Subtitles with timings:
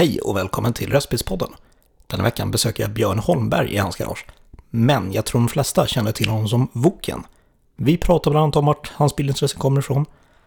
[0.00, 1.48] Hej och välkommen till Röstbilspodden.
[2.06, 4.26] Denna veckan besöker jag Björn Holmberg i hans garage.
[4.70, 7.22] Men jag tror de flesta känner till honom som Woken.
[7.76, 10.06] Vi pratar bland annat om vart hans bilintresse kommer ifrån,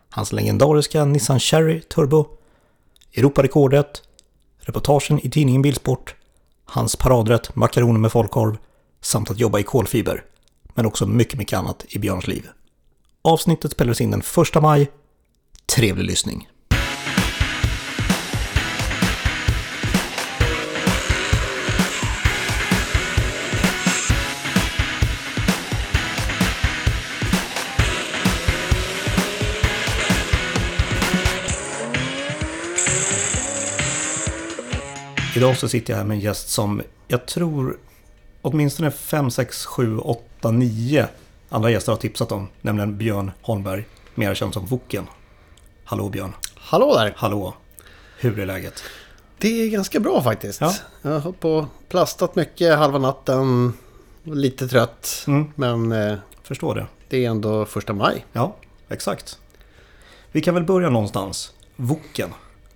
[0.10, 2.26] hans legendariska Nissan Cherry Turbo,
[3.14, 4.04] Europarekordet,
[4.60, 6.16] reportagen i tidningen Bilsport,
[6.66, 8.58] hans paradrätt makaroner med folkkorv
[9.02, 10.24] samt att jobba i kolfiber.
[10.74, 12.50] Men också mycket, mycket annat i Björns liv.
[13.22, 14.24] Avsnittet spelades in den
[14.56, 14.92] 1 maj.
[15.76, 16.50] Trevlig lyssning!
[35.36, 37.78] Idag så sitter jag här med en gäst som jag tror
[38.42, 41.08] åtminstone 5, 6, 7, 8, 9
[41.50, 42.48] andra gäster har tipsat om.
[42.62, 45.08] Nämligen Björn Holmberg, mer känd som Woken.
[45.84, 46.34] Hallå Björn.
[46.56, 47.14] Hallå där!
[47.18, 47.54] Hallå.
[48.20, 48.84] Hur är läget?
[49.38, 50.62] Det är ganska bra faktiskt.
[50.62, 50.74] Ja.
[51.02, 53.74] Jag har på plastat mycket halva natten.
[54.24, 55.24] Lite trött.
[55.28, 55.52] Mm.
[55.56, 56.88] Men eh, Förstår det.
[57.10, 58.26] det är ändå första maj.
[58.34, 58.56] Ja,
[58.90, 59.40] exakt.
[60.32, 61.54] Vi kan väl börja någonstans.
[61.76, 62.30] Woken.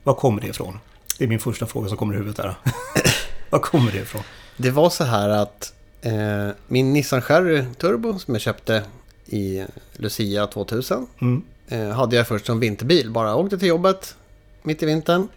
[0.04, 0.80] Var kommer det ifrån?
[1.18, 2.56] Det är min första fråga som kommer i huvudet där.
[3.50, 4.22] Var kommer det ifrån?
[4.58, 8.84] Det var så här att eh, min Nissan Cherry Turbo som jag köpte
[9.26, 11.08] i Lucia 2000.
[11.22, 11.44] Mm.
[11.68, 13.12] Eh, hade jag först som vinterbil.
[13.12, 14.16] Bara åkte till jobbet
[14.64, 15.28] mitt i vintern.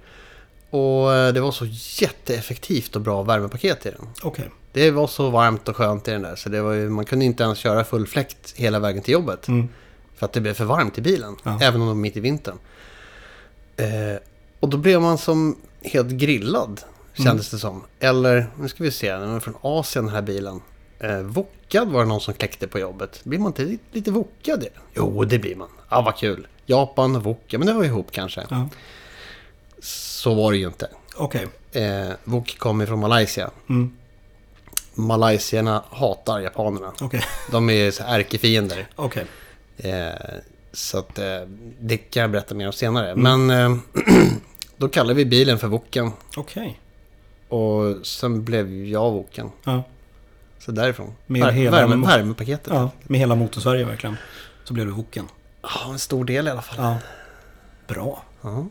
[0.71, 1.67] Och eh, det var så
[2.01, 4.09] jätteeffektivt och bra värmepaket i den.
[4.23, 4.51] Okej.
[4.73, 7.25] Det var så varmt och skönt i den där så det var ju, man kunde
[7.25, 9.49] inte ens köra full fläkt hela vägen till jobbet.
[9.49, 9.69] Mm.
[10.17, 11.37] För att det blev för varmt i bilen.
[11.43, 11.59] Ja.
[11.63, 12.59] Även om det var mitt i vintern.
[13.77, 13.87] Eh,
[14.61, 16.81] och då blev man som helt grillad.
[17.15, 17.85] Kändes det som.
[18.01, 19.13] Eller, nu ska vi se.
[19.13, 20.61] Den var från Asien den här bilen.
[20.99, 23.21] Eh, wokad var det någon som kläckte på jobbet.
[23.25, 24.67] Blir man inte lite, wokad?
[24.95, 25.69] Jo, det blir man.
[25.89, 26.47] Ja, vad kul.
[26.67, 27.61] Japan, wokad.
[27.61, 28.47] Men det var ihop kanske.
[28.51, 28.69] Ja.
[29.83, 30.89] Så var det ju inte.
[31.17, 31.49] Okej.
[31.73, 33.51] Eh, wok kommer från Malaysia.
[33.69, 33.97] Mm.
[34.95, 36.93] Malaysierna hatar japanerna.
[37.01, 37.23] Okej.
[37.51, 38.87] De är så ärkefiender.
[38.97, 39.27] Okej.
[39.79, 40.09] Eh,
[40.73, 41.41] så att eh,
[41.81, 43.17] det kan jag berätta mer om senare.
[43.17, 43.77] Men eh,
[44.81, 46.11] då kallade vi bilen för Woken.
[46.37, 46.81] Okej.
[47.49, 49.51] Och sen blev jag Woken.
[49.65, 49.83] Ja.
[50.59, 51.15] Så därifrån.
[51.27, 52.73] Med Vär- hela- värme, värmepaketet.
[52.73, 52.91] ja.
[53.03, 54.17] Med hela motorsverige verkligen.
[54.65, 55.29] Så blev du Woken.
[55.63, 56.77] Ja, en stor del i alla fall.
[56.85, 56.97] Ja.
[57.95, 58.23] Bra.
[58.43, 58.67] Ja.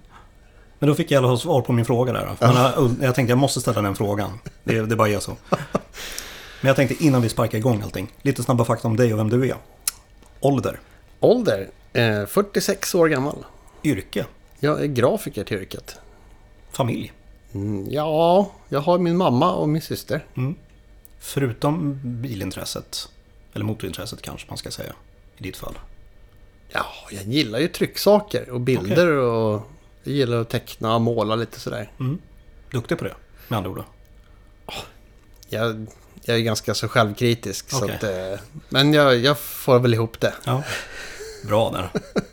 [0.80, 2.30] Men då fick jag i alla fall svar på min fråga där.
[2.40, 4.40] jag, jag tänkte jag måste ställa den frågan.
[4.64, 5.38] Det, det bara är så.
[6.62, 8.12] Men jag tänkte innan vi sparkar igång allting.
[8.22, 9.56] Lite snabba fakta om dig och vem du är.
[10.40, 10.80] Ålder.
[11.20, 11.70] Ålder?
[11.94, 13.46] Eh, 46 år gammal.
[13.84, 14.26] Yrke.
[14.60, 16.00] Jag är grafiker till yrket.
[16.72, 17.14] Familj.
[17.54, 20.26] Mm, ja, jag har min mamma och min syster.
[20.36, 20.56] Mm.
[21.20, 23.10] Förutom bilintresset.
[23.54, 24.94] Eller motorintresset kanske man ska säga.
[25.38, 25.78] I ditt fall.
[26.70, 29.62] Ja, jag gillar ju trycksaker och bilder och
[30.04, 31.92] jag gillar att teckna och måla lite sådär.
[32.00, 32.20] Mm.
[32.72, 33.16] Duktig på det.
[33.48, 33.84] Med andra ord.
[35.50, 35.88] Jag,
[36.24, 37.70] jag är ganska så självkritisk.
[37.70, 37.96] Så Okej.
[37.96, 40.34] att, eh, men jag, jag får väl ihop det.
[40.44, 40.64] Ja.
[41.48, 41.90] Bra där.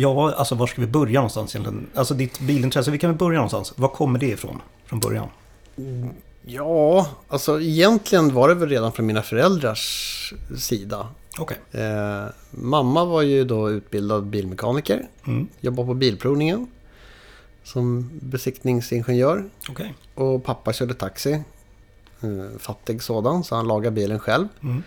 [0.00, 1.86] Ja, alltså var ska vi börja någonstans egentligen?
[1.94, 3.72] Alltså ditt bilintresse, vi kan väl börja någonstans.
[3.76, 4.60] Var kommer det ifrån?
[4.86, 5.28] Från början?
[6.42, 11.08] Ja, alltså egentligen var det väl redan från mina föräldrars sida.
[11.38, 11.58] Okej.
[11.70, 15.08] Eh, mamma var ju då utbildad bilmekaniker.
[15.26, 15.48] Mm.
[15.60, 16.66] Jobbade på Bilprovningen.
[17.64, 19.44] Som besiktningsingenjör.
[19.68, 19.94] Okej.
[20.14, 21.32] Och pappa körde taxi.
[22.20, 24.48] Eh, fattig sådan, så han lagade bilen själv.
[24.62, 24.82] Mm.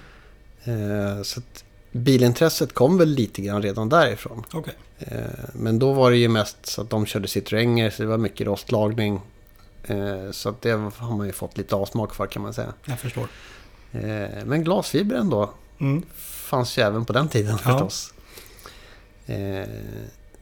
[0.63, 4.43] Eh, så att bilintresset kom väl lite grann redan därifrån.
[4.53, 4.73] Okej.
[4.99, 5.17] Eh,
[5.53, 8.47] Men då var det ju mest så att de körde Citroënger så det var mycket
[8.47, 9.21] rostlagning.
[9.83, 12.73] Eh, Så att det har man ju fått lite avsmak för kan man säga.
[12.85, 13.27] Jag förstår.
[13.91, 15.49] Eh, Men glasfiber ändå
[15.79, 16.03] Mm.
[16.17, 17.71] fanns ju även på den tiden Ja.
[17.71, 18.13] förstås.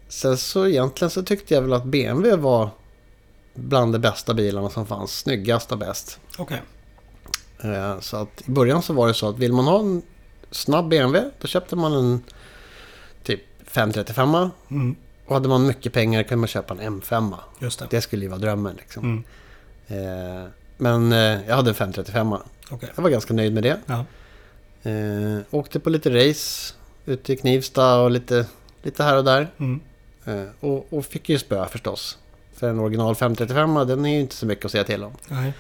[0.07, 2.69] Sen så egentligen så tyckte jag väl att BMW var
[3.53, 5.19] bland de bästa bilarna som fanns.
[5.19, 6.19] Snyggast och bäst.
[7.63, 10.01] Eh, Så att i början så var det så att vill man ha en
[10.51, 12.23] snabb BMW då köpte man en
[13.23, 14.95] typ 535 Mm.
[15.25, 17.35] Och hade man mycket pengar kunde man köpa en M5.
[17.59, 17.88] Just det.
[17.89, 19.03] Det skulle ju vara drömmen liksom.
[19.03, 19.24] Mm.
[19.88, 22.33] Eh, men eh, jag hade en 535.
[22.71, 22.89] Okej.
[22.95, 23.79] Jag var ganska nöjd med det.
[23.85, 24.06] Ja.
[24.89, 26.74] Eh, åkte på lite race
[27.06, 28.45] ute i Knivsta och lite,
[28.83, 29.47] lite här och där.
[29.57, 29.79] Mm.
[30.25, 32.18] Eh, och, och fick ju spö förstås.
[32.53, 35.13] För en original 535 den är ju inte så mycket att säga till om.
[35.27, 35.53] Nej.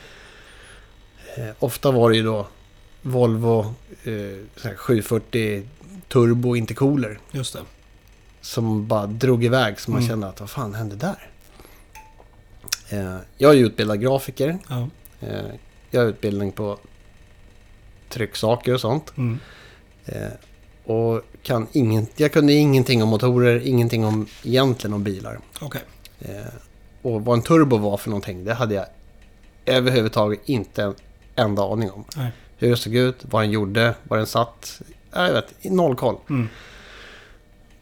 [1.37, 2.47] Eh, ofta var det ju då
[3.01, 3.59] Volvo
[4.03, 5.63] eh, så här 740
[6.07, 7.19] Turbo Intercooler.
[7.31, 7.59] Just det.
[8.41, 10.09] Som bara drog iväg så man Mm.
[10.09, 11.29] kände att vad fan hände där?
[12.89, 14.57] Eh, jag är utbildad grafiker.
[14.69, 14.87] Ja.
[15.21, 15.45] Eh,
[15.91, 16.77] jag har utbildning på
[18.09, 19.13] trycksaker och sånt.
[19.17, 19.39] Mm.
[20.05, 20.27] Eh,
[20.85, 25.39] och kan ingen, jag kunde ingenting om motorer, ingenting om egentligen om bilar.
[25.61, 25.81] Okej.
[26.19, 26.53] Eh,
[27.01, 28.85] och vad en turbo var för någonting, det hade jag
[29.65, 30.95] överhuvudtaget inte en
[31.35, 32.05] enda aning om.
[32.17, 32.31] Nej.
[32.59, 34.81] Hur det såg ut, vad den gjorde, var den satt.
[35.11, 36.17] Jag vet, noll koll.
[36.29, 36.49] Mm.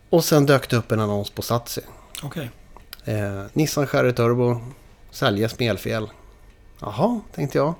[0.10, 1.82] Och sen dök det upp en annons på Satsi.
[2.24, 2.50] Okej.
[3.06, 4.62] Eh, Nissan Cherry Turbo,
[5.12, 6.10] säljes med elfel.
[6.82, 7.74] Jaha, tänkte jag.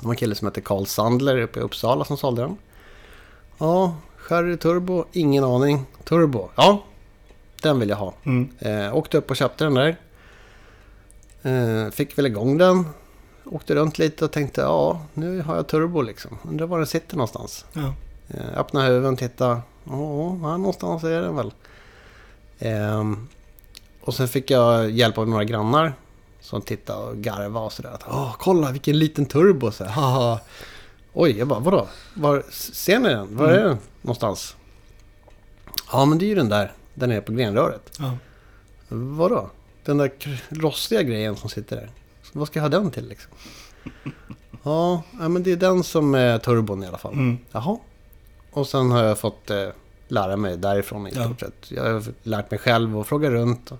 [0.00, 2.56] Det var en kille som hette Carl Sandler uppe i Uppsala som sålde den.
[3.58, 5.86] Ja, Cherry Turbo, ingen aning.
[6.04, 6.84] Turbo, ja,
[7.62, 8.14] den vill jag ha.
[8.24, 8.48] Mm.
[8.58, 9.96] Eh, åkte upp och köpte den där.
[11.42, 12.84] Eh, fick väl igång den.
[13.44, 16.38] Åkte runt lite och tänkte ja, nu har jag turbo liksom.
[16.42, 17.64] Undrar var den sitter någonstans.
[17.72, 17.94] Ja.
[18.28, 19.62] Eh, öppna huven, titta.
[19.84, 21.52] Ja, någonstans är den väl.
[22.58, 23.28] Ehm,
[24.00, 25.94] och sen fick jag hjälp av några grannar.
[26.40, 27.98] Som tittade och garvade och sådär.
[28.06, 29.70] Åh, kolla vilken liten turbo.
[29.70, 30.40] Så här, haha.
[31.12, 31.88] Oj, jag bara vadå?
[32.14, 33.36] Var, ser ni den?
[33.36, 34.56] Var är den någonstans?
[35.92, 36.72] Ja, men det är ju den där.
[36.94, 37.90] Den är på grenröret.
[37.98, 38.18] Ja.
[38.88, 39.50] Vadå?
[39.84, 40.12] Den där
[40.48, 41.90] rostiga grejen som sitter där.
[42.34, 43.32] Så vad ska jag ha den till liksom?
[44.62, 47.12] Ja, men det är den som är turbon i alla fall.
[47.12, 47.38] Mm.
[47.52, 47.78] Jaha.
[48.50, 49.68] Och sen har jag fått eh,
[50.08, 51.24] lära mig därifrån i Ja.
[51.24, 51.70] stort sett.
[51.70, 53.70] Jag har lärt mig själv och fråga runt.
[53.72, 53.78] Och,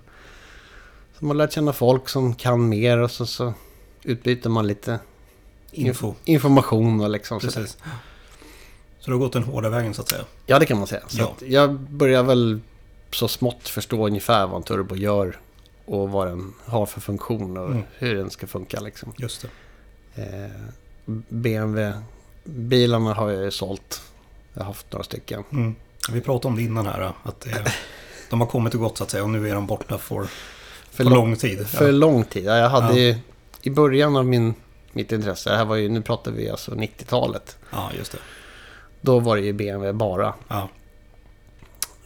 [1.19, 3.55] så man har lärt känna folk som kan mer och så, så
[4.03, 4.99] utbyter man lite
[5.71, 6.15] Info.
[6.25, 7.41] information och liksom.
[7.41, 7.79] Precis.
[9.01, 10.25] Så du har gått den hårda vägen så att säga.
[10.47, 11.03] Ja, det kan man säga.
[11.09, 11.35] Så Ja.
[11.47, 12.61] jag börjar väl
[13.11, 15.41] så smått förstå ungefär vad en turbo gör
[15.85, 17.83] och vad den har för funktion och Mm.
[17.99, 19.13] hur den ska funka liksom.
[19.17, 19.47] Just
[20.15, 20.23] det.
[20.23, 20.51] Eh,
[21.29, 24.03] BMW-bilarna har jag ju sålt.
[24.55, 25.45] Jag har haft några stycken.
[25.53, 25.75] Mm.
[26.13, 27.13] Vi pratade om det innan här.
[27.23, 27.73] Att det,
[28.31, 30.29] de har kommit och gått så att säga och nu är de borta för, För,
[30.91, 31.67] för lång, tid.
[31.67, 31.91] för Ja.
[31.93, 32.45] lång tid.
[32.45, 33.15] Ja, Jag hade Ja.
[33.15, 33.17] ju,
[33.63, 34.55] i början av min,
[34.93, 37.57] mitt intresse, det här var ju, nu pratar vi alltså 90-talet.
[37.71, 38.19] ja, just det.
[39.01, 40.35] Då var det ju BMW bara.
[40.49, 40.69] Ja.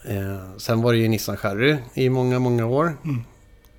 [0.05, 2.97] Eh, sen var det ju Nissan Cherry i många, många år.
[3.05, 3.25] Mm.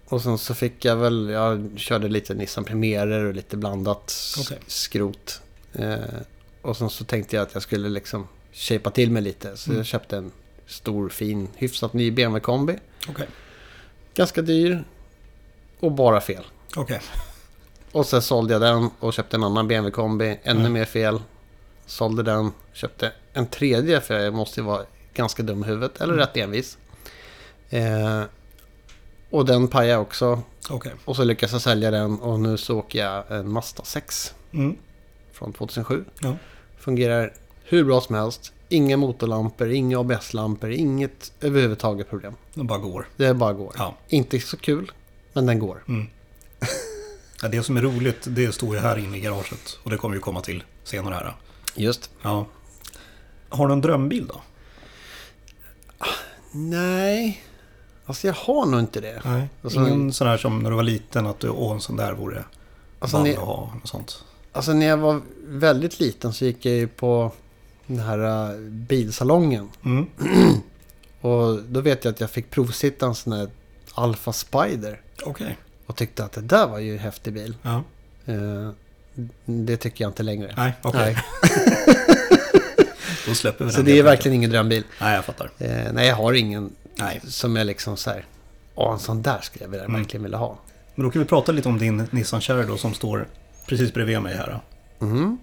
[0.10, 4.60] Och sen så fick jag väl, jag körde lite Nissan Premierer och lite blandat Okej.
[4.68, 5.42] skrot.
[5.74, 5.98] Eh,
[6.62, 9.58] och sen så tänkte jag att jag skulle liksom shapea till mig lite.
[9.58, 9.78] Så Mm.
[9.78, 10.32] jag köpte en
[10.68, 12.78] stor, fin, hyfsat ny BMW kombi.
[13.10, 13.28] Okej.
[14.14, 14.84] Ganska dyr
[15.80, 16.44] och bara fel.
[16.76, 17.02] Okej.
[17.92, 20.40] Och sen sålde jag den och köpte en annan BMW kombi.
[20.44, 20.74] Ännu Mm.
[20.74, 21.22] mer fel.
[21.86, 26.02] Sålde den, köpte en tredje för jag måste ju vara ganska dum i huvudet.
[26.02, 26.26] Eller Mm.
[26.26, 26.78] rätt envis.
[27.70, 28.22] Eh,
[29.30, 30.42] och den pajade också.
[30.70, 30.92] Okej.
[31.06, 34.76] Och så lyckades jag sälja den och nu så åker jag en Mazda 6 Mm.
[35.32, 36.06] från 2007.
[36.22, 36.36] Ja.
[36.78, 37.34] Fungerar
[37.64, 38.54] hur bra som helst.
[38.70, 42.34] Inga motorlampor, inga ABS-lampor, inget överhuvudtaget problem.
[42.54, 43.08] De bara går.
[43.16, 43.76] Det bara går.
[43.78, 43.96] Ja.
[44.08, 44.92] Inte så kul,
[45.34, 45.84] men den går.
[45.88, 46.08] Mm.
[47.42, 47.48] ja.
[47.48, 49.80] Det som är roligt, det står ju här inne i garaget.
[49.84, 51.36] Och det kommer vi komma till senare här.
[51.76, 52.10] Just.
[52.22, 52.46] Ja.
[53.50, 54.42] Har du en drömbil då?
[56.52, 57.44] Nej,
[58.10, 59.22] alltså jag har nog inte det.
[59.26, 59.48] Nej.
[59.64, 62.14] Alltså- Ingen sån här som när du var liten att du, åh en sån där
[62.14, 62.44] vore
[63.00, 63.74] Alltså, ni- att ha.
[63.84, 64.24] Och sånt.
[64.52, 67.32] Alltså när jag var väldigt liten så gick jag ju på
[67.88, 69.70] den här uh, bilsalongen.
[69.86, 70.06] Mm.
[71.22, 73.50] Och då vet jag att jag fick provsitta en sån här
[73.94, 75.02] Alfa Spider.
[75.26, 75.58] Okej.
[75.86, 77.56] Och tyckte att det där var ju en häftig bil.
[77.62, 77.84] Ja.
[78.26, 78.70] Eh,
[79.46, 80.54] det tycker jag inte längre.
[80.58, 81.02] Nej, okej.
[81.14, 81.24] Nej.
[83.28, 84.84] Då släpper vi Så den det är verkligen ingen drömbil.
[85.02, 85.52] Nej, jag fattar.
[85.58, 87.22] Eh, nej, jag har ingen Nej.
[87.28, 88.26] som är liksom så här.
[88.76, 90.02] Åh, en sån där skulle jag vilja, Mm.
[90.02, 90.58] verkligen vilja ha.
[90.96, 93.28] Men då kan vi prata lite om din Nissan Cherry då som står
[93.68, 94.60] precis bredvid mig här.
[95.00, 95.38] Mhm.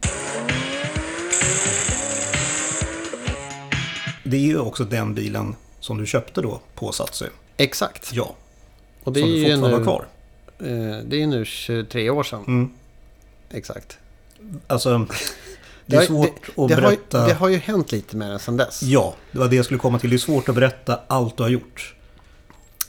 [4.24, 7.26] Det är ju också den bilen som du köpte då på Satsu.
[7.56, 8.10] Exakt.
[8.12, 8.34] Ja,
[9.04, 10.06] Och det som är du fortfarande har kvar.
[10.58, 12.44] eh, det är nu 23 år sedan.
[12.46, 12.70] Mm.
[13.50, 13.98] Exakt.
[14.66, 15.06] Alltså,
[15.86, 17.26] det är svårt att det, har, ju- berätta.
[17.26, 18.82] det har ju hänt lite med den sedan dess.
[18.82, 20.10] Ja, det var det jag skulle komma till.
[20.10, 21.94] Det är svårt att berätta allt du har gjort.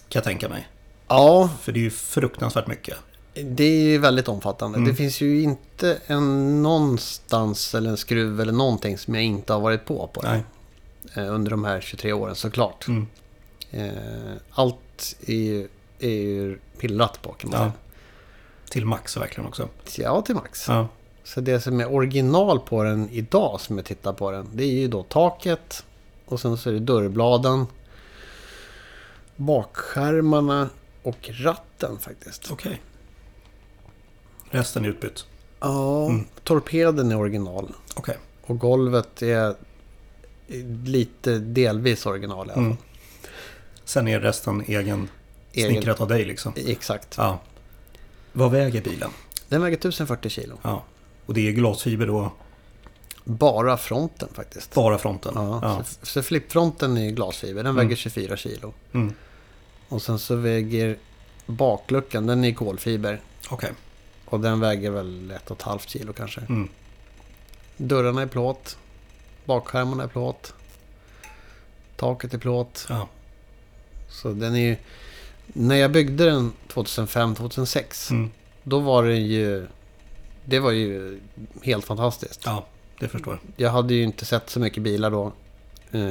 [0.10, 0.68] Kan jag tänka mig.
[1.08, 2.98] Ja, För det är ju fruktansvärt mycket.
[3.34, 4.78] det är ju väldigt omfattande.
[4.78, 4.90] Mm.
[4.90, 9.60] Det finns ju inte en någonstans eller en skruv eller någonting som jag inte har
[9.60, 10.22] varit på på.
[10.24, 10.44] Nej.
[11.16, 12.88] Eh, Under de här 23 åren såklart.
[12.88, 13.08] Mm.
[13.72, 13.92] Eh,
[14.52, 15.68] Allt är ju,
[16.00, 17.66] är ju pillat på kan man Ja.
[17.66, 17.74] säga.
[18.70, 19.70] Till max verkligen också.
[19.98, 20.68] Ja, till max.
[20.68, 20.88] Ja.
[21.28, 24.50] Så det som är original på den idag som jag tittar på den.
[24.54, 25.86] Det är ju då taket.
[26.26, 27.66] Och sen så är det dörrbladen.
[29.36, 30.70] Bakskärmarna
[31.04, 32.52] och ratten faktiskt.
[32.52, 32.82] Okej.
[34.50, 35.26] Resten är utbytt.
[35.60, 36.26] Ja, Mm.
[36.44, 37.72] torpeden är original.
[37.96, 38.18] Okej.
[38.46, 39.56] Och golvet är
[40.86, 42.64] lite delvis original i alla fall.
[42.64, 42.78] Mm.
[43.86, 45.10] Sen är resten egen,
[45.54, 46.54] Egen- snickrat av dig liksom.
[46.56, 47.16] Exakt.
[47.18, 47.40] Ja.
[48.34, 49.10] Vad väger bilen?
[49.50, 50.58] Den väger 1040 kilo.
[50.62, 50.84] Ja.
[51.28, 52.32] Och det är glasfiber då
[53.24, 54.74] Bara fronten faktiskt.
[54.74, 55.32] Bara fronten?
[55.36, 55.84] Ja, ja.
[55.84, 57.64] Så, så flippfronten är glasfiber.
[57.64, 57.76] Den Mm.
[57.76, 58.74] väger 24 kilo.
[58.94, 59.14] Mm.
[59.90, 60.98] Och sen så väger
[61.46, 63.22] bakluckan, den är kolfiber.
[63.50, 63.72] Okej.
[64.26, 66.42] Och den väger väl ett och ett halvt kilo kanske.
[66.42, 66.70] Mm.
[67.78, 68.78] Dörrarna är plåt.
[69.46, 70.54] Bakskärmarna är plåt.
[71.96, 72.86] Taket är plåt.
[72.90, 73.08] Ja.
[74.10, 74.76] Så den är ju...
[75.48, 78.12] När jag byggde den 2005-2006.
[78.12, 78.32] Mm.
[78.64, 79.68] Då var den ju...
[80.50, 81.20] Det var ju
[81.64, 82.42] helt fantastiskt.
[82.46, 82.66] ja,
[83.00, 83.66] det förstår jag.
[83.66, 85.32] Jag hade ju inte sett så mycket bilar då.
[85.92, 86.02] Eh,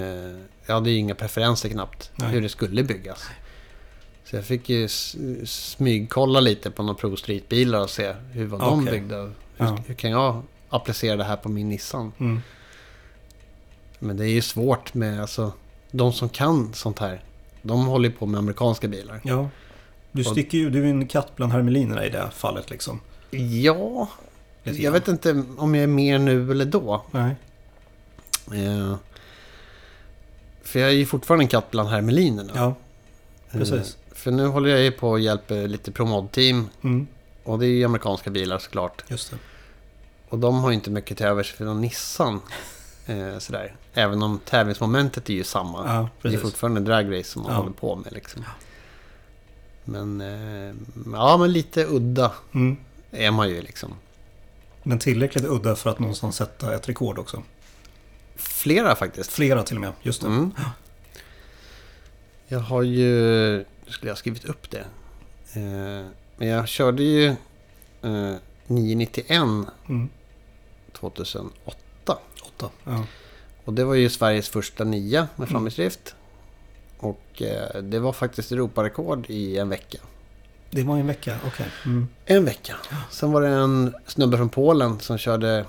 [0.66, 2.10] Jag hade ju inga preferenser knappt.
[2.16, 2.28] Nej.
[2.28, 3.24] Hur det skulle byggas.
[4.24, 4.88] Så jag fick ju
[5.44, 8.92] smygkolla lite på några Pro Street-bilar och se hur var de Okej.
[9.00, 9.16] byggda.
[9.22, 9.78] Hur, Ja.
[9.86, 12.12] hur kan jag applicera det här på min Nissan?
[12.18, 12.40] Mm.
[13.98, 15.52] Men det är ju svårt med alltså,
[15.90, 17.24] de som kan sånt här.
[17.62, 19.20] De håller ju på med amerikanska bilar.
[19.24, 19.48] Ja.
[20.12, 23.00] Du sticker ju, du är en katt bland hermelinerna i det fallet liksom.
[23.62, 24.08] Ja,
[24.66, 27.02] Lite jag vet inte om jag är mer nu eller då.
[27.10, 27.36] Nej.
[28.52, 28.94] Eh,
[30.62, 32.52] för jag är ju fortfarande en katt bland hermelinerna.
[32.54, 32.74] Ja,
[33.50, 33.72] precis.
[34.10, 36.68] Eh, för nu håller jag ju på och hjälper lite promod-team.
[36.84, 37.06] Mm.
[37.44, 39.04] Och det är ju amerikanska bilar såklart.
[39.08, 39.36] Just det.
[40.28, 42.40] Och de har ju inte mycket till övers för någon Nissan.
[43.08, 43.74] Eh, sådär.
[43.94, 45.84] Även om tävlingsmomentet är ju samma.
[46.22, 47.58] Ja, det är fortfarande dragrace som man Ja.
[47.58, 48.44] håller på med liksom.
[49.84, 50.74] Men, eh,
[51.14, 52.76] ja men lite udda Mm.
[53.10, 53.94] är man ju liksom.
[54.88, 57.42] Men tillräckligt udda för att någonstans sätta ett rekord också.
[58.36, 59.32] Flera faktiskt.
[59.32, 60.26] Flera till och med, just det.
[60.26, 60.50] Mm.
[62.48, 63.06] Jag har ju...
[63.56, 64.84] Nu skulle jag ha skrivit upp det.
[65.52, 67.26] Eh, men jag körde ju
[68.02, 68.34] eh,
[68.66, 69.30] 991
[69.88, 70.08] Mm.
[70.92, 72.18] 2008.
[72.44, 72.70] Åtta.
[72.84, 73.04] Ja.
[73.64, 76.14] Och det var ju Sveriges första nia med framhjulsdrift.
[76.98, 79.98] Och eh, det var faktiskt Europarekord i en vecka.
[80.76, 81.66] Det var en vecka, okej.
[81.84, 82.08] Mm.
[82.24, 82.76] En vecka.
[83.10, 85.64] Sen var det en snubbe från Polen som körde...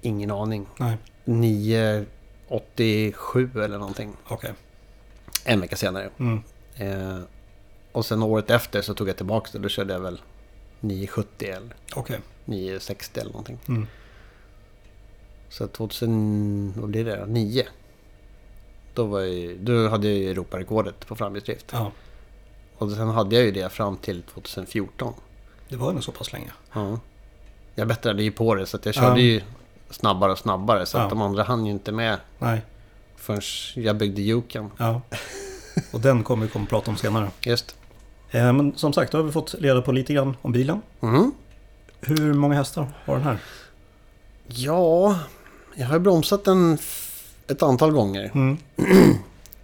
[0.00, 0.66] Ingen aning.
[0.76, 4.12] Nej, 987 eller någonting.
[4.28, 4.52] okej.
[5.44, 6.10] En vecka senare.
[6.18, 6.42] Mm.
[6.76, 7.18] Eh,
[7.92, 9.58] och sen året efter så tog jag tillbaka det.
[9.58, 10.20] Då körde jag väl
[10.80, 12.20] 970 eller Okej.
[12.44, 13.58] 960 eller någonting.
[13.68, 13.86] Mm.
[15.48, 17.26] Så 2000, vad blir det?
[17.26, 17.66] 9.
[18.94, 21.66] Då, var jag, då hade jag Europarekordet på framhjulsdrift.
[21.72, 21.92] Ja,
[22.78, 25.14] Och sen hade jag ju det fram till 2014.
[25.68, 26.50] det var nog så pass länge.
[26.72, 26.98] Ja.
[27.74, 29.26] Jag bättrade ju på det så att jag körde Ja.
[29.26, 29.40] ju
[29.90, 30.86] snabbare och snabbare.
[30.86, 31.02] Så Ja.
[31.02, 32.60] att de andra hann ju inte med Nej,
[33.16, 33.40] förrän
[33.74, 34.70] jag byggde Juken.
[34.76, 35.00] ja.
[35.92, 37.30] Och den kommer vi komma att prata om senare.
[37.40, 37.76] Just.
[38.30, 40.82] Eh, men som sagt, då har vi fått reda på lite grann om bilen.
[41.00, 41.32] Mm.
[42.00, 43.38] Hur många hästar har den här?
[44.46, 45.18] Ja,
[45.74, 46.78] jag har bromsat den
[47.48, 48.30] ett antal gånger.
[48.34, 48.58] Mm.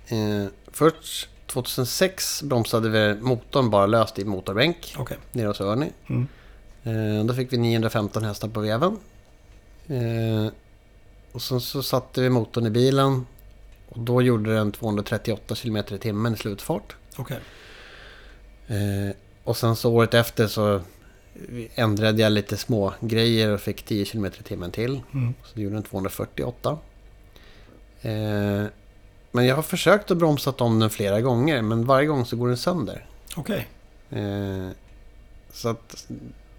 [0.09, 5.17] Eh, först 2006 bromsade vi motorn bara löst i motorbänk Okej.
[5.33, 5.91] nere hos Örny.
[6.07, 6.29] Mm.
[6.85, 8.99] Eh, då fick vi 915 hästar på veven.
[9.87, 10.53] Eh,
[11.33, 13.27] och sen så satte vi motorn i bilen.
[13.89, 16.97] Och då gjorde den 238 km i timmen i slutfart.
[17.17, 17.39] Okej.
[18.67, 20.81] Eh, och sen så året efter så
[21.75, 25.01] ändrade jag lite små grejer och fick 10 km i timmen till.
[25.15, 25.35] Mm.
[25.45, 26.79] Så det gjorde den 248.
[29.35, 31.63] Men jag har försökt att bromsa om den flera gånger.
[31.63, 33.07] Men varje gång så går den sönder.
[33.37, 33.69] Okej.
[34.11, 34.69] Eh,
[35.53, 36.07] så att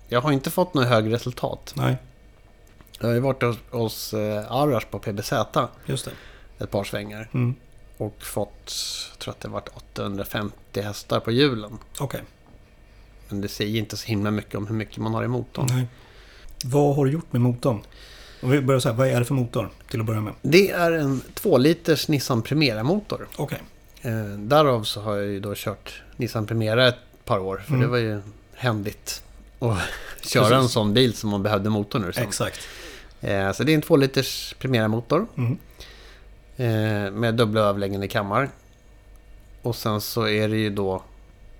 [0.07, 1.73] jag har inte fått något högre resultat.
[1.77, 1.97] Nej,
[2.99, 5.33] Jag har ju varit hos, hos eh, Arash på PBZ
[5.85, 6.11] just det.
[6.63, 7.29] ett par svängar.
[7.33, 7.55] Mm.
[7.97, 8.73] Och fått,
[9.11, 11.77] jag tror att det varit 850 hästar på hjulen.
[11.99, 12.21] Okej.
[13.29, 15.67] Men det säger inte så himla mycket om hur mycket man har i motorn.
[15.69, 15.87] Nej.
[16.65, 17.81] Vad har du gjort med motorn?
[18.45, 20.33] Om vi börjar så här, vad är det för motor till att börja med?
[20.41, 23.27] Det är en 2 liters Nissan Primera-motor.
[23.35, 23.61] Okej.
[24.01, 27.57] Eh, därav så har jag ju då kört Nissan Primera ett par år.
[27.65, 27.81] För Mm.
[27.81, 28.21] det var ju
[28.55, 29.23] händigt
[29.59, 29.77] att
[30.27, 30.51] köra Precis.
[30.51, 32.23] en sån bil som man behövde motorn ur sen.
[32.23, 32.59] Exakt.
[33.21, 35.27] Eh, så det är en 2 liters Primera-motor.
[35.37, 35.57] Mm.
[36.57, 38.49] Eh, med dubbla överläggande kammar.
[39.61, 41.03] Och sen så är det ju då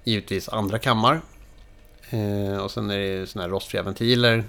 [0.04, 1.22] givetvis andra kammar.
[2.10, 4.44] Eh, och sen är det ju såna här rostfria ventiler.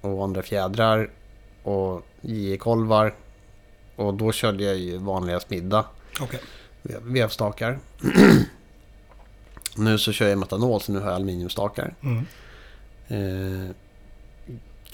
[0.00, 1.10] Och andra fjädrar.
[1.62, 3.14] Och JE-kolvar.
[3.96, 5.84] Och då körde jag ju vanliga smidda
[6.82, 7.78] vev- vevstakar.
[9.76, 11.94] nu så kör jag metanol så nu har jag aluminiumstakar.
[12.02, 12.26] Mm.
[13.08, 13.70] Eh,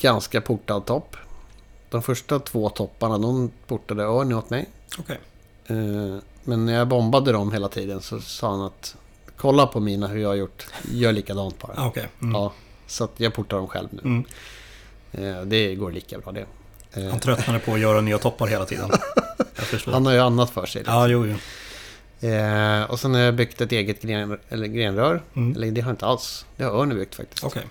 [0.00, 1.16] ganska portad topp.
[1.90, 4.68] De första två topparna de portade Örny åt mig.
[4.98, 5.18] Okej.
[5.66, 8.96] Eh, men när jag bombade dem hela tiden så sa han att
[9.36, 10.66] kolla på mina hur jag har gjort.
[10.90, 11.72] Gör likadant bara.
[11.76, 12.08] Ah, Okej.
[12.22, 12.34] Mm.
[12.34, 12.52] Ja,
[12.86, 14.00] så jag portar dem själv nu.
[14.04, 14.24] Mm.
[15.12, 16.46] Eh, det går lika bra det.
[16.92, 18.90] Eh, Han tröttnade på att göra nya toppar hela tiden.
[19.84, 20.82] Han har ju annat för sig.
[20.86, 21.36] Ja, jo, jo.
[22.28, 25.22] Eh, och sen har jag byggt ett eget gren, eller grenrör.
[25.36, 25.56] Mm.
[25.56, 26.46] Eller det har jag inte alls.
[26.56, 27.44] Det har Örny byggt faktiskt.
[27.44, 27.62] Okej.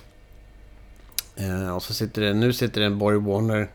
[1.35, 3.67] Eh, och så sitter det, nu sitter det en Borg Warner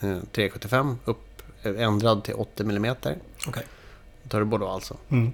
[0.00, 2.94] Eh, 375 upp, eh, ändrad till 80 mm.
[3.46, 3.66] Okej.
[4.28, 4.96] Turbo då alltså.
[5.08, 5.32] Mm.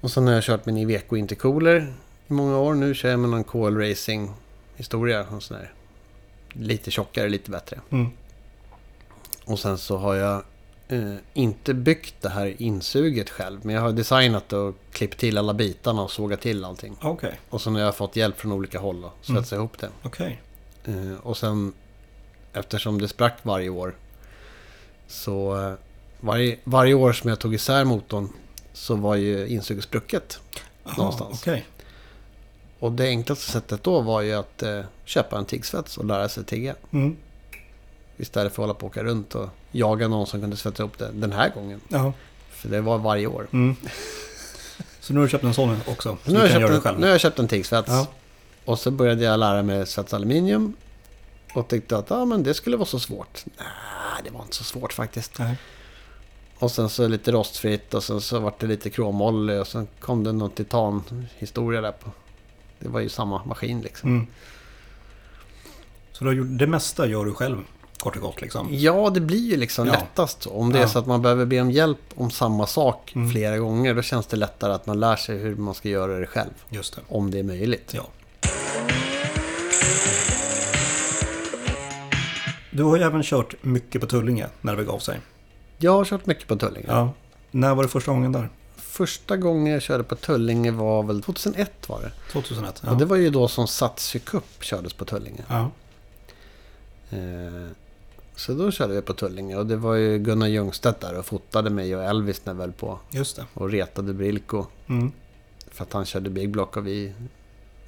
[0.00, 1.94] Och sen har jag kört min Iveco Intercooler
[2.28, 2.74] i många år.
[2.74, 4.34] Nu kör jag med någon KL Racing
[4.76, 5.26] historia.
[5.32, 5.72] En sån där.
[6.60, 7.80] Lite tjockare, lite bättre.
[7.90, 8.10] Mm.
[9.44, 10.42] Och sen så har jag
[10.88, 13.60] eh, inte byggt det här insuget själv.
[13.62, 16.96] Men jag har designat och klippt till alla bitarna och sågat till allting.
[17.00, 17.40] Okej.
[17.50, 19.88] Och sen har jag fått hjälp från olika håll och svetsat ihop det.
[20.02, 20.42] Okej.
[20.84, 21.72] Eh, och sen
[22.52, 23.94] eftersom det sprack varje år.
[25.06, 25.74] Så eh,
[26.20, 28.28] varje, varje år som jag tog isär motorn
[28.72, 30.40] så var ju insuget sprucket.
[30.84, 31.42] Jaha, Någonstans.
[31.42, 31.66] Okej.
[32.78, 36.44] Och det enklaste sättet då var ju att eh, köpa en tiggsvets och lära sig
[36.44, 36.74] tigga.
[36.90, 37.16] Mm.
[38.16, 40.98] Istället för att hålla på och åka runt och jaga någon som kunde svetsa ihop
[40.98, 41.80] det den här gången.
[41.88, 42.12] Ja.
[42.50, 43.46] För det var varje år.
[43.52, 43.76] Mm.
[45.00, 46.16] Så nu har du köpt en sån också?
[46.24, 47.88] Så Nu har, jag köpt en, nu har jag köpt en tiggsvets.
[47.88, 48.06] Ja.
[48.64, 50.76] Och så började jag lära mig svetsa aluminium.
[51.54, 53.44] Och tyckte att ah, men det skulle vara så svårt.
[53.56, 55.38] Nej, det var inte så svårt faktiskt.
[55.38, 55.56] Nej.
[56.58, 60.24] Och sen så lite rostfritt och sen så vart det lite kromolly och sen kom
[60.24, 62.10] det någon titanhistoria där på.
[62.78, 64.10] Det var ju samma maskin liksom.
[64.10, 64.26] Mm.
[66.12, 67.56] Så du har gjort, det mesta gör du själv,
[67.98, 68.68] kort och gott liksom?
[68.70, 69.92] Ja, det blir ju liksom Ja.
[69.92, 70.46] lättast.
[70.46, 70.88] Om det är Ja.
[70.88, 73.30] så att man behöver be om hjälp om samma sak Mm.
[73.30, 76.26] flera gånger, då känns det lättare att man lär sig hur man ska göra det
[76.26, 76.50] själv.
[76.68, 77.00] Just det.
[77.08, 77.92] Om det är möjligt.
[77.94, 78.06] Ja.
[82.70, 85.20] Du har ju även kört mycket på Tullinge när det begav sig.
[85.78, 86.86] Jag har kört mycket på Tullinge.
[86.88, 87.12] Ja.
[87.50, 88.48] När var det första gången där?
[88.96, 92.12] Första gången jag körde på Tullinge var väl 2001 var det.
[92.32, 92.82] 2001?
[92.84, 92.90] Ja.
[92.90, 95.44] Och det var ju då som Satsy Cup kördes på Tullinge.
[95.48, 95.70] ja.
[97.10, 97.68] Eh,
[98.36, 101.70] så då körde vi på Tullinge och det var ju Gunnar Ljungstedt där och fotade
[101.70, 102.98] mig och Elvis när höll på.
[103.10, 103.44] Just det.
[103.54, 105.12] Och retade Brilko Mm.
[105.70, 107.12] för att han körde Big Block och vi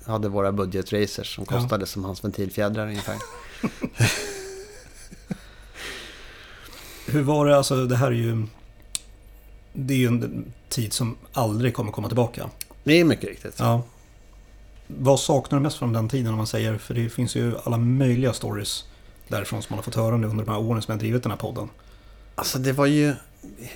[0.07, 1.57] hade våra budgetracers som Ja.
[1.61, 3.17] kostade som hans ventilfjädrar ungefär.
[7.07, 8.47] Hur var det, alltså det här är ju...
[9.81, 12.51] Det är ju en tid som aldrig kommer komma tillbaka.
[12.85, 13.55] Det är mycket riktigt.
[13.59, 13.83] Ja.
[14.87, 16.79] Vad saknar du mest från den tiden om man säger?
[16.79, 18.85] För det finns ju alla möjliga stories
[19.29, 21.33] därifrån som man har fått höra under de här åren som jag har drivit den
[21.33, 21.69] här podden.
[22.35, 23.15] Alltså det var ju...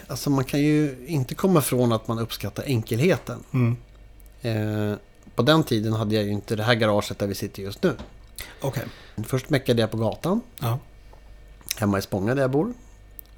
[0.07, 3.45] Alltså man kan ju inte komma ifrån att man uppskattar enkelheten.
[3.53, 3.77] Mm.
[4.43, 4.99] Eh,
[5.35, 7.97] på den tiden hade jag ju inte det här garaget där vi sitter just nu.
[8.61, 8.85] Okej.
[9.27, 10.41] Först meckade jag på gatan.
[10.59, 10.79] Ja.
[11.77, 12.73] hemma i Spånga där jag bor.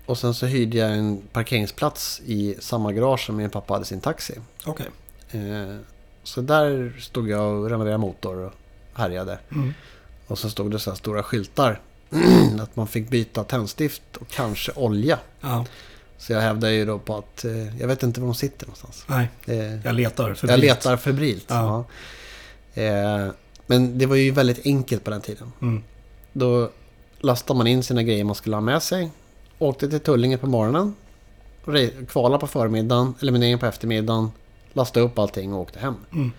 [0.07, 4.01] Och sen så hyrde jag en parkeringsplats i samma garage som min pappa hade sin
[4.01, 4.35] taxi.
[4.65, 4.87] Okej.
[5.31, 5.77] Eh,
[6.23, 8.53] så där stod jag och renoverade motor och
[8.95, 9.39] härjade.
[9.53, 9.75] Mm.
[10.27, 11.81] Och så stod det så här stora skyltar.
[12.61, 15.19] att man fick byta tändstift och kanske olja.
[15.41, 15.67] Ja.
[16.19, 19.05] Så jag hävdar ju då på att eh, jag vet inte var de sitter någonstans.
[19.07, 21.45] Nej, Eh, jag letar för jag letar febrilt.
[21.49, 21.85] Ja.
[22.75, 23.33] Ja.
[23.67, 25.53] Men det var ju väldigt enkelt på den tiden.
[25.63, 25.83] Mm.
[26.33, 26.71] Då
[27.21, 29.11] lastade man in sina grejer man skulle ha med sig.
[29.65, 30.95] Åkte till Tullinge på morgonen.
[32.09, 34.31] Kvala på förmiddagen, eliminering på eftermiddagen.
[34.73, 35.95] Lastade upp allting och åkte hem.
[36.13, 36.33] Mm.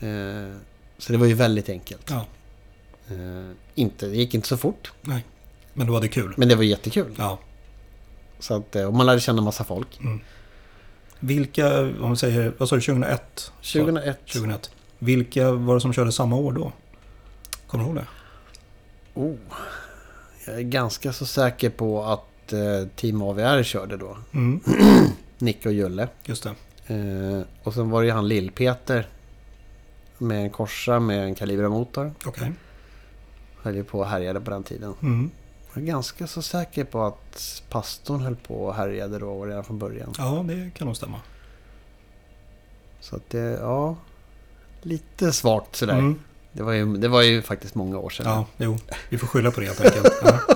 [0.00, 0.56] Eh,
[0.98, 2.10] så det var ju väldigt enkelt.
[2.10, 2.26] Ja.
[3.08, 5.24] Eh, inte, det gick inte så fort, Nej.
[5.72, 6.34] Men du hade kul.
[6.36, 7.14] men det var jättekul.
[7.18, 7.38] Ja.
[8.38, 10.00] Så att, eh, och man lärde känna massa folk.
[11.20, 13.52] Vilka, om vi säger, vad sa du, 2001?
[13.62, 14.18] 2001.
[14.26, 14.70] 2001.
[14.98, 16.72] Vilka var det som körde samma år då?
[17.66, 18.06] Kommer du ihåg det?
[19.14, 19.36] Oh,
[20.46, 24.16] jag är ganska så säker på att eh, Team AVR körde då.
[24.32, 24.60] Mm.
[25.38, 26.08] Nick och Julle.
[26.24, 26.54] Just det.
[26.94, 29.08] Eh, och sen var det ju han Lill-Peter.
[30.18, 32.12] Med en Corsa med en Calibra-motor.
[32.24, 32.52] Okej.
[33.62, 34.94] Höll ju på och härjade på den tiden.
[35.02, 35.30] Mm.
[35.74, 39.78] Jag är ganska så säker på att pastorn höll på och härjade då redan från
[39.78, 40.14] början.
[40.18, 41.20] Ja, det kan nog stämma.
[43.00, 43.96] Så att det, ja.
[44.82, 45.98] Lite svagt sådär.
[45.98, 46.18] Mm.
[46.52, 48.26] Det, var ju, det var ju faktiskt många år sedan.
[48.26, 48.78] Ja, jo.
[49.08, 50.12] Vi får skylla på det helt enkelt.
[50.24, 50.40] Ja.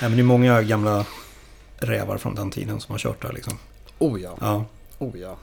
[0.00, 1.04] Nej, men det är många gamla
[1.78, 3.58] rävar från den tiden som har kört där liksom.
[3.98, 4.64] Oh ja, Ja.
[4.98, 5.36] oh ja.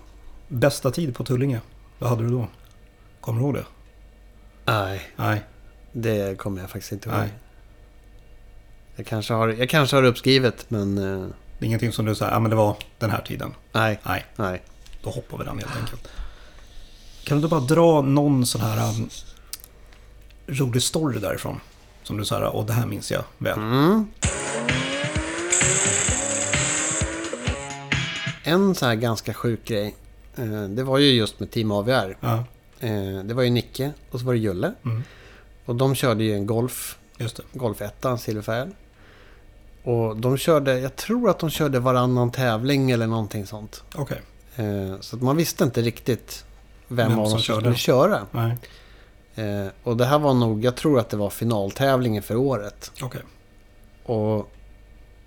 [0.48, 1.62] Bästa tid på Tullinge?
[2.00, 2.48] Vad hade du då?
[3.22, 3.66] Kommer du ihåg det?
[4.66, 5.44] Nej, Nej.
[5.92, 7.18] det kommer jag faktiskt inte ihåg.
[7.18, 7.30] Nej.
[8.96, 11.28] Jag kanske har, jag kanske har uppskrivet men eh,
[11.60, 13.54] Det är ingenting som du säger, ja men det var den här tiden.
[13.72, 14.62] nej, Nej, nej.
[15.04, 16.08] då hoppar vi den helt enkelt.
[17.24, 19.10] Kan du bara dra någon sån här um,
[20.47, 21.60] rolig story därifrån?
[22.03, 23.58] Som du säger, och det här minns jag väl.
[23.58, 24.06] Mm.
[28.43, 29.95] En så här ganska sjuk grej.
[30.36, 32.17] eh, Det var ju just med Team AVR.
[32.19, 32.43] Ja,
[32.79, 34.73] Eh, Det var ju Nicke och så var det Julle.
[34.86, 35.03] mm,
[35.65, 37.43] Och de körde ju en Golf, just det.
[37.53, 38.69] Golf 1, en silverfärg.
[39.84, 43.84] Och de körde, jag tror att de körde varannan tävling eller någonting sånt.
[43.95, 44.21] Okej,
[44.56, 46.45] Eh, Så att man visste inte riktigt
[46.88, 48.27] vem, Vem av dem som skulle köra.
[48.32, 48.58] nej,
[49.36, 52.91] Eh, Och det här var nog, jag tror att det var finaltävlingen för året.
[53.02, 53.22] okej.
[54.04, 54.52] Och,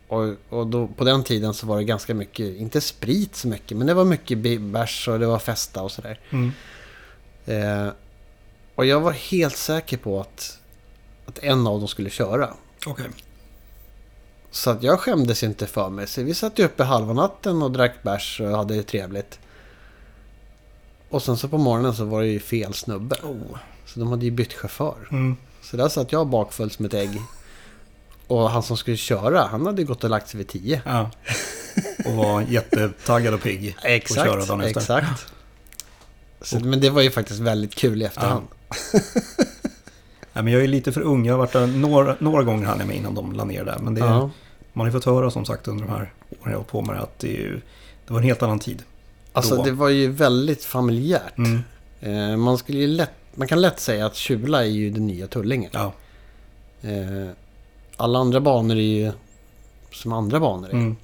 [0.08, 3.76] och, och då, på den tiden så var det ganska mycket, inte sprit så mycket,
[3.76, 6.20] men det var mycket bärs och det var festa och sådär.
[6.30, 6.52] Mm.
[7.46, 7.92] Eh,
[8.74, 10.58] och jag var helt säker på att,
[11.26, 12.54] att en av dem skulle köra.
[12.86, 13.06] Okej.
[14.50, 16.06] Så att jag skämdes inte för mig.
[16.06, 19.38] Så vi satt ju uppe halva natten och drack bärs och hade det trevligt.
[21.08, 23.16] Och sen så på morgonen så var det ju fel snubbe.
[23.22, 23.58] Oh.
[23.96, 25.08] Så de hade ju bytt chaufför.
[25.10, 25.36] Mm.
[25.62, 27.20] Så där satt jag bakfull som ett ägg.
[28.26, 30.82] Och han som skulle köra, han hade gått och lagt sig vid tio.
[30.84, 31.10] Ja.
[32.04, 33.76] Och var jättetaggad och pigg.
[33.78, 35.26] Och köra exakt.
[36.40, 38.46] Så, men det var ju faktiskt väldigt kul i efterhand.
[40.32, 41.26] Ja, men jag är lite för ung.
[41.26, 43.78] Jag har varit där några, några gånger hann jag med innan de la ner där.
[43.78, 44.30] Men det, Ja.
[44.72, 46.96] man har ju fått höra som sagt under de här åren jag har på med
[46.96, 47.60] det att det, ju,
[48.06, 48.82] det var en helt annan tid.
[49.32, 49.62] Alltså Då.
[49.64, 51.38] det var ju väldigt familjärt.
[51.38, 51.62] Mm.
[52.00, 55.26] Eh, man, skulle ju lätt, man kan lätt säga att Kjula är ju den nya
[55.26, 55.70] Tullinge.
[55.72, 55.92] Ja.
[56.82, 57.30] Eh,
[57.96, 59.12] alla andra banor är ju
[59.92, 60.72] som andra banor är.
[60.72, 60.96] Mm.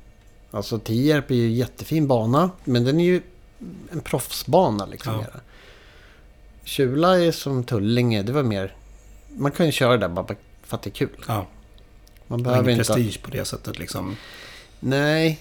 [0.50, 3.22] Alltså Tierp är ju en jättefin bana, men den är ju
[3.92, 5.14] en proffsbana liksom.
[5.32, 5.40] Ja.
[6.64, 8.76] Kjula är som Tullinge, det var mer...
[9.28, 10.26] Man kan ju köra där bara
[10.62, 11.24] för att det är kul.
[11.28, 11.46] ja.
[12.26, 12.94] Man behöver ingen inte...
[12.94, 14.16] prestige på det sättet liksom.
[14.80, 15.40] Nej,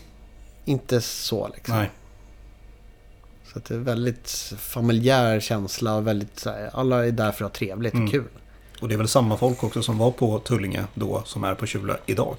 [0.65, 1.75] inte så liksom.
[1.77, 1.89] Nej.
[3.53, 7.93] Så det är väldigt familjär känsla och väldigt alla är där för att ha trevligt
[7.93, 8.11] och Mm.
[8.11, 8.23] kul.
[8.81, 11.65] Och det är väl samma folk också som var på Tullinge då som är på
[11.65, 12.35] Kjula idag.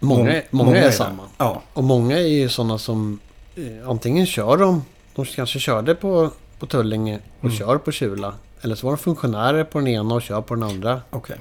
[0.00, 0.90] Många, Mång- många, är där.
[0.90, 1.22] samma.
[1.38, 1.62] Ja.
[1.72, 3.18] Och många är ju sådana som
[3.56, 4.84] eh, antingen kör de,
[5.14, 7.56] de kanske körde på, på Tullinge och Mm.
[7.56, 8.34] kör på Kjula.
[8.60, 11.00] Eller så var de funktionärer på den ena och kör på den andra.
[11.10, 11.36] Okej.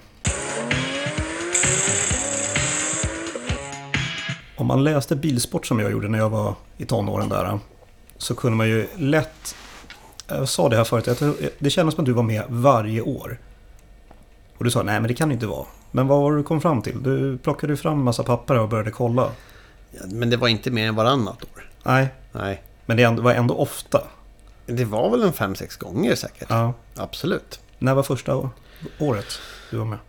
[4.55, 7.59] Om man läste bilsport som jag gjorde när jag var i tonåren där.
[8.17, 9.55] Så kunde man ju lätt...
[10.27, 11.21] Jag sa det här förut, att
[11.59, 13.39] det kändes som att du var med varje år.
[14.57, 15.65] Och du sa nej men det kan det inte vara.
[15.91, 17.03] Men vad var det du kom fram till?
[17.03, 19.31] Du plockade ju fram en massa papper och började kolla.
[19.91, 21.69] Ja, men det var inte mer än varannat år.
[21.83, 22.63] Nej, Nej.
[22.85, 24.01] men det var ändå ofta.
[24.65, 26.49] Det var väl en fem, sex gånger säkert.
[26.49, 26.73] Ja.
[26.95, 27.59] Absolut.
[27.79, 28.49] När var första
[28.99, 29.39] året
[29.71, 29.99] du var med?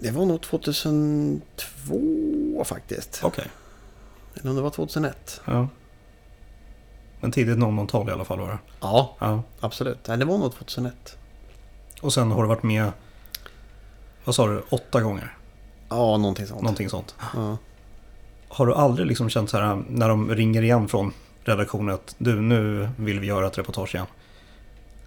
[0.00, 3.20] Det var nog 2002 faktiskt.
[3.22, 3.46] Okej.
[4.34, 5.40] Eller om det var 2001.
[5.44, 5.68] Ja.
[7.20, 8.58] Men tidigt 00-tal i alla fall var det.
[8.80, 9.42] Ja, Ja.
[9.60, 10.04] absolut.
[10.04, 11.16] Det var nog 2001.
[12.00, 12.92] Och sen har du varit med,
[14.24, 15.36] vad sa du, åtta gånger?
[15.88, 16.62] Ja, någonting sånt.
[16.62, 17.14] Någonting sånt.
[17.34, 17.56] Ja.
[18.48, 21.12] Har du aldrig liksom känt så här när de ringer igen från
[21.44, 24.06] redaktionen att du, nu vill vi göra ett reportage igen?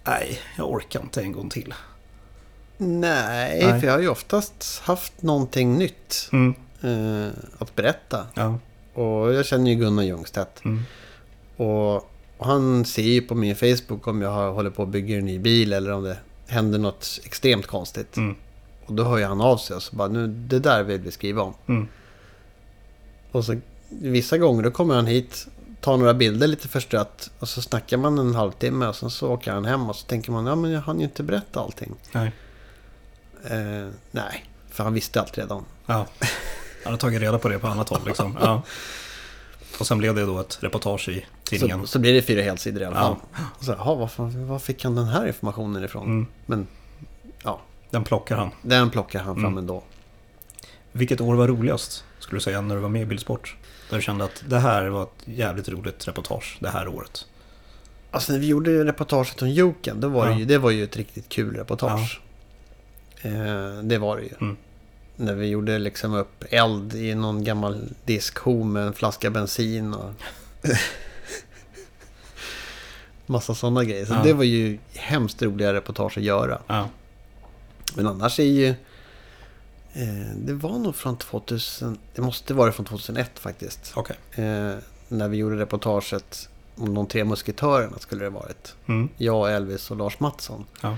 [0.04, 1.74] Nej, jag orkar inte en gång till.
[2.76, 3.80] Nej, Nej.
[3.80, 6.54] för jag har ju oftast haft någonting nytt Mm.
[6.82, 8.26] eh, att berätta.
[8.34, 8.58] Ja.
[8.94, 10.64] Och jag känner ju Gunnar Ljungstedt.
[10.64, 10.82] Mm.
[11.62, 15.38] Och, han ser ju på min Facebook om jag håller på att bygga en ny
[15.38, 18.16] bil eller om det händer något extremt konstigt.
[18.16, 18.36] Mm.
[18.86, 21.10] Och då hör ju han av sig och så bara, nu, det där vill vi
[21.10, 21.54] skriva om.
[21.66, 21.88] Mm.
[23.32, 25.46] Och så vissa gånger då kommer han hit,
[25.80, 29.52] tar några bilder lite förstrött och så snackar man en halvtimme och sen så åker
[29.52, 31.94] han hem och så tänker man, ja men jag hann ju inte berätta allting.
[32.12, 32.32] Nej.
[33.44, 35.64] Eh, nej, för han visste allt redan.
[35.86, 36.06] Ja.
[36.84, 38.38] Han har tagit reda på det på annat håll liksom.
[38.40, 38.62] Ja.
[39.80, 41.80] Och sen blev det då ett reportage i tidningen.
[41.80, 43.16] Så, så blir det fyra helsidor i alla fall.
[43.32, 43.38] Ja.
[43.60, 46.04] Så, jaha, var, fan- var fick han den här informationen ifrån?
[46.06, 46.26] Mm.
[46.46, 46.66] Men
[47.90, 48.50] Den plockar han.
[48.62, 49.58] den plockar han fram Mm.
[49.58, 49.82] ändå.
[50.92, 53.56] Vilket år var roligast, skulle du säga, när du var med i Bilsport?
[53.90, 57.26] Där du kände att det här var ett jävligt roligt reportage det här året.
[58.10, 60.32] Alltså när vi gjorde reportaget om Joken, då var Ja.
[60.32, 62.20] det, ju, det var ju ett riktigt kul reportage.
[63.22, 63.32] Eh,
[63.82, 64.30] det var det ju.
[64.40, 64.56] Mm.
[65.22, 70.10] När vi gjorde liksom upp eld i någon gammal diskho med en flaska bensin och...
[73.26, 74.04] Massa sådana grejer.
[74.06, 74.22] Så Ja.
[74.22, 76.60] det var ju hemskt roliga reportage att göra.
[76.66, 76.88] Ja.
[77.96, 78.68] Men annars är ju...
[79.92, 81.98] Eh, det var nog från 2000...
[82.14, 83.92] Det måste vara från 2001 faktiskt.
[83.96, 84.16] Okej.
[84.32, 84.74] Eh,
[85.08, 88.74] när vi gjorde reportaget om de tre musketörerna skulle det varit.
[88.86, 89.08] Mm.
[89.16, 90.64] Jag, Elvis och Lars Mattsson.
[90.82, 90.96] Ja.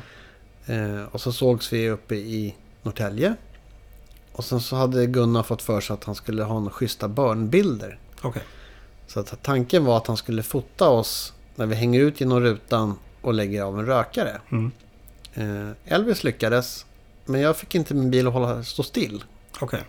[0.66, 3.34] Eh, och så sågs vi uppe i Norrtälje.
[4.34, 7.98] Och sen så hade Gunnar fått för sig att han skulle ha några schyssta börnbilder.
[8.22, 8.42] Okej.
[9.06, 12.94] Så att tanken var att han skulle fota oss när vi hänger ut genom rutan
[13.20, 14.40] och lägger av en rökare.
[14.50, 14.70] Mm.
[15.34, 16.86] Eh, Elvis lyckades.
[17.24, 19.24] Men jag fick inte min bil att hålla, stå still.
[19.60, 19.82] Okej.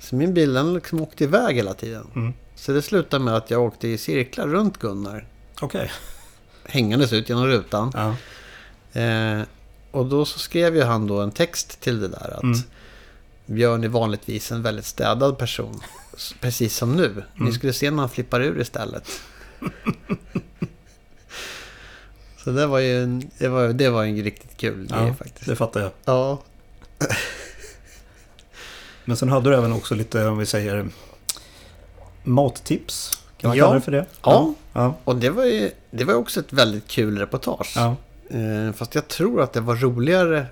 [0.00, 2.06] Så min bil den liksom åkte iväg hela tiden.
[2.14, 2.32] Mm.
[2.54, 5.26] Så det slutade med att jag åkte i cirklar runt Gunnar.
[5.60, 5.90] Okej.
[6.64, 7.92] Hängandes ut genom rutan.
[7.94, 8.14] Ja.
[9.00, 9.42] Eh,
[9.90, 12.58] och då så skrev ju han då en text till det där att Mm.
[13.48, 15.80] Björn är vanligtvis en väldigt städad person.
[16.40, 17.24] Precis som nu.
[17.34, 17.52] Ni Mm.
[17.52, 19.08] skulle se när han flippar ur istället.
[22.44, 25.46] så det var ju en, det var, det var en riktigt kul grej ja, faktiskt.
[25.46, 25.90] det fattar jag.
[26.04, 26.42] Ja.
[29.04, 30.86] Men sen hade du även också lite, om vi säger,
[32.24, 33.22] mattips.
[33.40, 33.64] Kan man Ja.
[33.64, 34.06] kalla det för det?
[34.22, 34.54] Ja.
[34.72, 34.94] Ja.
[35.04, 37.72] Och det var ju det var också ett väldigt kul reportage.
[37.76, 37.96] ja.
[38.30, 40.46] Eh, fast jag tror att det var roligare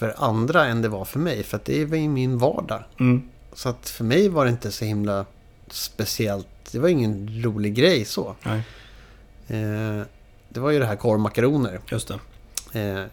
[0.00, 1.42] för andra än det var för mig.
[1.42, 2.84] För att det var ju min vardag.
[3.00, 3.22] Mm.
[3.52, 5.24] Så att för mig var det inte så himla
[5.68, 6.46] speciellt.
[6.72, 8.34] Det var ingen rolig grej så.
[8.42, 8.62] Nej,
[9.48, 10.02] Eh,
[10.48, 11.80] det var ju det här korvmakaroner.
[11.90, 12.08] just
[12.72, 12.80] det.
[12.80, 13.04] Eh,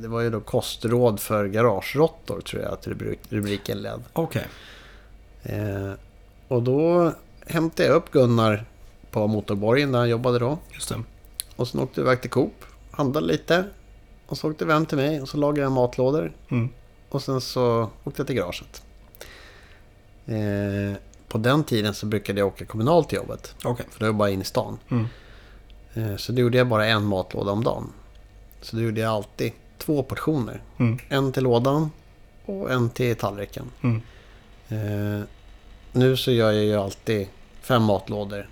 [0.00, 4.02] det var ju då kostråd för garageråttor tror jag att rubrik- rubriken led.
[4.12, 4.46] Okej.
[5.42, 5.92] Eh,
[6.48, 7.12] och då
[7.46, 8.64] hämtade jag upp Gunnar
[9.10, 10.58] på motorborgen där han jobbade då.
[10.72, 11.02] Just det.
[11.56, 13.64] Och sen åkte vi iväg till Coop, handlade lite.
[14.26, 16.32] Och så åkte vi hem till mig och så lagade jag matlådor.
[16.48, 16.68] Mm.
[17.08, 18.82] Och sen så åkte jag till garaget.
[20.26, 23.54] Eh, på den tiden så brukade jag åka kommunalt till jobbet.
[23.64, 23.86] Okej.
[23.90, 24.78] För det var bara in i stan.
[24.88, 25.06] Mm.
[25.94, 27.92] Eh, så då gjorde jag bara en matlåda om dagen.
[28.60, 30.62] Så då gjorde jag alltid två portioner.
[30.78, 30.98] Mm.
[31.08, 31.90] En till lådan
[32.44, 33.70] och en till tallriken.
[33.82, 34.02] Mm.
[34.68, 35.24] Eh,
[35.92, 37.28] nu så gör jag ju alltid
[37.60, 38.48] fem matlådor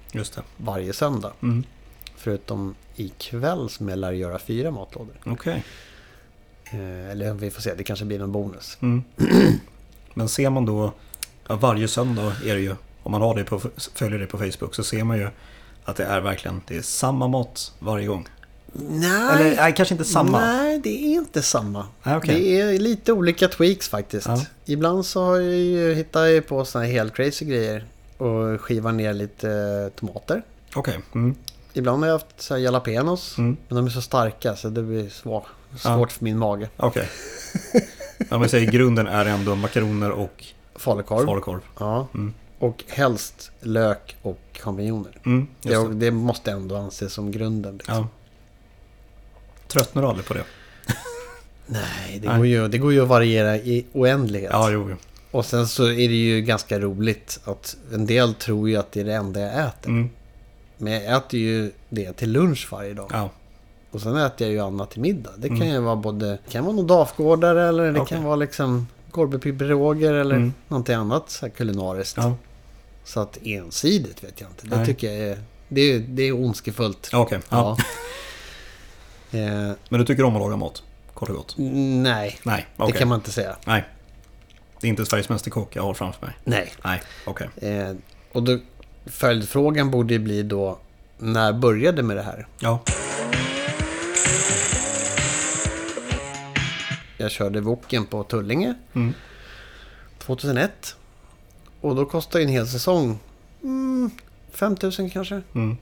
[0.56, 1.32] varje söndag.
[1.42, 1.64] Mm.
[2.16, 5.14] Förutom ikväll som jag lär göra fyra matlådor.
[5.26, 5.64] Okej.
[6.64, 8.78] Eh, eller vi får se, det kanske blir någon bonus.
[8.80, 9.02] Mm.
[10.14, 10.92] Men ser man då,
[11.48, 13.60] ja, varje söndag är det ju, om man har det på,
[13.94, 15.28] följer det på Facebook så ser man ju
[15.84, 18.28] att det är verkligen, det är samma mat varje gång.
[18.72, 20.40] Nej, Eller nej, kanske inte samma.
[20.40, 21.86] nej det är inte samma.
[22.02, 22.40] Nej, okej.
[22.40, 24.26] Det är lite olika tweaks faktiskt.
[24.26, 24.44] Ja.
[24.64, 27.84] Ibland så har jag ju hittat ju på såna här helt crazy grejer.
[28.18, 30.42] Och skivar ner lite eh, tomater.
[30.74, 30.98] Okej.
[31.14, 31.34] Mm.
[31.74, 33.38] Ibland har jag haft så här jalapenos.
[33.38, 33.56] Mm.
[33.68, 35.44] Men de är så starka så det blir svår,
[35.76, 36.68] svårt för min mage.
[36.76, 37.08] Okej.
[38.30, 41.26] Om vi säger grunden är ändå makaroner och Falukorv.
[41.26, 41.60] falukorv.
[41.78, 42.06] Ja.
[42.14, 42.34] Mm.
[42.58, 45.18] Och helst lök och champinjoner.
[45.24, 45.94] Mm, det.
[45.94, 47.76] det måste ändå anses som grunden.
[47.76, 47.94] Liksom.
[47.94, 48.08] Ja.
[49.68, 50.44] Tröttnar du aldrig på det?
[51.66, 52.36] Nej, det, Nej.
[52.36, 54.50] Går ju, det går ju att variera i oändlighet.
[54.52, 54.86] Ja, jo.
[54.90, 54.96] jo.
[55.30, 59.00] Och sen så är det ju ganska roligt att en del tror ju att det
[59.00, 59.90] är det enda jag äter.
[59.90, 60.10] Mm.
[60.82, 63.10] Men jag äter ju det till lunch varje dag.
[63.12, 63.30] Ja.
[63.90, 65.30] Och sen äter jag ju annat till middag.
[65.36, 65.68] Det kan Mm.
[65.72, 66.26] ju vara både...
[66.26, 68.16] Det kan vara någon dafgårdare eller det Okej.
[68.16, 70.52] kan vara liksom korvbepiroger eller Mm.
[70.68, 72.16] någonting annat så kulinariskt.
[72.16, 72.34] ja.
[73.04, 74.66] Så att ensidigt vet jag inte.
[74.66, 74.86] Det Nej.
[74.86, 75.38] tycker jag är...
[75.68, 77.10] Det är, det är ondskefullt.
[77.12, 77.40] Okej.
[77.48, 77.76] Ja.
[79.34, 79.40] Eh,
[79.88, 80.82] Men du tycker om att laga mat?
[81.14, 81.54] Kort och gott?
[81.58, 82.98] nej, Nej, det okej.
[82.98, 83.56] kan man inte säga.
[83.66, 83.84] Nej.
[84.80, 86.34] Det är inte Sveriges Mästerkock jag har framför mig.
[86.44, 86.72] Nej.
[86.84, 87.48] Nej, okej.
[87.56, 87.94] Eh,
[88.32, 88.58] och då,
[89.06, 90.78] följdfrågan borde ju bli då,
[91.18, 92.46] när började med det här?
[92.58, 92.80] Ja.
[97.18, 99.14] Jag körde Woken på Tullinge Mm.
[100.18, 100.96] 2001.
[101.80, 103.18] Och då kostade ju en hel säsong
[103.62, 104.10] mm,
[104.50, 105.42] 5 000 kanske.
[105.54, 105.76] Mm.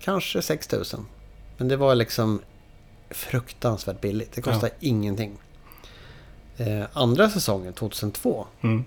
[0.00, 0.84] Kanske 6 000.
[1.56, 2.40] Men det var liksom
[3.10, 4.32] fruktansvärt billigt.
[4.32, 5.38] Det kostade ingenting.
[6.56, 8.84] Eh, andra säsongen, 2002, Mm.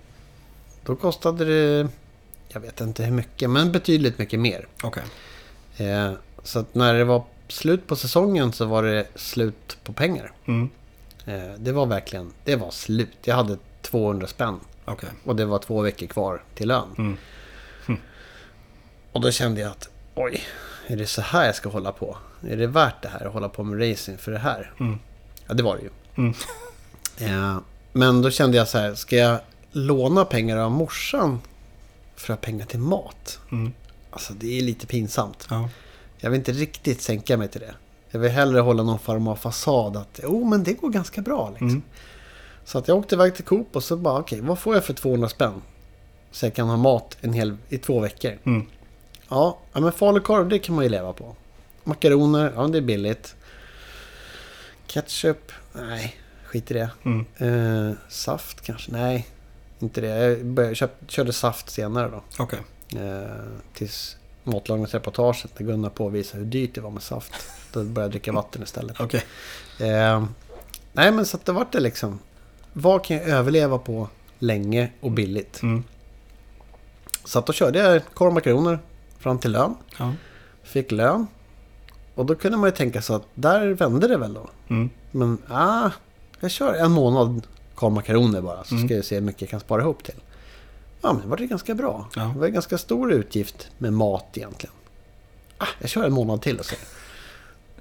[0.85, 1.87] då kostade det,
[2.55, 4.67] jag vet inte hur mycket, men betydligt mycket mer.
[4.83, 5.03] Okej.
[5.77, 6.11] Eh,
[6.43, 10.31] så att när det var slut på säsongen så var det slut på pengar.
[10.45, 10.69] Mm.
[11.25, 13.17] Eh, det var verkligen, det var slut.
[13.21, 15.09] Jag hade 200 spänn Okej.
[15.23, 16.95] och det var två veckor kvar till lön.
[16.97, 17.17] Mm.
[19.11, 20.43] Och då kände jag att oj,
[20.87, 22.17] är det så här jag ska hålla på?
[22.49, 24.73] Är det värt det här att hålla på med racing för det här?
[24.79, 24.99] Mm.
[25.47, 25.89] Ja, det var det ju.
[26.15, 26.33] Mm.
[27.17, 27.57] Eh,
[27.93, 29.39] men då kände jag så här, ska jag
[29.71, 31.41] låna pengar av morsan
[32.15, 33.39] för att ha pengar till mat?
[33.51, 33.73] Mm.
[34.09, 35.47] Alltså det är lite pinsamt.
[35.49, 35.69] Ja.
[36.17, 37.75] Jag vill inte riktigt sänka mig till det.
[38.09, 41.49] Jag vill hellre hålla någon form av fasad att oh, men det går ganska bra.
[41.49, 41.69] Liksom.
[41.69, 41.81] Mm.
[42.65, 44.93] Så att jag åkte iväg till Coop och så bara okej, vad får jag för
[44.93, 45.61] 200 spänn?
[46.31, 48.37] Så jag kan ha mat en hel, i två veckor.
[48.43, 48.65] Mm.
[49.29, 51.35] Ja, ja, men falukorv det kan man ju leva på.
[51.83, 53.35] Makaroner, ja det är billigt.
[54.87, 56.89] Ketchup, nej, skit i det.
[57.03, 57.25] Mm.
[57.37, 59.27] Eh, saft kanske, nej,
[59.79, 60.07] inte det.
[60.07, 62.23] Jag började, köp, körde saft senare då.
[62.39, 62.59] Okej.
[62.95, 67.33] Eh, tills matlagningsreportaget när Gunnar påvisade hur dyrt det var med saft.
[67.73, 68.99] Då började jag dricka vatten istället.
[68.99, 69.23] Okej.
[69.79, 70.25] Eh,
[70.93, 72.19] nej men så att det vart det liksom.
[72.73, 74.09] Vad kan jag överleva på
[74.39, 75.61] länge och billigt?
[75.61, 75.83] Mm.
[77.23, 78.79] Så att då körde jag korv och makaroner
[79.19, 79.75] fram till lön.
[79.97, 80.13] Ja.
[80.63, 81.27] Fick lön.
[82.15, 84.49] Och då kunde man ju tänka så att där vände det väl då.
[84.67, 84.89] Mm.
[85.11, 85.89] Men ah,
[86.39, 88.63] jag kör en månad korv makaroner bara.
[88.63, 88.87] Så Mm.
[88.87, 90.15] ska jag se hur mycket jag kan spara ihop till.
[91.01, 92.09] Ja men det var det ganska bra.
[92.15, 92.21] Ja.
[92.33, 94.75] Det var en ganska stor utgift med mat egentligen.
[95.57, 96.75] Ah, jag kör en månad till och så.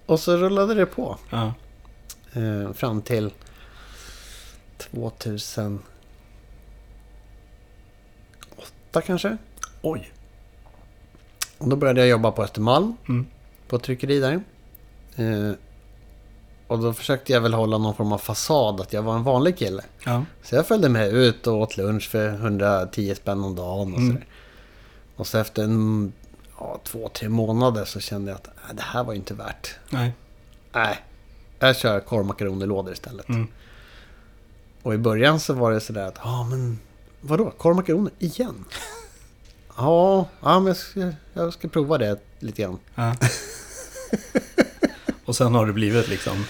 [0.06, 1.18] Och så rullade det på.
[1.30, 1.52] Ja.
[2.32, 3.30] Eh, fram till
[4.78, 5.82] 2008
[9.06, 9.36] kanske.
[9.82, 10.10] Oj.
[11.58, 12.96] Och då började jag jobba på Östermalm.
[13.08, 13.26] Mm.
[13.68, 14.40] På ett tryckeri där.
[15.16, 15.52] Eh,
[16.66, 19.58] Och då försökte jag väl hålla någon form av fasad att jag var en vanlig
[19.58, 19.82] kille.
[20.04, 20.24] Ja.
[20.42, 24.12] Så jag följde med ut och åt lunch för 110 spänn om dagen och Mm.
[24.12, 24.26] sådär.
[25.16, 26.12] Och så efter en,
[26.58, 29.74] ja, två, tre månader så kände jag att äh, det här var ju inte värt.
[29.90, 30.12] Nej.
[30.72, 30.98] Nej,
[31.58, 33.28] jag kör korvmakaronilådor istället.
[33.28, 33.46] Mm.
[34.82, 36.78] Och i början så var det sådär att, ja men
[37.20, 38.64] vadå, korvmakaroner igen?
[39.76, 42.78] ja, ja, men jag ska, jag ska prova det lite grann.
[42.94, 43.14] Ja.
[45.24, 46.44] Och sen har det blivit liksom...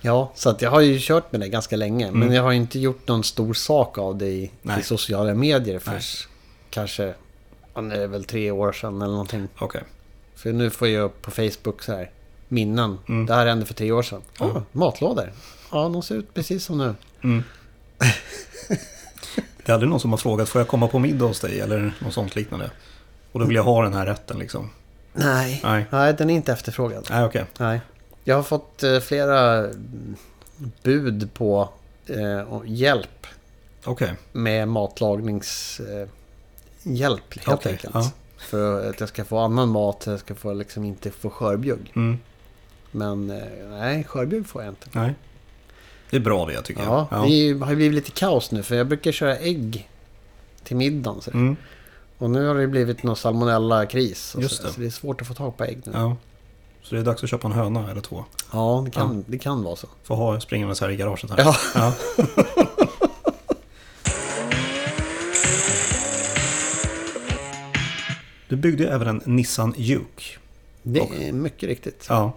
[0.00, 2.10] Ja, så att jag har ju kört med det ganska länge.
[2.10, 2.34] Men Mm.
[2.34, 6.28] jag har inte gjort någon stor sak av det i, i sociala medier först
[6.70, 7.14] kanske,
[7.74, 9.48] ja, det är väl tre år sedan eller någonting.
[9.58, 9.82] Okej.
[10.34, 12.10] För nu får jag upp på Facebook så här,
[12.48, 12.98] minnen.
[13.08, 13.26] Mm.
[13.26, 14.22] Det här hände för tre år sedan.
[14.38, 14.50] Ja.
[14.54, 15.32] Ja, matlådor.
[15.72, 16.94] Ja, de ser ut precis som nu.
[17.22, 17.42] Mm.
[19.64, 21.60] Det är aldrig någon som har frågat, får jag komma på middag hos dig?
[21.60, 22.70] Eller något sånt liknande.
[23.32, 24.70] Och då vill jag ha den här rätten liksom.
[25.12, 25.86] Nej, Nej.
[25.90, 27.06] nej den är inte efterfrågad.
[27.10, 27.44] Nej, okej.
[27.58, 27.80] Nej.
[28.28, 29.68] Jag har fått eh, flera
[30.82, 31.68] bud på
[32.06, 33.26] eh, hjälp
[33.84, 34.12] Okej.
[34.32, 36.10] med matlagningshjälp
[36.84, 37.94] eh, helt Okej, enkelt.
[37.94, 38.10] ja.
[38.38, 41.92] För att jag ska få annan mat, jag ska få liksom inte få skörbjugg.
[41.96, 42.18] Mm.
[42.90, 44.86] Men eh, nej, skörbjugg får jag inte.
[44.92, 45.14] Nej.
[46.10, 47.22] Det är bra det tycker Ja, jag.
[47.28, 49.90] det är ju- har blivit lite kaos nu för jag brukar köra ägg
[50.64, 51.20] till middagen.
[51.22, 51.30] Så.
[51.30, 51.56] Mm.
[52.18, 54.26] Och nu har det blivit någon salmonella-kris.
[54.30, 54.48] så, det.
[54.48, 55.92] så det är svårt att få tag på ägg nu.
[55.94, 56.16] Ja, ja.
[56.88, 58.24] Så det är dags att köpa en höna eller två.
[58.84, 59.86] det, kan, det kan vara så.
[60.02, 61.38] Få ha springandes här i garaget här.
[61.38, 61.56] Ja.
[61.74, 61.92] Ja.
[68.48, 70.24] Du byggde även en Nissan Juke.
[70.82, 72.06] Det Och- är mycket riktigt.
[72.08, 72.32] Ja.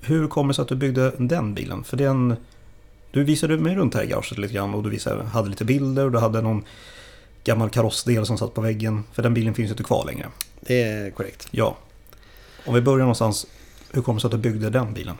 [0.00, 1.84] Hur kommer det sig att du byggde den bilen?
[1.84, 2.36] För den...
[3.10, 6.04] Du visade mig runt här i garaget lite grann och du visade, hade lite bilder
[6.04, 6.64] och du hade någon
[7.44, 9.04] gammal karossdel som satt på väggen.
[9.12, 10.26] För den bilen finns ju inte kvar längre.
[10.60, 11.48] Det är korrekt.
[11.50, 11.76] Ja.
[12.66, 13.46] Om vi börjar någonstans.
[13.92, 15.16] Hur kommer det sig att du byggde den bilen?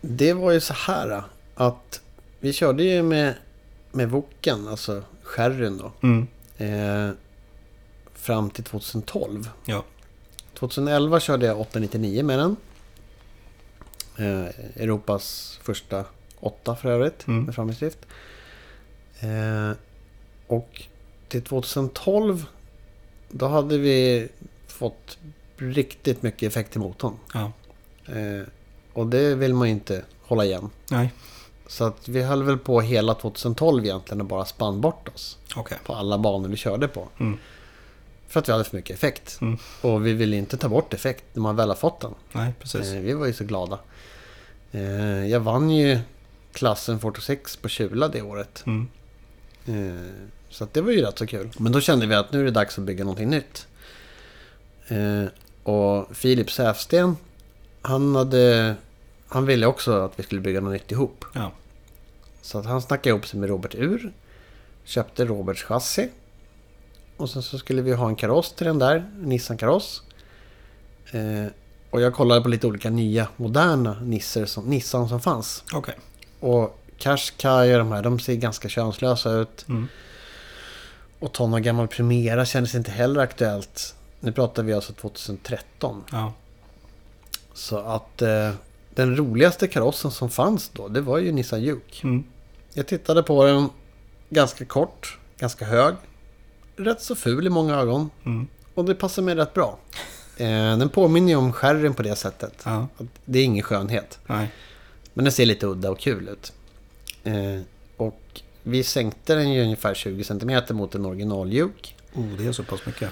[0.00, 1.22] Det var ju så här
[1.54, 2.00] att
[2.40, 3.34] vi körde ju med,
[3.92, 5.92] med Woken, alltså sherryn då.
[6.02, 6.26] Mm.
[6.58, 7.14] Eh,
[8.14, 9.50] fram till 2012.
[9.64, 9.84] Ja.
[10.54, 12.56] 2011 körde jag 899 med den.
[14.18, 14.46] Eh,
[14.82, 16.04] Europas första
[16.40, 17.44] åtta för övrigt Mm.
[17.44, 17.98] med framhjulsdrift.
[19.20, 19.70] Eh,
[20.46, 20.82] och
[21.28, 22.44] till 2012
[23.30, 24.28] då hade vi
[24.66, 25.18] fått
[25.56, 27.14] riktigt mycket effekt i motorn.
[27.34, 27.52] Ja.
[28.06, 28.46] Eh,
[28.92, 30.70] och det vill man ju inte hålla igen.
[30.90, 31.12] Nej.
[31.66, 35.78] Så att vi höll väl på hela 2012 egentligen och bara spann bort oss Okej.
[35.84, 37.08] på alla banor vi körde på.
[37.20, 37.38] Mm.
[38.28, 39.38] För att vi hade för mycket effekt.
[39.40, 39.58] Mm.
[39.80, 42.14] Och vi ville inte ta bort effekt när man väl har fått den.
[42.32, 42.92] Nej, precis.
[42.92, 43.78] Eh, vi var ju så glada.
[44.72, 45.98] Eh, jag vann ju
[46.52, 48.64] klassen 46 på Kjula det året.
[48.66, 48.88] Mm.
[49.66, 51.50] Eh, så det var ju rätt så kul.
[51.58, 53.66] Men då kände vi att nu är det dags att bygga någonting nytt.
[55.66, 57.16] Och Filip Säfsten,
[57.82, 58.74] han hade...
[59.28, 61.24] Han ville också att vi skulle bygga något nytt ihop.
[61.32, 61.52] Ja.
[62.42, 64.12] Så att han snackade ihop sig med Robert Ur.
[64.84, 66.08] Köpte Roberts chassi.
[67.16, 69.10] Och sen så skulle vi ha en kaross till den där.
[69.18, 70.02] Nissan-kaross.
[71.12, 71.46] Eh,
[71.90, 75.64] och jag kollade på lite olika nya moderna Nisser som, Nissan som fanns.
[75.72, 75.94] Okej.
[76.40, 79.68] Och Qashqai och de här, de ser ganska könslösa ut.
[79.68, 79.88] Mm.
[81.18, 83.95] Och ta någon gammal Primera kändes inte heller aktuellt.
[84.20, 86.04] Nu pratar vi alltså 2013.
[86.12, 86.32] Ja.
[87.52, 88.50] Så att eh,
[88.94, 92.04] den roligaste karossen som fanns då, det var ju Nissan Juke.
[92.04, 92.24] Mm.
[92.72, 93.68] Jag tittade på den
[94.30, 95.94] ganska kort, ganska hög.
[96.76, 98.10] Rätt så ful i många ögon.
[98.24, 98.46] Mm.
[98.74, 99.78] Och det passar mig rätt bra.
[100.36, 102.62] Eh, den påminner ju om sherryn på det sättet.
[102.64, 102.88] Ja.
[103.24, 104.18] Det är ingen skönhet.
[104.26, 104.48] Nej.
[105.14, 106.52] Men den ser lite udda och kul ut.
[107.24, 107.60] Eh,
[107.96, 111.94] och vi sänkte den ju ungefär 20 cm mot en original Juke.
[112.14, 113.10] Oh, det är så pass mycket.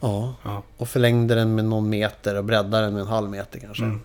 [0.00, 0.34] Ja.
[0.42, 0.62] Ja.
[0.76, 3.84] Och förlängde den med någon meter och breddade den med en halv meter kanske.
[3.84, 4.00] Mm.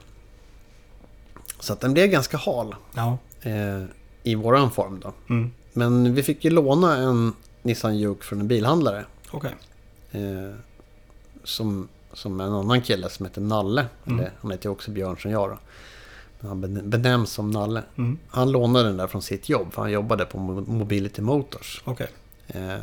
[1.60, 2.76] Så att den blev ganska hal.
[2.96, 3.18] Ja.
[3.42, 3.84] Eh,
[4.24, 5.14] I våran form då.
[5.30, 5.52] Mm.
[5.74, 9.06] Men vi fick ju låna en Nissan Juke från en bilhandlare.
[9.32, 9.56] Okej.
[10.12, 10.56] Eh,
[11.44, 13.86] som, som en annan kille som heter Nalle.
[14.06, 14.20] Mm.
[14.20, 15.58] Eller, han heter ju också Björn som jag då.
[16.40, 17.84] Men han ben- benämns som Nalle.
[17.98, 18.18] Mm.
[18.28, 19.74] Han lånade den där från sitt jobb.
[19.74, 21.82] För han jobbade på Mo- Mobility Motors.
[21.86, 22.08] Okej.
[22.48, 22.78] Eh,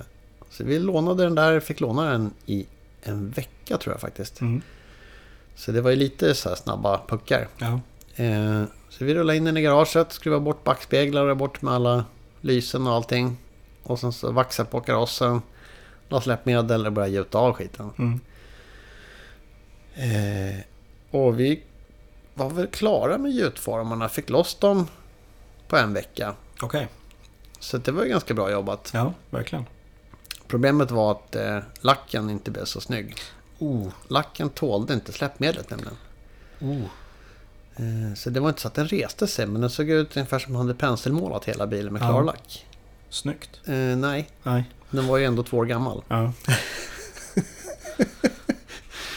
[0.51, 1.61] så vi lånade den där.
[1.61, 2.67] Fick låna den i
[3.09, 4.41] en vecka tror jag faktiskt.
[4.41, 4.63] Mm.
[5.55, 7.49] Så det var ju lite så här snabba puckar.
[7.59, 7.81] Ja.
[8.25, 12.05] Eh, så vi rullade in den i garaget, skruvade bort backspeglar och bort med alla
[12.41, 13.37] lysen och allting.
[13.83, 15.43] Och sen så vaxade på karossen,
[16.09, 17.91] la släppmedel och började gjuta av skiten.
[17.99, 18.21] Mm.
[19.95, 20.61] Eh,
[21.11, 21.63] och vi
[22.35, 24.87] var väl klara med gjutformarna, fick loss dem
[25.69, 26.35] på en vecka.
[26.63, 26.89] Okej.
[27.59, 28.91] Så det var ju ganska bra jobbat.
[28.95, 29.65] Ja, verkligen.
[30.49, 33.15] Problemet var att eh, lacken inte blev så snygg.
[33.59, 33.89] Oh.
[34.09, 35.97] Lacken tålde inte släppmedlet nämligen.
[36.61, 36.83] Oh.
[37.77, 40.39] Eh, Så det var inte så att den reste sig, men den såg ut ungefär
[40.39, 42.07] som om den hade penselmålat hela bilen med Ja.
[42.09, 42.67] klarlack.
[43.11, 43.61] Snyggt.
[43.65, 44.65] Eh, nej, Nej.
[44.91, 46.03] den var ju ändå två år gammal.
[46.09, 46.33] Ja.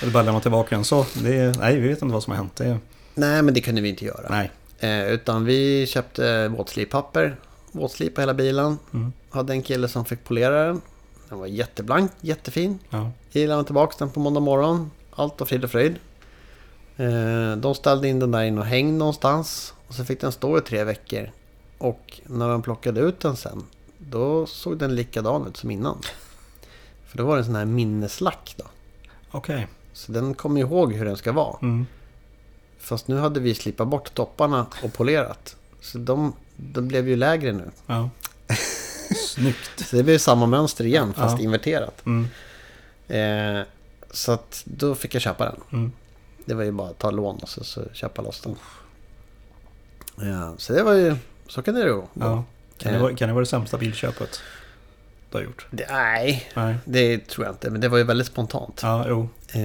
[0.01, 0.99] Eller bara lämna tillbaka den så.
[1.01, 2.55] Är, nej, vi vet inte vad som har hänt.
[2.55, 2.79] Det är,
[3.15, 4.27] Nej, men det kunde vi inte göra.
[4.29, 4.51] nej.
[4.79, 7.36] Eh, utan vi köpte våtslipapper,
[7.71, 8.77] våtslipade hela bilen.
[8.93, 9.13] Mm.
[9.29, 10.82] Hade en kille som fick polera den.
[11.32, 12.79] Den var jätteblank, jättefin.
[12.89, 13.11] Ja.
[13.32, 14.91] Vi lämnade tillbaka den på måndag morgon.
[15.11, 15.95] Allt var frid och fröjd.
[16.97, 19.73] Eh, de ställde in den där in och hängde någonstans.
[19.88, 21.32] Och så fick den stå i tre veckor.
[21.77, 23.63] Och när de plockade ut den sen.
[23.97, 25.97] Då såg den likadan ut som innan.
[27.07, 28.65] För då var det en sån här minneslack då.
[29.32, 29.67] Okej.
[29.93, 31.57] Så den kommer ihåg hur den ska vara.
[31.61, 31.86] Mm.
[32.79, 35.55] Fast nu hade vi slipat bort topparna och polerat.
[35.82, 37.71] Så de, de blev ju lägre nu.
[37.88, 38.09] Ja.
[39.16, 39.72] Snyggt.
[39.89, 41.43] Så det blev samma mönster igen fast Ja.
[41.43, 42.01] inverterat.
[42.05, 42.28] Mm.
[43.07, 43.66] Eh,
[44.12, 45.55] så att då fick jag köpa den.
[45.72, 45.91] Mm.
[46.45, 48.55] Det var ju bara att ta lån och så, så köpa loss den.
[50.30, 51.16] Ja, så det var ju...
[51.47, 52.07] Så kan det gå.
[52.14, 52.43] Ja.
[52.78, 53.01] Kan, det Eh.
[53.03, 54.41] vara, kan det vara det sämsta bilköpet
[55.32, 55.68] du har gjort?
[55.72, 56.76] Det, nej, Nej.
[56.86, 57.70] det tror jag inte.
[57.70, 58.80] Men det var ju väldigt spontant.
[58.84, 59.30] Ja, jo.
[59.53, 59.62] Eh,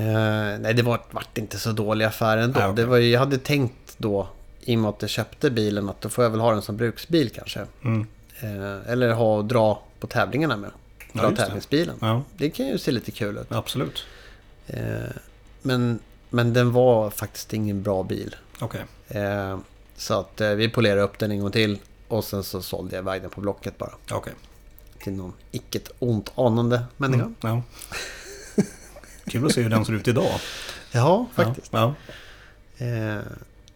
[0.61, 2.61] nej, det var, vart inte så dålig affär ändå.
[2.61, 2.85] Nej, okej.
[2.85, 4.29] det var ju, jag hade tänkt då,
[4.61, 6.77] i och med att jag köpte bilen, att då får jag väl ha den som
[6.77, 7.61] bruksbil kanske.
[7.85, 8.07] Mm.
[8.41, 10.71] Eh, eller ha och dra på tävlingarna med.
[11.13, 11.37] Ja, Dra det.
[11.37, 11.97] tävlingsbilen.
[12.01, 13.53] Ja, Det kan ju se lite kul ut.
[13.53, 14.05] absolut.
[14.67, 14.79] Eh,
[15.63, 15.99] men,
[16.31, 18.37] men den var faktiskt ingen bra bil.
[18.61, 18.85] Okej.
[19.09, 19.59] Eh,
[19.97, 21.79] så att vi polerade upp den en gång till.
[22.09, 23.93] Och sen så sålde jag iväg den på Blocket bara.
[24.11, 24.33] Okej.
[24.99, 27.23] Till någon icke ont anande människa.
[27.25, 27.35] Mm.
[27.41, 27.63] Ja.
[29.27, 30.41] Kul att se hur den ser ut idag.
[30.93, 31.73] Ja, faktiskt.
[31.73, 31.95] Ja.
[32.79, 33.21] Eh,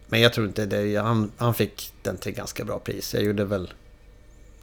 [0.07, 0.95] men jag tror inte det.
[0.95, 3.13] Han, han fick den till ganska bra pris.
[3.13, 3.73] Jag gjorde väl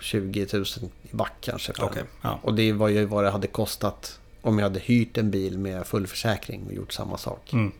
[0.00, 0.64] 20 000
[1.02, 1.72] i back kanske.
[1.72, 2.06] Den.
[2.22, 2.38] Ja.
[2.42, 5.86] Och det var ju vad det hade kostat om jag hade hyrt en bil med
[5.86, 7.52] full försäkring och gjort samma sak.
[7.52, 7.72] Mm.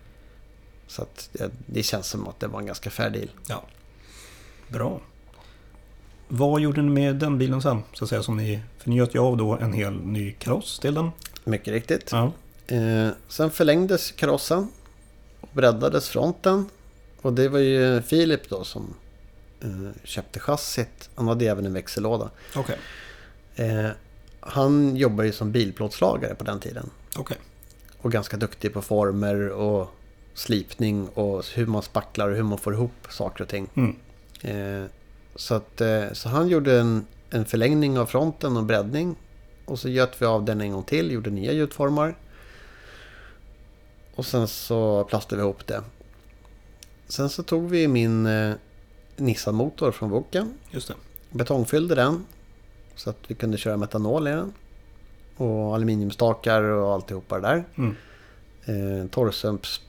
[0.87, 3.31] Så att det, det känns som att det var en ganska fair deal.
[3.49, 3.64] ja.
[4.69, 5.01] Bra.
[6.29, 7.83] Vad gjorde ni med den bilen sen?
[7.93, 10.79] Så att säga, som ni, för ni göt ju av då en hel ny kaross
[10.79, 11.11] till den.
[11.45, 12.09] Mycket riktigt.
[12.12, 12.33] Ja.
[12.66, 14.69] Eh, sen förlängdes karossen
[15.41, 16.66] och breddades fronten.
[17.23, 18.95] Och det var ju Filip då som
[20.04, 21.11] köpte chassit.
[21.14, 22.30] Han hade även en växellåda.
[22.56, 22.78] Okej.
[23.56, 23.90] Eh,
[24.40, 26.90] han jobbar ju som bilplåtslagare på den tiden.
[27.16, 27.36] Okej.
[27.98, 29.94] Och ganska duktig på former och
[30.34, 33.68] slipning och hur man spacklar och hur man får ihop saker och ting.
[33.74, 33.96] Mm.
[34.42, 34.90] Eh,
[35.36, 39.16] så, att, eh, så han gjorde en, en förlängning av fronten och breddning.
[39.64, 42.16] Och så göt vi av den en gång till, gjorde nya gjutformar.
[44.14, 45.82] Och sen så plastade vi ihop det.
[47.09, 48.54] Sen så tog vi min eh,
[49.19, 50.55] Nissan-motor från Woken.
[50.71, 50.95] Just det.
[51.31, 52.25] Betongfyllde den.
[52.97, 54.53] Så att vi kunde köra metanol i den.
[55.37, 57.64] Och aluminiumstakar och alltihopa det där.
[57.77, 57.97] Mm.
[58.64, 59.81] Eh, torrsumps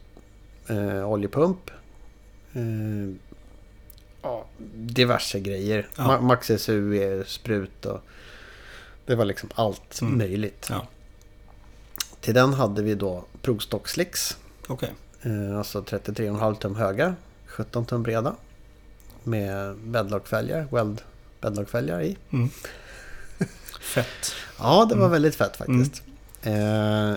[0.68, 1.72] eh, oljepump.
[2.54, 2.62] Eh,
[4.22, 5.88] ja, diverse grejer.
[5.98, 6.04] Ja.
[6.04, 8.02] Ma- Max SU sprut och
[9.06, 10.18] det var liksom allt Mm.
[10.18, 10.68] möjligt.
[10.70, 10.88] Ja.
[12.22, 14.38] Till den hade vi då provstockslicks.
[14.68, 14.94] Okej.
[15.22, 17.16] Eh, alltså 33,5 tum höga,
[17.46, 18.36] 17 tum breda.
[19.30, 21.02] Med bäddlockfälgar, weld
[21.42, 22.18] bäddlockfälgar i.
[22.32, 22.50] Mm.
[23.82, 24.32] Fett.
[24.60, 25.12] Ja, det var Mm.
[25.12, 26.04] väldigt fett faktiskt.
[26.42, 27.14] Eh,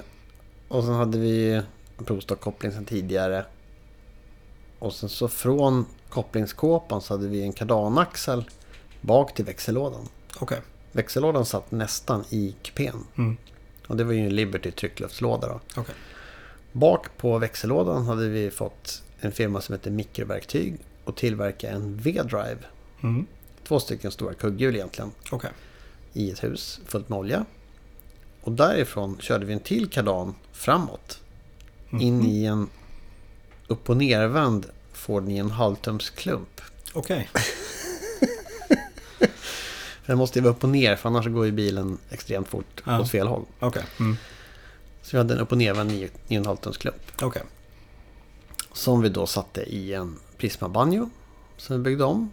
[0.68, 1.62] och sen hade vi
[2.04, 3.44] provstockkoppling sedan tidigare.
[4.78, 8.44] Och sen så från kopplingskåpan så hade vi en kardanaxel
[9.00, 10.08] bak till växellådan.
[10.38, 10.60] Okej.
[10.92, 13.04] Växellådan satt nästan i kupén.
[13.18, 13.36] Mm.
[13.86, 15.60] Och det var ju en Liberty tryckluftslåda då.
[15.76, 15.94] Okej.
[16.72, 22.58] Bak på växellådan hade vi fått en firma som heter Mikroverktyg och tillverka en V-drive.
[23.02, 23.26] Mm.
[23.68, 25.10] Två stycken stora kugghjul egentligen.
[25.30, 25.50] Okej.
[26.12, 27.44] i ett hus fullt med olja.
[28.40, 31.20] Och därifrån körde vi en till kardan framåt.
[32.00, 32.26] In Mhm.
[32.26, 32.68] i en
[33.66, 36.60] upp och nervänd Ford 9,5 tums klump.
[36.92, 37.30] Okej.
[40.06, 43.00] Den måste ju vara upp och ner för annars går ju bilen extremt fort Ja.
[43.00, 43.44] åt fel håll.
[43.60, 43.82] Okej.
[44.00, 44.16] Mm.
[45.02, 47.22] Så vi hade en upp och nervänd 9,5 tums klump.
[47.22, 47.42] Okej.
[48.72, 51.10] Som vi då satte i en Prisma Banjo.
[51.56, 52.30] Som vi byggde om.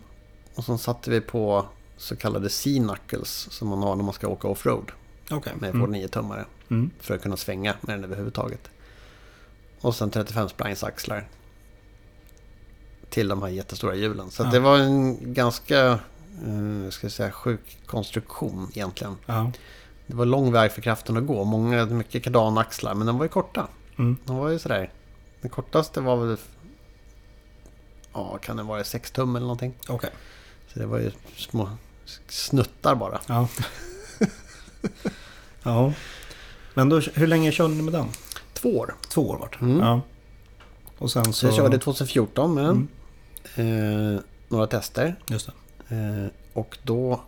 [0.55, 1.65] Och så satte vi på
[1.97, 4.91] så kallade C-knuckles som man har när man ska åka offroad.
[5.31, 5.53] Okej.
[5.59, 5.81] Med Mm.
[5.81, 6.45] Ford 9-tummare.
[6.69, 6.89] Mm.
[6.99, 8.69] för att kunna svänga med den överhuvudtaget.
[9.81, 11.27] Och sen 35 splines axlar.
[13.09, 14.31] Till de här jättestora hjulen.
[14.31, 14.49] Så Ja.
[14.49, 15.79] det var en ganska
[16.45, 19.15] eh, ska jag säga, sjuk konstruktion egentligen.
[19.25, 19.51] Ja.
[20.07, 21.43] Det var lång väg för kraften att gå.
[21.43, 23.67] Många, mycket kardanaxlar, men de var ju korta.
[23.97, 24.17] Mm.
[24.25, 24.91] De var ju sådär.
[25.41, 26.37] Den kortaste var väl...
[28.13, 29.73] Ja, kan det vara 6 tum eller någonting.
[29.87, 30.09] Okej.
[30.73, 31.69] Så det var ju små
[32.27, 33.21] snuttar bara.
[33.27, 33.47] Ja.
[35.63, 35.93] ja.
[36.73, 38.07] Men då, hur länge körde ni med den?
[38.53, 38.95] Två år.
[39.09, 39.61] Två år vart.
[39.61, 39.79] Mm.
[39.79, 40.01] Ja.
[40.97, 42.87] Och sen Så jag körde 2014 med den.
[43.55, 44.15] Mm.
[44.15, 45.15] Eh, några tester.
[45.27, 45.49] Just.
[45.89, 47.21] Eh, och då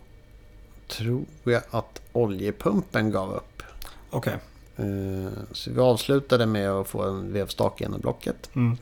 [0.88, 3.62] tror jag att oljepumpen gav upp.
[4.10, 4.38] Okej.
[4.76, 8.50] Eh, så vi avslutade med att få en vevstak genom blocket.
[8.54, 8.76] Mm.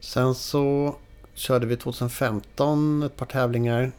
[0.00, 0.96] Sen så
[1.34, 3.92] körde vi 2015 ett par tävlingar.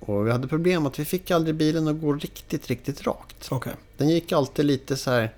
[0.00, 3.48] Och vi hade problem att vi fick aldrig bilen att gå riktigt, riktigt rakt.
[3.50, 3.72] Okej.
[3.96, 5.32] Den gick alltid lite så här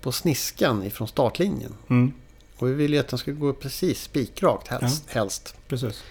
[0.00, 1.74] på sniskan ifrån startlinjen.
[1.90, 2.12] Mm.
[2.56, 5.10] Och vi ville ju att den skulle gå precis spikrakt helst.
[5.10, 5.54] helst.
[5.68, 6.02] Precis.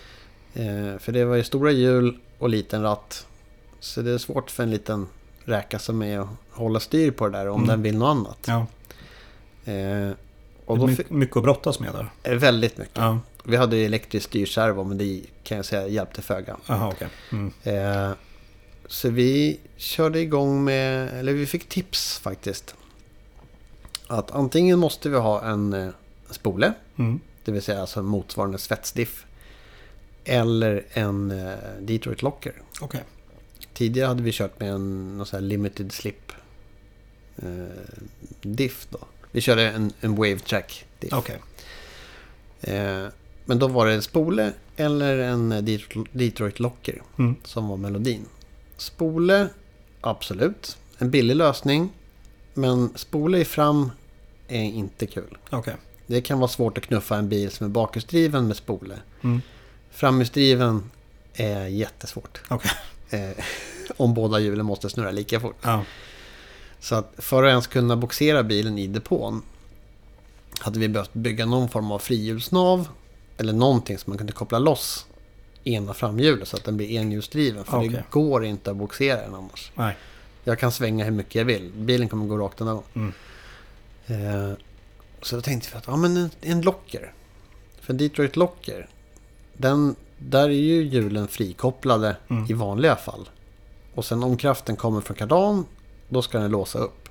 [0.53, 3.27] Eh, för det var ju stora hjul och liten ratt.
[3.79, 5.07] Så det är svårt för en liten
[5.45, 7.67] räka som är att hålla styr på det där om Mm.
[7.67, 8.37] den vill något annat.
[9.65, 9.71] Ja.
[9.73, 10.11] Eh,
[10.71, 12.09] och då My- mycket att brottas med där.
[12.23, 12.97] eh, väldigt mycket.
[12.97, 13.19] Ja.
[13.43, 16.57] Vi hade ju elektrisk styrservo men det kan jag säga hjälpte föga.
[16.67, 17.07] Okej.
[17.31, 17.51] Mm.
[17.63, 18.11] Eh,
[18.87, 22.75] så vi körde igång med, eller vi fick tips faktiskt.
[24.07, 25.89] Att antingen måste vi ha en eh,
[26.29, 27.19] spole, Mm.
[27.45, 29.25] det vill säga alltså en motsvarande svetsdiff.
[30.25, 32.53] Eller en eh, Detroit Locker.
[32.81, 33.03] Okej.
[33.73, 36.31] Tidigare hade vi kört med en någon limited slip
[37.37, 37.47] eh,
[38.41, 38.99] diff då.
[39.31, 40.85] Vi körde en, en wave track.
[41.11, 41.41] Okej.
[42.61, 43.05] Eh,
[43.45, 45.65] men då var det en spole eller en
[46.11, 47.35] Detroit, Locker Mm.
[47.43, 48.25] som var melodin.
[48.77, 49.47] Spole,
[50.01, 50.77] absolut.
[50.97, 51.89] En billig lösning.
[52.53, 53.91] Men spole i fram
[54.47, 55.37] är inte kul.
[55.49, 55.75] Okej.
[56.07, 58.95] Det kan vara svårt att knuffa en bil som är bakhjulsdriven med spole.
[59.23, 59.41] Mm.
[59.91, 60.91] Framhjulsdriven
[61.33, 62.41] är jättesvårt.
[62.49, 62.71] Okej.
[63.09, 63.43] Eh,
[63.97, 65.55] om båda hjulen måste snurra lika fort.
[65.61, 65.83] Ja.
[66.81, 69.41] Så att för att ens kunna boxera bilen i depån
[70.59, 72.87] hade vi behövt bygga någon form av frihjulsnav
[73.37, 75.05] eller någonting som man kunde koppla loss
[75.63, 77.63] ena framhjulet så att den blir enhjulsdriven.
[77.63, 77.89] För Okej.
[77.89, 79.71] det går inte att boxera den annars.
[79.75, 79.97] Nej.
[80.43, 81.71] Jag kan svänga hur mycket jag vill.
[81.75, 82.83] Bilen kommer gå rakt ändå.
[82.93, 83.13] Mm.
[84.07, 84.53] Eh,
[85.21, 87.13] så då tänkte vi att ja, men en, en locker.
[87.81, 88.87] För Detroit Locker.
[89.53, 92.45] Den, där är ju hjulen frikopplade Mm.
[92.49, 93.29] i vanliga fall.
[93.95, 95.65] Och sen om kraften kommer från kardan.
[96.11, 97.09] Då ska den låsa upp.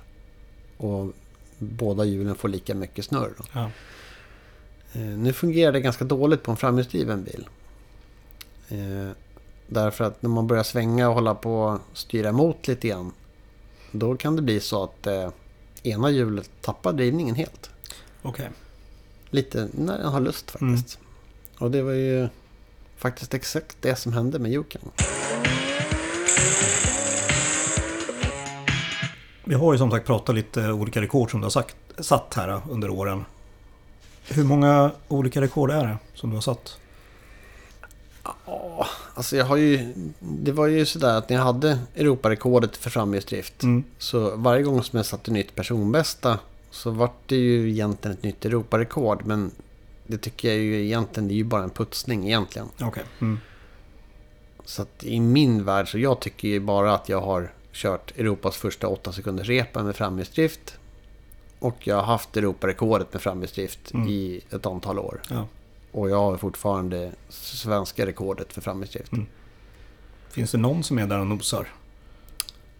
[0.77, 1.11] Och
[1.57, 3.33] båda hjulen får lika mycket snurr.
[3.53, 3.71] Ja.
[4.93, 7.47] Eh, nu fungerar det ganska dåligt på en framhjulsdriven bil.
[8.69, 9.11] Eh,
[9.67, 13.11] därför att när man börjar svänga och hålla på och styra emot lite grann.
[13.91, 15.29] Då kan det bli så att eh,
[15.83, 17.69] ena hjulet tappar drivningen helt.
[18.21, 18.49] Okej.
[19.29, 20.77] Lite när den har lust Mm.
[20.77, 20.99] faktiskt.
[21.57, 22.27] Och det var ju
[22.97, 24.81] faktiskt exakt det som hände med Juken.
[29.43, 32.61] Vi har ju som sagt pratat lite olika rekord som du har sagt, satt här
[32.69, 33.25] under åren.
[34.27, 36.77] Hur många olika rekord är det som du har satt?
[38.45, 39.93] Ja, alltså jag har ju...
[40.19, 43.63] Det var ju sådär att när jag hade Europarekordet för framhjulsdrift.
[43.63, 43.83] Mm.
[43.97, 46.39] Så varje gång som jag satte nytt personbästa
[46.71, 49.25] så vart det ju egentligen ett nytt Europarekord.
[49.25, 49.51] Men
[50.07, 52.67] det tycker jag ju egentligen, det är ju bara en putsning egentligen.
[52.81, 53.03] Okej.
[53.19, 53.39] Mm.
[54.65, 58.55] Så att i min värld så jag tycker ju bara att jag har kört Europas
[58.57, 60.77] första 8 sekunders repa med framhjulsdrift.
[61.59, 64.07] Och jag har haft Europarekordet med framhjulsdrift Mm.
[64.07, 65.21] i ett antal år.
[65.29, 65.47] Ja.
[65.91, 69.11] Och jag har fortfarande svenska rekordet för framhjulsdrift.
[69.11, 69.25] Mm.
[70.29, 71.67] Finns det någon som är där och nosar?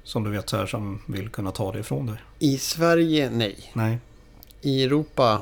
[0.04, 2.16] Som du vet så här som vill kunna ta det ifrån dig?
[2.40, 3.72] I Sverige, nej.
[3.74, 3.98] Nej.
[4.62, 5.42] I Europa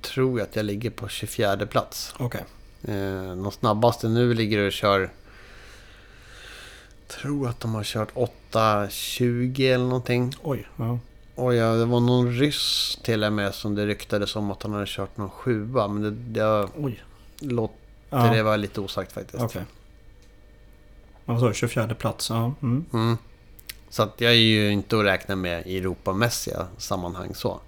[0.00, 2.14] tror jag att jag ligger på 24 plats.
[2.18, 2.44] Okej.
[2.84, 5.10] Eh, de snabbaste nu ligger och kör...
[7.20, 10.34] Tror att de har kört 8.20 eller någonting.
[10.42, 10.66] Oj.
[10.76, 10.98] Ja.
[11.34, 14.72] Och ja, det var någon ryss till och med som det ryktades om att han
[14.72, 15.88] hade kört någon sjua.
[15.88, 16.10] Men det,
[16.40, 17.02] det Oj.
[17.40, 17.74] låter
[18.10, 18.18] Ja.
[18.18, 19.42] det vara lite osagt faktiskt.
[19.42, 19.62] Okej.
[21.26, 21.54] Sa du?
[21.54, 22.30] 24 plats?
[22.30, 22.52] Ja.
[22.62, 22.84] Mm.
[22.92, 23.16] Mm.
[23.90, 27.60] Så att jag är ju inte att räkna med i Europamässiga sammanhang så.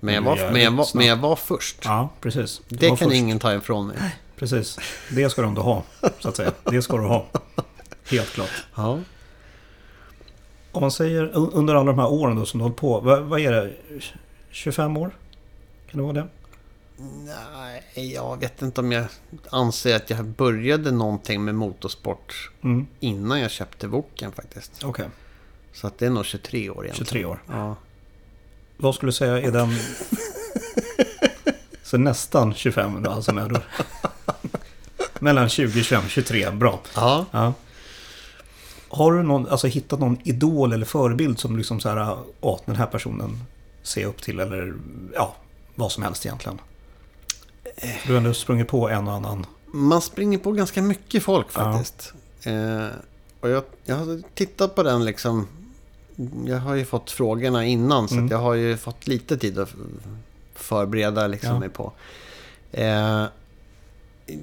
[0.00, 1.76] Men jag var, men jag var, men jag var först.
[1.84, 2.60] Ja, precis.
[2.68, 3.12] Du det kan först.
[3.12, 4.16] ingen ta ifrån mig.
[4.36, 4.78] Precis.
[5.10, 5.82] Det ska du ändå ha,
[6.20, 6.52] så att säga.
[6.64, 7.26] Det ska du ha.
[8.10, 8.64] Helt klart.
[8.74, 9.00] Ja.
[10.72, 13.00] Om man säger un- under alla de här åren då som du har hållit på.
[13.00, 13.72] Vad, vad är det?
[14.50, 15.16] 25 år?
[15.90, 16.26] Kan det vara det?
[17.24, 19.04] Nej, jag vet inte om jag
[19.50, 22.86] anser att jag började någonting med motorsport Mm.
[23.00, 24.84] innan jag köpte Woken faktiskt.
[24.84, 25.08] Okej.
[25.72, 27.06] Så att det är nog 23 år egentligen.
[27.06, 27.42] 23 år.
[27.48, 27.76] Ja.
[28.76, 29.68] Vad skulle du säga är den...
[31.82, 33.60] Så nästan 25 då, alltså med då.
[35.18, 36.50] Mellan 20, 25, 23.
[36.50, 36.80] Bra.
[36.94, 37.26] ja.
[37.30, 37.52] Ja.
[38.94, 42.76] Har du någon, alltså, hittat någon idol eller förebild som liksom så här, ja, den
[42.76, 43.40] här personen
[43.82, 44.74] ser jag upp till eller
[45.14, 45.34] ja,
[45.74, 46.58] vad som helst egentligen?
[48.06, 49.46] Du har ändå sprungit på en och annan.
[49.66, 51.72] Man springer på ganska mycket folk Ja.
[51.72, 52.12] faktiskt.
[52.42, 52.86] Eh,
[53.40, 55.46] och jag, jag har tittat på den liksom.
[56.46, 58.28] Jag har ju fått frågorna innan så Mm.
[58.28, 59.74] jag har ju fått lite tid att
[60.54, 61.58] förbereda liksom Ja.
[61.58, 61.92] mig på.
[62.72, 63.24] Eh,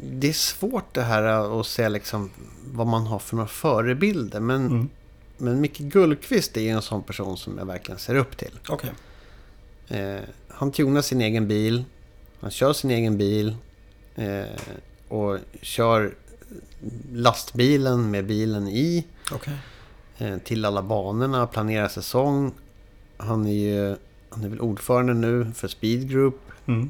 [0.04, 1.24] det är svårt det här
[1.60, 2.30] att se liksom
[2.74, 4.40] vad man har för några förebilder.
[4.40, 4.90] Men, Mm.
[5.38, 8.60] men Micke Gullqvist är ju en sån person som jag verkligen ser upp till.
[8.70, 8.92] Okej.
[9.88, 11.84] Eh, han tunar sin egen bil.
[12.40, 13.56] Han kör sin egen bil.
[14.16, 14.44] Eh,
[15.08, 16.14] och kör
[17.14, 19.06] lastbilen med bilen i.
[19.32, 19.54] Okej.
[20.18, 22.52] Eh, till alla banorna, planerar säsong.
[23.18, 23.96] Han är ju
[24.30, 26.42] han är väl ordförande nu för Speed Group.
[26.66, 26.90] Mm.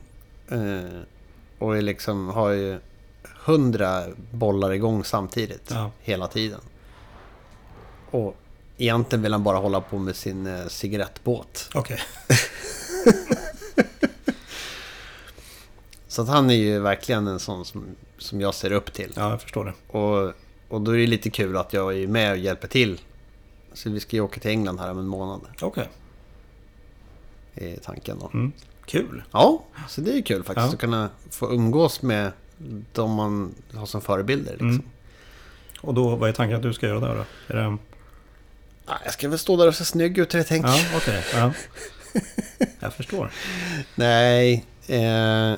[1.60, 2.80] Och är liksom, har ju
[3.24, 5.72] hundra bollar igång samtidigt.
[5.72, 5.91] Ja.
[5.99, 6.60] Hela tiden.
[8.12, 8.36] Och
[8.78, 11.70] egentligen vill han bara hålla på med sin eh, cigarettbåt.
[11.74, 11.99] Okej.
[16.07, 17.86] Så att han är ju verkligen en sån som,
[18.18, 19.14] som jag ser upp till.
[19.16, 19.74] Ja, jag förstår det.
[19.97, 20.34] Och,
[20.70, 23.01] och då är det lite kul att jag är med och hjälper till.
[23.74, 25.41] Så vi ska ju åka till England här om en månad.
[25.62, 25.89] Okej.
[27.55, 28.30] Är tanken då.
[28.34, 28.51] Mm.
[28.90, 29.24] Kul.
[29.32, 30.74] Ja, så det är kul faktiskt Ja.
[30.74, 32.32] att kunna få umgås med
[32.94, 34.52] de man har som förebilder.
[34.52, 34.70] Liksom.
[34.70, 34.86] Mm.
[35.82, 37.54] Och då, vad är tanken att du ska göra där då?
[37.54, 37.78] Är det...
[38.88, 40.70] Ja, Jag ska väl stå där och se snygg ut, jag tänker.
[40.70, 41.24] Ja, okej.
[41.34, 41.52] Ja.
[42.80, 43.32] Jag förstår.
[43.96, 45.54] Nej, eh,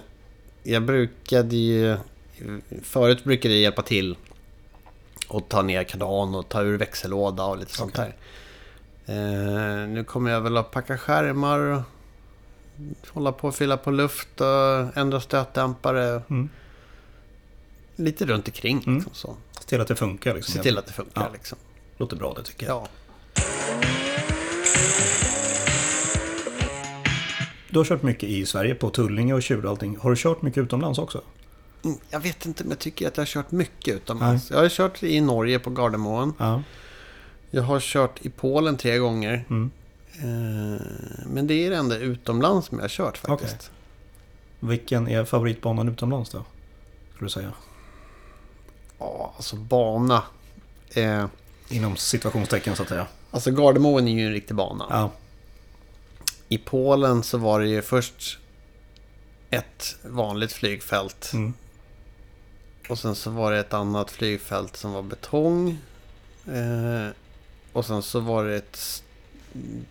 [0.63, 1.97] jag brukade ju...
[2.83, 4.15] Förut brukade jag hjälpa till
[5.27, 8.15] och ta ner kardan och ta ur växellåda och lite sånt där.
[9.05, 11.83] Eh, nu kommer jag väl att packa skärmar
[13.07, 16.21] hålla på och fylla på luft och ändra stötdämpare.
[16.29, 16.49] Mm.
[17.95, 18.77] Lite runt omkring.
[18.83, 18.95] Mm.
[18.95, 19.35] Liksom, så.
[19.59, 20.53] Se till att det funkar liksom.
[20.53, 21.21] Se till att det funkar.
[21.21, 21.29] Ja.
[21.33, 21.57] Liksom.
[21.97, 22.75] Låter bra det tycker jag.
[22.75, 22.87] Ja.
[27.69, 29.97] Du har kört mycket i Sverige på Tullinge och Tjur och allting.
[29.97, 31.21] Har du kört mycket utomlands också?
[31.83, 34.51] Mm, Jag vet inte, men jag tycker att jag har kört mycket utomlands.
[34.51, 36.33] Jag har kört i Norge på Gardermoen.
[36.37, 36.63] Ja.
[37.51, 39.45] Jag har kört i Polen tre gånger.
[39.49, 39.71] Mm.
[40.19, 40.81] Eh,
[41.25, 43.71] Men det är det enda utomlands som jag har kört faktiskt.
[44.59, 46.45] Vilken är favoritbanan utomlands då?
[47.15, 47.51] Skulle du säga?
[48.99, 50.23] Ja, alltså bana.
[50.93, 51.25] Eh,
[51.69, 53.07] Inom situationstecken så att säga.
[53.31, 54.85] alltså Gardermoen är ju en riktig bana.
[54.89, 55.11] Ja.
[56.49, 58.37] I Polen så var det ju först
[59.49, 61.31] ett vanligt flygfält.
[61.33, 61.53] Mm.
[62.89, 65.77] Och sen så var det ett annat flygfält som var betong.
[66.47, 67.07] Eh,
[67.73, 69.03] och sen så var det ett...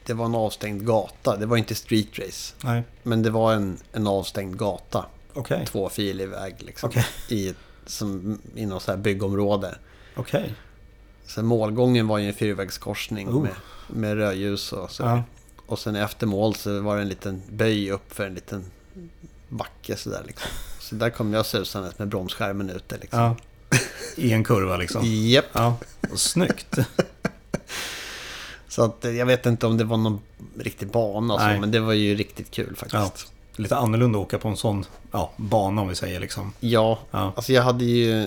[0.06, 1.36] Det var en avstängd gata.
[1.36, 2.54] Det var inte street race.
[2.64, 2.82] Nej.
[3.02, 5.04] Men det var en, en avstängd gata.
[5.34, 5.66] Okej.
[5.66, 6.88] Tvåfilig väg liksom.
[6.88, 7.06] Okej.
[7.28, 7.54] I,
[7.86, 9.78] som, i något så här byggområde.
[10.16, 10.54] Okej.
[11.26, 13.42] Så målgången var ju en fyrvägskorsning Oh.
[13.42, 13.52] med,
[13.88, 15.02] med rödljus och så.
[15.02, 15.22] Ja.
[15.66, 18.64] Och sen efter mål så var det en liten böj upp för en liten
[19.48, 20.50] backe sådär liksom.
[20.80, 23.20] Så där kom jag susandes med bromsskärmen ute liksom.
[23.20, 23.36] ja.
[24.16, 25.02] I en kurva liksom.
[25.04, 25.44] Japp.
[25.52, 25.76] Ja.
[26.16, 26.78] Snyggt.
[28.70, 30.20] Så att eh, jag vet inte om det var någon
[30.58, 31.60] riktig bana och så, Nej.
[31.60, 33.00] men det var ju riktigt kul Ja.
[33.02, 33.32] faktiskt.
[33.56, 36.52] Lite annorlunda att åka på en sån ja, bana om vi säger liksom.
[36.60, 37.32] Ja, Ja.
[37.36, 38.26] alltså jag hade ju...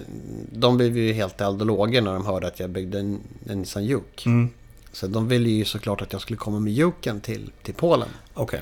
[0.52, 3.20] De blev ju helt eld och lågor när de hörde att jag byggde en,
[3.50, 4.30] en Nissan Juke.
[4.30, 4.50] Mm.
[4.91, 8.10] Så de ville ju såklart att jag skulle komma med Juken till, till Polen.
[8.34, 8.62] Okej.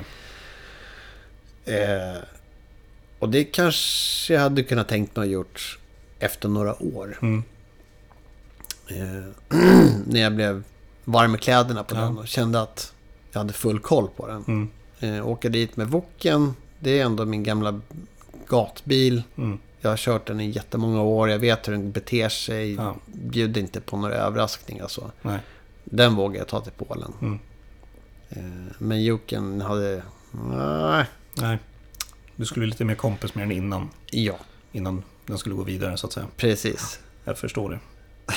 [1.64, 2.22] Eh,
[3.18, 5.78] och det kanske jag hade kunnat tänkt mig att gjort
[6.18, 7.18] efter några år.
[7.22, 7.42] Mm.
[8.88, 9.56] Eh,
[10.06, 10.62] när jag blev
[11.04, 12.00] varm i kläderna på Ja.
[12.00, 12.92] den och kände att
[13.32, 14.44] jag hade full koll på den.
[14.48, 14.68] Mm.
[15.18, 17.80] Eh, åka dit med Woken, det är ändå min gamla
[18.48, 19.22] gatbil.
[19.36, 19.58] Mm.
[19.80, 22.74] Jag har kört den i jättemånga år, jag vet hur den beter sig.
[22.74, 22.96] Ja.
[23.06, 25.10] Bjuder inte på några överraskningar så.
[25.22, 25.38] Nej.
[25.84, 27.12] Den vågar jag ta till Polen.
[27.20, 27.38] Mm.
[28.30, 30.02] Eh, men Juken hade...
[30.50, 31.04] Nej.
[31.34, 31.58] Nej.
[32.36, 33.88] Du skulle lite mer kompis med den innan.
[34.10, 34.34] Ja,
[34.72, 36.26] Innan den skulle gå vidare så att säga.
[36.36, 37.00] precis.
[37.24, 37.78] Jag förstår det.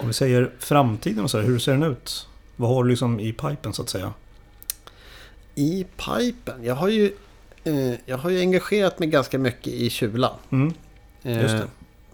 [0.00, 2.26] Om vi säger framtiden och så här, hur ser den ut?
[2.56, 4.12] Vad har du liksom i pipen så att säga?
[5.54, 7.12] I pipen, jag har ju...
[7.64, 10.32] Eh, jag har ju engagerat mig ganska mycket i Kjula.
[10.50, 10.74] Mm.
[11.22, 11.68] Eh, Just det.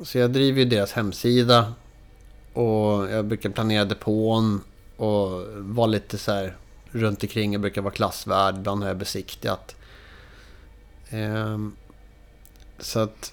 [0.04, 1.74] Så jag driver ju deras hemsida.
[2.52, 4.60] Och jag brukar planera depån.
[4.96, 6.56] Och vara lite så här
[6.90, 7.52] runt omkring.
[7.52, 8.56] Jag brukar vara klassvärd.
[8.56, 9.76] Ibland har jag besiktigat.
[11.10, 11.76] Ehm,
[12.78, 13.32] så att...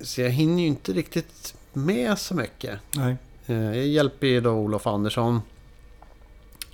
[0.00, 2.78] Så jag hinner ju inte riktigt med så mycket.
[2.90, 3.16] Nej.
[3.48, 5.40] Eh, jag hjälper ju då Olof Andersson.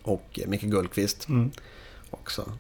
[0.03, 1.51] Och Micke Gullqvist Mm.
[2.11, 2.53] också.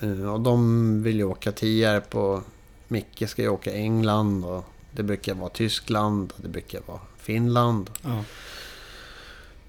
[0.00, 2.42] Eh, Och de vill ju åka Tierp och
[2.88, 7.90] Micke ska ju åka England och det brukar vara Tyskland och det brukar vara Finland.
[8.02, 8.24] Ja.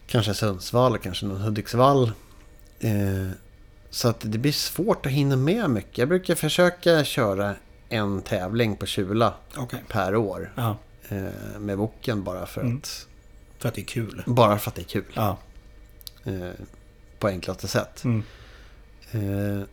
[0.08, 2.12] Kanske Sundsvall och kanske någon Hudiksvall.
[2.80, 3.30] Eh,
[3.92, 5.98] Så att det blir svårt att hinna med mycket.
[5.98, 7.56] Jag brukar försöka köra
[7.90, 9.84] en tävling på Kjula Okej.
[9.88, 10.52] per år.
[10.56, 10.78] Ja.
[11.60, 12.78] Med boken bara för Mm.
[12.78, 13.08] att...
[13.60, 14.24] För att det är kul.
[14.26, 15.04] Bara för att det är kul.
[15.14, 15.38] Ja.
[16.24, 16.50] eh,
[17.20, 18.04] På enklaste sätt.
[18.04, 18.24] Mm.
[19.12, 19.64] Eh,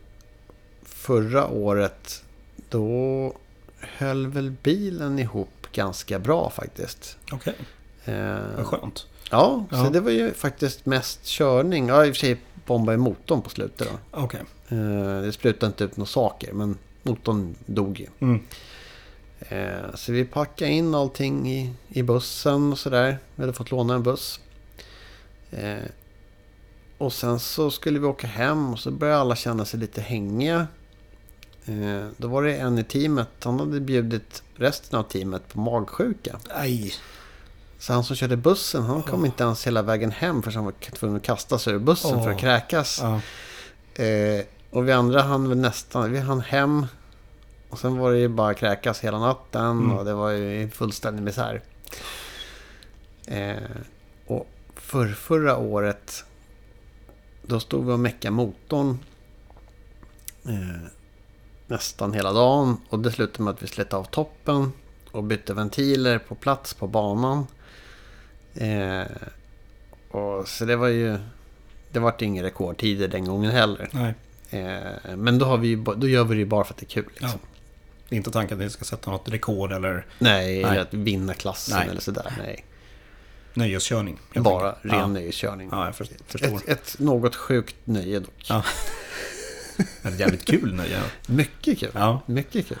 [0.83, 2.23] förra året
[2.69, 3.33] då
[3.79, 7.17] höll väl bilen ihop ganska bra faktiskt.
[7.31, 7.55] Okej,
[8.05, 9.07] Eh, vad skönt.
[9.31, 9.89] ja, så Ja.
[9.89, 11.87] det var ju faktiskt mest körning.
[11.87, 14.19] Ja, i och för sig bombade motorn på slutet då.
[14.23, 14.41] Okej.
[14.69, 18.07] Eh, det sprutade inte ut några saker, men motorn dog ju.
[18.19, 18.43] Mm.
[19.39, 23.19] Eh, så vi packade in allting i, i bussen och sådär.
[23.35, 24.39] Vi hade fått låna en buss.
[25.51, 25.77] Eh,
[26.97, 30.67] och sen så skulle vi åka hem och så började alla känna sig lite hängiga.
[31.65, 36.39] Eh, då var det en i teamet, han hade bjudit resten av teamet på magsjuka.
[36.49, 36.93] Aj.
[37.79, 39.25] Så han som körde bussen, han kom Åh.
[39.25, 42.31] inte ens hela vägen hem för han var tvungen att kasta sig ur bussen för
[42.31, 42.99] att kräkas.
[43.01, 43.21] Ja.
[44.03, 46.85] Eh, och vi andra väl nästan, vi hann hem.
[47.69, 49.91] Och sen var det ju bara kräkas hela natten Mm.
[49.97, 51.61] och det var ju fullständig misär.
[53.27, 53.57] Eh,
[54.27, 56.25] och för förra året,
[57.43, 58.99] då stod vi och meckade motorn
[60.45, 60.87] eh,
[61.67, 62.77] nästan hela dagen.
[62.89, 64.71] Och det slutade med att vi slet av toppen
[65.11, 67.47] och bytte ventiler på plats på banan.
[68.55, 69.03] Eh,
[70.11, 71.17] och så det var ju,
[71.91, 73.89] det vart inga rekordtider den gången heller.
[73.91, 74.13] Nej,
[74.49, 76.89] Eh, men då, har vi då gör vi det ju bara för att det är
[76.89, 77.05] kul.
[77.07, 77.29] Liksom.
[77.43, 77.56] Ja.
[78.09, 80.63] Det är inte tanken att ni ska sätta något rekord eller Nej, Nej.
[80.63, 81.87] eller att vinna klassen Nej.
[81.89, 82.33] eller sådär.
[82.37, 82.65] Nej.
[83.53, 84.19] nöjeskörning.
[84.35, 84.93] Bara enkelt.
[84.93, 85.07] ren ja.
[85.07, 85.69] nöjeskörning.
[85.71, 86.57] Ja, jag för- förstår.
[86.57, 88.45] Ett, ett något sjukt nöje dock.
[88.49, 88.63] Ja.
[90.03, 91.01] Ett jävligt kul nöje.
[91.27, 91.91] Mycket kul.
[91.93, 92.21] Ja.
[92.25, 92.77] Mycket kul.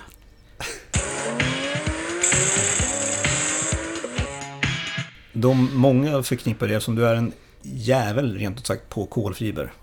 [5.33, 9.73] De många förknippar det som du är en jävel rent ut sagt på kolfiber.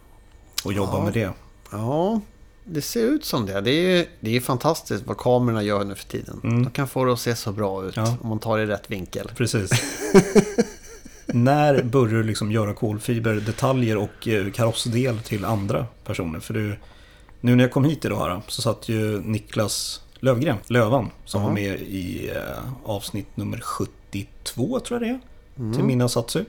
[0.65, 1.05] Och jobbar Ja.
[1.05, 1.31] med det.
[1.73, 2.21] Ja,
[2.65, 3.61] det ser ut som det.
[3.61, 6.41] Det är det är fantastiskt vad kamerorna gör nu för tiden.
[6.45, 6.63] Mm.
[6.65, 8.17] De kan få det att se så bra ut Ja.
[8.23, 9.31] om man tar det i rätt vinkel.
[9.37, 9.71] Precis.
[11.27, 16.41] När börjar du liksom göra kolfiberdetaljer och eh, karossdel till andra personer?
[16.41, 16.77] För du,
[17.41, 21.47] nu när jag kom hit idag här, så satt ju Niklas Lövgren, Lövan, som Ja.
[21.47, 22.41] var med i eh,
[22.85, 25.21] avsnitt nummer 72 tror jag det är.
[25.59, 25.75] Mm.
[25.75, 26.45] Till Minasatsu.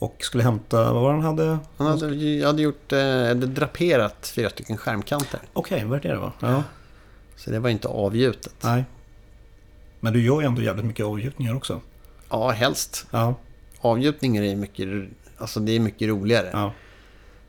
[0.00, 1.58] Och skulle hämta, vad var han hade?
[1.76, 5.40] Han hade, hade gjort, eh, draperat fyra stycken skärmkanter.
[5.52, 6.32] Okej, vad är det va?
[6.40, 6.62] Ja.
[7.36, 8.54] Så det var inte avgjutet.
[8.60, 8.84] Nej.
[10.00, 11.80] Men du gör ju ändå jävligt mycket avgjutningar också.
[12.30, 13.06] Ja, helst.
[13.10, 13.34] Ja.
[13.80, 14.88] Avgjutningar är mycket,
[15.38, 16.50] alltså det är mycket roligare.
[16.52, 16.72] ja.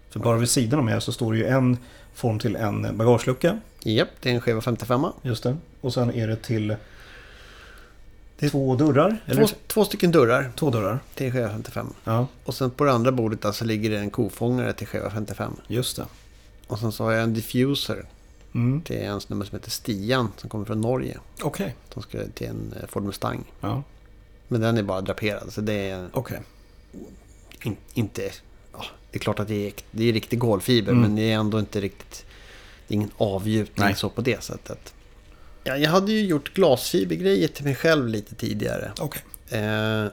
[0.09, 1.77] För bara vid sidan om er så står det ju en
[2.13, 3.59] form till en bagagelucka.
[3.83, 5.05] Japp, det är en skiva 55.
[5.21, 5.57] Just det.
[5.81, 6.75] Och sen är det till
[8.49, 9.17] två dörrar.
[9.27, 10.99] Två, Två, två stycken dörrar dörrar.
[11.15, 11.87] till skiva 55.
[12.03, 15.53] Ja, Och sen på det andra bordet alltså ligger det en kofångare till skiva 55.
[15.67, 16.05] just det.
[16.67, 18.05] Och sen så har jag en diffuser
[18.53, 18.81] Mm.
[18.81, 21.17] till en snubbe som heter Stian som kommer från Norge.
[21.41, 21.75] Okej.
[21.93, 23.43] De ska till en eh, Ford Mustang.
[23.61, 23.83] Ja,
[24.47, 26.39] Men den är bara draperad så det är okej.
[27.61, 28.31] in, inte...
[28.73, 31.01] Ja, det är klart att det är, det är riktig golvfiber Mm.
[31.01, 32.25] men det är ändå inte riktigt...
[32.87, 34.93] Det är ingen avgjutning så på det sättet.
[35.63, 38.91] Ja, jag hade ju gjort glasfibergrejer till mig själv lite tidigare.
[38.99, 39.21] Okej.
[39.61, 40.05] Eh,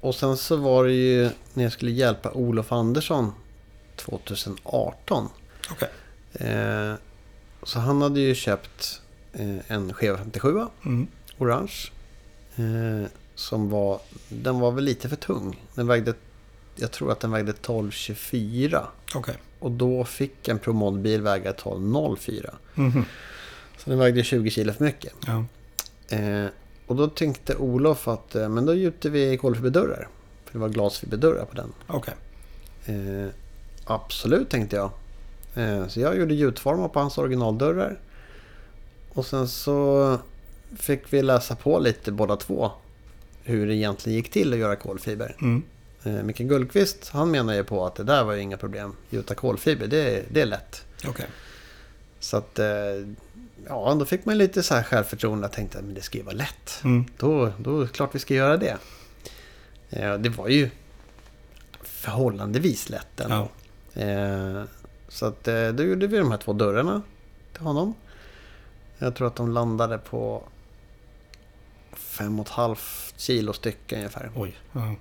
[0.00, 3.32] och sen så var det ju när jag skulle hjälpa Olof Andersson
[3.96, 5.28] 2018.
[5.70, 5.88] Okej.
[6.34, 6.94] Eh,
[7.62, 9.00] så han hade ju köpt
[9.32, 11.06] eh, en Cheva 57 Mm.
[11.38, 11.74] orange.
[12.56, 15.66] Eh, som var, den var väl lite för tung.
[15.74, 16.14] Den vägde,
[16.76, 18.86] jag tror att den vägde 1224.
[19.14, 19.34] Okej.
[19.58, 22.54] Och då fick en promodbil väga 1204.
[22.74, 23.04] Mhm.
[23.78, 25.12] Så den vägde 20 kilo för mycket.
[25.26, 25.44] Ja.
[26.16, 26.46] Eh,
[26.86, 30.08] och då tänkte Olof att eh, men då gjuter vi kolfiberdörrar.
[30.44, 31.72] För det var glasfiberdörrar på den.
[31.86, 32.14] Okej.
[32.86, 33.28] Eh,
[33.84, 34.90] absolut tänkte jag.
[35.54, 38.00] Eh, så jag gjorde gjutformar på hans originaldörrar.
[39.08, 40.18] Och sen så
[40.76, 42.70] fick vi läsa på lite båda två.
[43.42, 45.36] Hur det egentligen gick till att göra kolfiber.
[45.40, 45.62] Mm.
[46.02, 48.92] Eh, Micke Gullqvist han menar ju på att det där var ju inga problem.
[49.10, 50.84] Gjuta kolfiber det, det är lätt.
[51.08, 51.26] Okej.
[52.20, 52.66] Så att eh,
[53.68, 55.44] ja, då fick man lite så här självförtroende.
[55.44, 56.80] Jag tänkte att det ska ju vara lätt.
[56.84, 57.04] Mm.
[57.18, 58.76] Då, då är det klart vi ska göra det.
[59.90, 60.70] Eh, Det var ju
[61.82, 63.48] förhållandevis lätt ändå.
[63.92, 64.00] Ja.
[64.02, 64.64] Eh,
[65.08, 67.02] Så att eh, då gjorde vi de här två dörrarna
[67.52, 67.94] till honom.
[68.98, 70.42] Jag tror att de landade på
[71.92, 74.30] fem och ett halvt kilo stycken ungefär.
[74.36, 74.56] Oj.
[74.72, 74.94] Ja.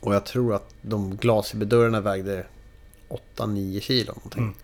[0.00, 2.46] Och jag tror att de glasfiberdörrarna vägde
[3.36, 4.42] 8-9 kilo någonting.
[4.42, 4.54] Mm.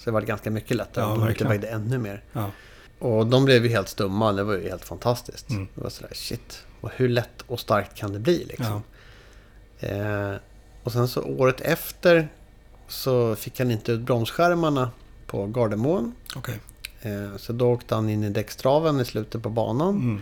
[0.00, 2.24] Så det var ganska mycket lättare Ja, om de inte vägde ännu mer.
[2.32, 2.50] Ja.
[2.98, 4.32] Och de blev ju helt stumma.
[4.32, 5.50] Det var ju helt fantastiskt.
[5.50, 5.68] Mm.
[5.74, 6.62] Det var sådär shit.
[6.80, 8.82] Och hur lätt och starkt kan det bli liksom?
[9.80, 10.34] Eh,
[10.82, 12.28] och sen så året efter
[12.88, 14.90] så fick han inte ut bromsskärmarna
[15.26, 16.12] på Gardermoen.
[16.36, 16.60] Okej.
[17.02, 19.94] Eh, så då åkte han in i däckstraven i slutet på banan.
[19.94, 20.20] Mm.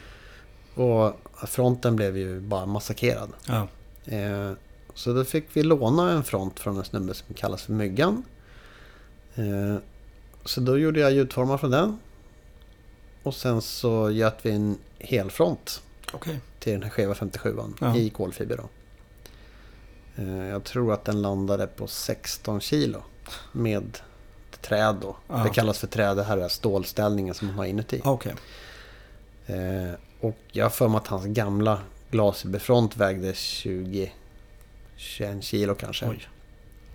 [0.74, 3.32] Och fronten blev ju bara massakrerad.
[3.46, 3.68] Ja.
[4.14, 4.52] Eh,
[4.94, 8.22] så då fick vi låna en front från en snubbe som kallas för Myggan.
[9.38, 9.76] Eh,
[10.44, 11.98] så då gjorde jag ljudformar från den.
[13.22, 15.82] Och sen så göt vi en helfront
[16.12, 16.40] Okej.
[16.58, 17.96] till den här skeva 57an Ja.
[17.96, 18.68] i kolfiber då.
[20.22, 23.02] Eh, Jag tror att den landade på 16 kilo
[23.52, 23.98] med
[24.60, 25.16] träd då.
[25.28, 25.36] Ja.
[25.44, 28.00] Det kallas för träd, det här är stålställningen som man har inuti.
[28.04, 28.34] Okej.
[29.46, 31.80] Eh, och jag har för mig att hans gamla
[32.10, 34.12] glasfiberfront vägde 20
[34.96, 36.08] 21 kilo kanske.
[36.08, 36.28] Oj.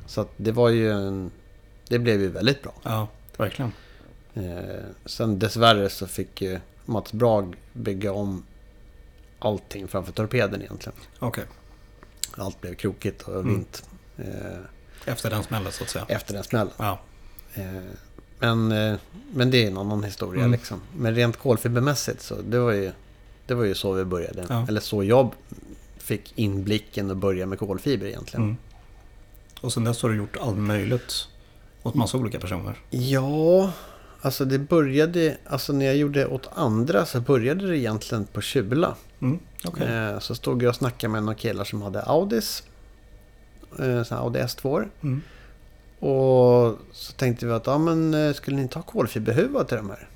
[0.06, 1.32] Så det var ju en...
[1.88, 2.74] Det blev ju väldigt bra.
[2.84, 3.08] Ja,
[3.38, 3.72] verkligen.
[4.34, 8.44] Eh, sen dessvärre så fick ju Mats Brag bygga om
[9.40, 10.98] allting framför torpeden egentligen.
[11.20, 11.44] Okej.
[12.38, 13.48] Allt blev krokigt och Mm.
[13.48, 13.84] vint
[14.18, 14.26] eh,
[15.06, 16.06] Efter den smällen så att säga.
[16.08, 16.74] efter den smällen.
[16.78, 17.00] Ja.
[17.54, 17.64] Eh,
[18.40, 18.96] men, eh,
[19.34, 20.52] men det är en annan historia Mm.
[20.52, 20.82] liksom.
[20.98, 22.92] Men rent kolfibermässigt så det var ju,
[23.48, 24.46] det var ju så vi började.
[24.50, 24.66] Ja.
[24.68, 25.32] Eller så jag
[25.98, 28.44] fick inblicken och börja med kolfiber egentligen.
[28.44, 28.58] Mm.
[29.62, 31.28] Och sen dess har du gjort allt möjligt
[31.84, 32.76] åt massa olika personer.
[32.90, 33.72] Ja,
[34.22, 38.96] alltså det började, alltså när jag gjorde åt andra så började det egentligen på Kjula.
[39.22, 39.40] Mm.
[39.66, 39.88] Okej.
[39.88, 42.64] Eh, så stod jag och snackade med några killar som hade Audis.
[43.80, 44.88] Eh, såna Audi S2.
[45.02, 45.22] Mm.
[46.00, 49.90] Och så tänkte vi att, ja men eh, skulle ni inte ha kolfiberhuva till de
[49.90, 50.08] här?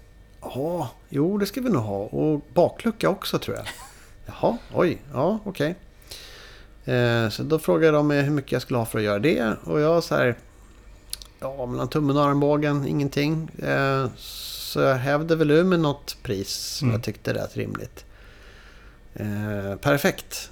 [0.41, 1.97] Ja, jo det ska vi nog ha.
[1.97, 3.65] Och baklucka också tror jag.
[4.25, 5.75] Jaha, oj, ja okej.
[6.85, 9.55] Eh, så då frågade de mig hur mycket jag skulle ha för att göra det.
[9.63, 10.35] Och jag så här,
[11.39, 13.49] ja mellan tummen och armbågen, ingenting.
[13.63, 16.95] Eh, så jag hävde väl ur med något pris som Mm.
[16.95, 18.05] jag tyckte rätt rimligt.
[19.13, 20.51] Eh, perfekt,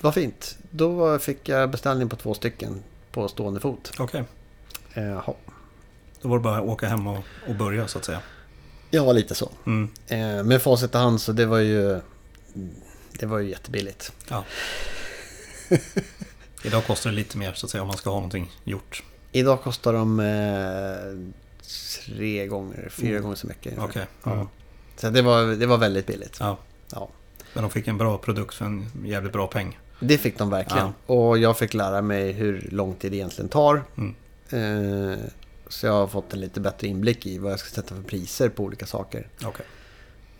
[0.00, 0.58] vad fint.
[0.70, 3.92] Då fick jag beställning på två stycken på stående fot.
[3.98, 4.24] Okej.
[4.94, 5.34] Eh, Jaha.
[6.22, 8.20] Då var det bara att åka hem och, och börja så att säga.
[8.90, 9.50] Ja, lite så.
[9.66, 9.88] Mm.
[10.06, 12.00] Eh, med facit i hand så det var ju...
[13.18, 14.12] Det var ju jättebilligt.
[14.28, 14.44] Ja.
[16.64, 19.02] Idag kostar det lite mer så att säga om man ska ha någonting gjort.
[19.36, 21.34] Idag kostar de eh,
[22.06, 23.22] tre gånger, fyra Mm.
[23.22, 23.78] gånger så mycket.
[23.78, 24.06] Okej.
[24.24, 24.32] Ja.
[24.32, 24.46] Mm.
[24.96, 26.36] Så det var, det var väldigt billigt.
[26.40, 26.58] Ja.
[26.92, 27.08] Ja.
[27.52, 29.78] Men de fick en bra produkt för en jävligt bra peng.
[30.00, 30.88] Det fick de verkligen.
[31.06, 33.82] Och jag fick lära mig hur lång tid det egentligen tar.
[33.96, 34.14] Mm.
[35.12, 35.18] Eh,
[35.68, 38.48] så jag har fått en lite bättre inblick i vad jag ska sätta för priser
[38.48, 39.28] på olika saker.
[39.44, 39.66] Okej.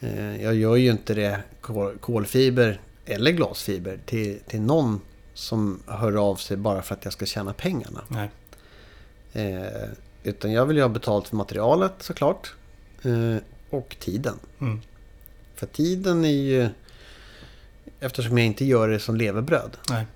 [0.01, 5.01] Eh, Jag gör ju inte det kol- kolfiber eller glasfiber till, till någon
[5.35, 8.01] som hör av sig bara för att jag ska tjäna pengarna.
[8.09, 8.29] Nej.
[9.35, 9.89] Eh,
[10.23, 12.55] utan jag vill ju ha betalt för materialet såklart.
[13.03, 13.37] Eh,
[13.71, 14.39] och tiden.
[14.61, 14.81] Mm.
[15.55, 16.69] För tiden är ju...
[18.01, 19.77] Eftersom jag inte gör det som levebröd.
[19.91, 20.07] Nej.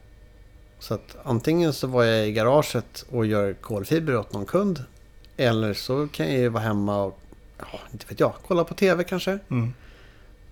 [0.78, 4.84] Så att antingen så var jag i garaget och gör kolfiber åt någon kund.
[5.36, 7.20] Eller så kan jag ju vara hemma och,
[7.58, 9.38] ja, inte vet jag, kolla på TV kanske.
[9.50, 9.74] Mm.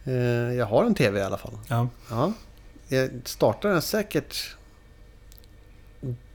[0.04, 1.58] Eh, jag har en TV i alla fall.
[1.68, 1.88] Ja.
[2.10, 2.32] Ja,
[2.88, 4.56] jag startar den säkert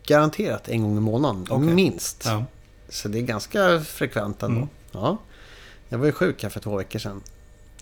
[0.05, 1.45] garanterat en gång i månaden.
[1.49, 1.73] Okej.
[1.73, 2.23] Minst.
[2.25, 2.45] Ja.
[2.89, 4.57] Så det är ganska frekvent ändå.
[4.57, 4.69] Mm.
[4.91, 5.17] Ja.
[5.89, 7.21] Jag var ju sjuk här för två veckor sedan.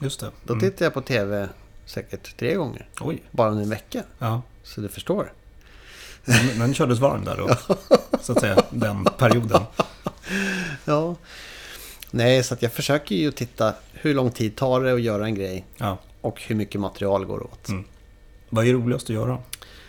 [0.01, 0.32] Just det.
[0.43, 0.65] Då Mm.
[0.70, 1.49] tittade jag på TV
[1.86, 2.88] säkert tre gånger.
[3.01, 3.24] Oj.
[3.32, 4.03] Bara under en vecka.
[4.20, 4.41] Ja.
[4.63, 5.34] Så du förstår.
[6.26, 7.76] Men den kördes varm där då.
[8.22, 8.63] Så att säga.
[8.72, 9.61] Den perioden.
[10.86, 11.15] Ja.
[12.11, 15.65] Nej, så jag försöker ju titta hur lång tid tar det att göra en grej.
[15.78, 15.97] Ja.
[16.22, 17.67] Och hur mycket material går åt.
[17.70, 17.84] Mm.
[18.49, 19.38] Vad är roligast att göra?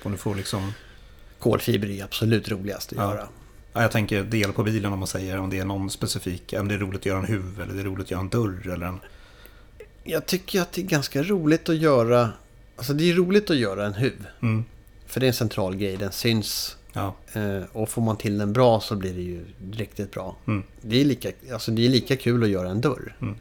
[0.02, 0.72] Om du får liksom...
[1.40, 3.14] Kolfiber är absolut roligast att Ja.
[3.14, 3.28] göra.
[3.72, 6.54] Ja, jag tänker del på bilen om man säger om det är någon specifik.
[6.58, 8.28] Om det är roligt att göra en huv eller det är roligt att göra en
[8.28, 9.00] dörr eller en...
[10.04, 12.28] Jag tycker att det är ganska roligt att göra...
[12.76, 14.26] Alltså det är roligt att göra en huv.
[14.42, 14.64] Mm.
[15.06, 16.76] För det är en central grej, den syns.
[16.92, 17.14] Ja.
[17.32, 20.36] Eh, och får man till den bra så blir det ju riktigt bra.
[20.46, 20.62] Mm.
[20.80, 23.16] Det är lika, alltså det är lika kul att göra en dörr.
[23.20, 23.34] Mm.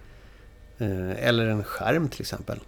[0.78, 2.60] Eh, eller en skärm till exempel.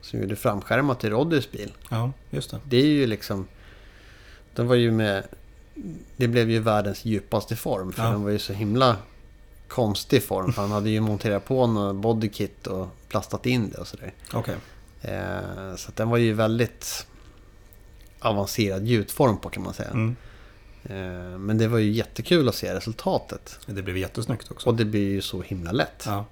[0.00, 1.72] Som gjorde framskärmat i Roddys bil.
[1.90, 2.58] Ja, just det.
[2.64, 3.46] Det är ju liksom...
[4.54, 5.24] Den var ju med...
[6.16, 7.92] Det blev ju världens djupaste form.
[7.92, 8.10] För Ja.
[8.10, 8.96] den var ju så himla
[9.68, 10.52] konstig form.
[10.52, 14.12] För han hade ju monterat på någon bodykit och plastat in det och sådär.
[14.32, 14.56] Okej.
[15.02, 17.06] Eh, så den var ju väldigt
[18.18, 19.90] avancerad gjutform på kan man säga.
[19.90, 20.16] Mm.
[20.84, 23.58] Eh, men det var ju jättekul att se resultatet.
[23.66, 24.68] Det blev jättesnyggt också.
[24.68, 26.04] Och det blir ju så himla lätt.
[26.06, 26.24] Ja.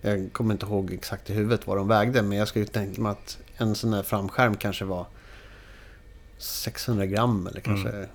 [0.00, 2.22] Jag kommer inte ihåg exakt i huvudet vad de vägde.
[2.22, 5.06] Men jag skulle tänka mig att en sån här framskärm kanske var
[6.38, 8.08] 600 gram eller kanske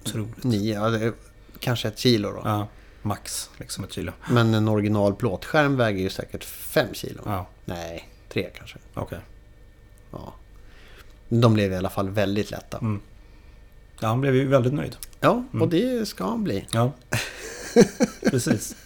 [0.00, 0.44] Otroligt.
[0.44, 0.74] 9.
[0.74, 1.12] Ja, det är
[1.60, 2.40] kanske ett kilo då.
[2.44, 2.68] Ja.
[3.02, 4.12] Max, liksom ett kilo.
[4.30, 7.22] Men en original plåtskärm väger ju säkert 5 kilo.
[7.26, 8.78] Ja, Nej, 3 kanske.
[8.94, 9.18] okej.
[10.10, 10.34] Ja.
[11.28, 12.78] De blev i alla fall väldigt lätta.
[12.78, 13.00] Mm.
[14.00, 14.96] Ja, han blev ju väldigt nöjd.
[15.20, 15.62] Ja, Mm.
[15.62, 16.66] och det ska han bli.
[16.72, 16.92] Ja,
[18.30, 18.76] precis.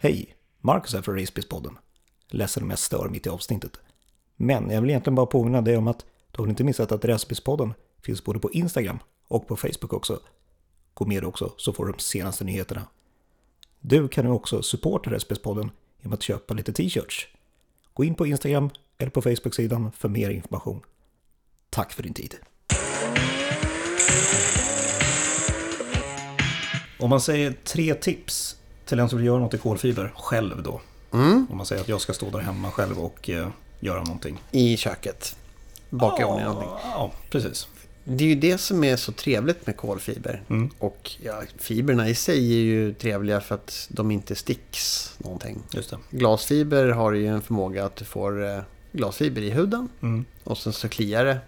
[0.00, 0.36] Hej!
[0.60, 1.76] Marcus här från Racebiz-podden.
[2.36, 3.80] Ledsen om jag stör mitt i avsnittet.
[4.36, 7.74] Men jag vill egentligen bara påminna dig om att du har inte missat att Racebiz-podden
[8.02, 10.20] finns både på Instagram och på Facebook också.
[10.94, 12.82] Gå med också så får du de senaste nyheterna.
[13.80, 15.70] Du kan nu också supporta SP-podden
[16.00, 17.28] genom att köpa lite t-shirts.
[17.94, 20.80] Gå in på Instagram eller på Facebook-sidan för mer information.
[21.70, 22.36] Tack för din tid.
[26.98, 30.80] Om man säger tre tips till en som vill göra något i kolfiber själv då.
[31.12, 31.46] Mm.
[31.50, 33.48] Om man säger att jag ska stå där hemma själv och eh,
[33.80, 34.38] göra någonting.
[34.50, 35.36] I köket.
[35.90, 36.70] Baka i ordning någonting.
[36.82, 37.68] Ja, precis.
[38.04, 40.42] Det är ju det som är så trevligt med kolfiber.
[40.48, 40.70] Mm.
[40.78, 45.62] Och ja, fiberna i sig är ju trevliga för att de inte sticks någonting.
[45.72, 45.98] Just det.
[46.10, 48.60] Glasfiber har ju en förmåga att du får eh,
[48.92, 49.88] glasfiber i huden.
[50.02, 50.24] Mm.
[50.44, 51.38] Och sen så kliar det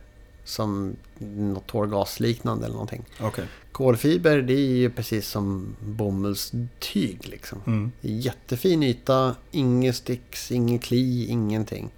[0.49, 3.05] som något tårgasliknande eller någonting.
[3.20, 3.44] Okej.
[3.72, 7.61] Kolfiber det är ju precis som bomullstyg liksom.
[7.66, 7.92] Mm.
[8.01, 11.90] Jättefin yta, inget sticks, ingen kli, ingenting.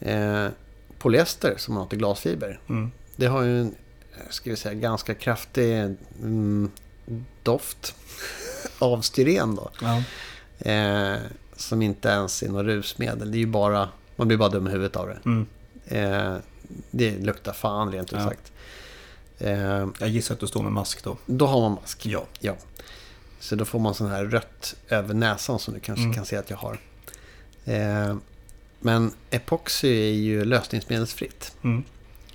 [0.00, 0.46] Eh,
[0.98, 2.60] polyester som man har till glasfiber.
[2.68, 2.90] Mm.
[3.16, 3.74] Det har ju en,
[4.14, 5.74] eh, ska vi säga, ganska kraftig
[6.22, 6.70] mm,
[7.42, 7.94] doft
[8.78, 9.70] av styren då.
[9.80, 10.02] Ja.
[10.70, 11.18] Eh,
[11.56, 13.30] som inte ens är något rusmedel.
[13.30, 15.18] Det är ju bara, man blir bara dum i huvudet av det.
[15.24, 15.46] Mm.
[15.86, 16.36] Eh,
[16.90, 18.24] det luktar fan rent ut Ja.
[18.28, 18.52] sagt.
[19.38, 21.16] Eh, Jag gissar att du står med mask då.
[21.26, 22.06] då har man mask.
[22.06, 22.24] Ja.
[22.40, 22.56] Ja.
[23.40, 26.14] Så då får man sån här rött över näsan som du kanske Mm.
[26.14, 26.78] kan se att jag har.
[27.64, 28.16] Eh,
[28.80, 31.52] men epoxy är ju lösningsmedelsfritt.
[31.64, 31.82] Mm.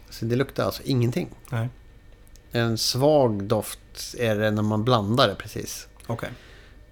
[0.09, 1.29] Så det luktar alltså ingenting.
[1.49, 1.69] Nej.
[2.51, 3.79] En svag doft
[4.19, 5.87] är det när man blandar det precis.
[6.07, 6.29] Okej.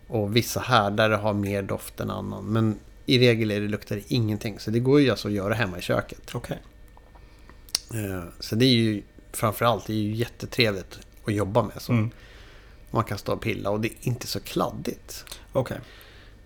[0.08, 2.46] Och vissa härdare har mer doft än annan.
[2.46, 4.60] Men i regel är det, luktar det ingenting.
[4.60, 6.32] Så det går ju alltså att göra hemma i köket.
[6.36, 6.62] Okej.
[7.94, 11.82] Eh, Så det är ju framförallt det är ju jättetrevligt att jobba med.
[11.82, 12.10] Så Mm.
[12.92, 15.26] Man kan stå och pilla och det är inte så kladdigt.
[15.54, 15.80] Okej.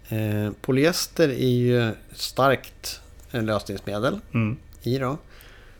[0.09, 4.57] Eh, polyester är ju starkt lösningsmedel Mm.
[4.81, 5.17] i då.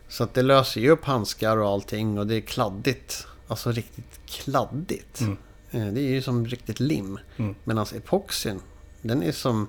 [0.09, 3.27] Så att det löser ju upp handskar och allting och det är kladdigt.
[3.47, 5.19] Alltså riktigt kladdigt.
[5.21, 5.37] Mm.
[5.71, 7.19] Eh, det är ju som riktigt lim.
[7.37, 7.55] Mm.
[7.63, 8.59] Medan epoxin,
[9.01, 9.67] den är som...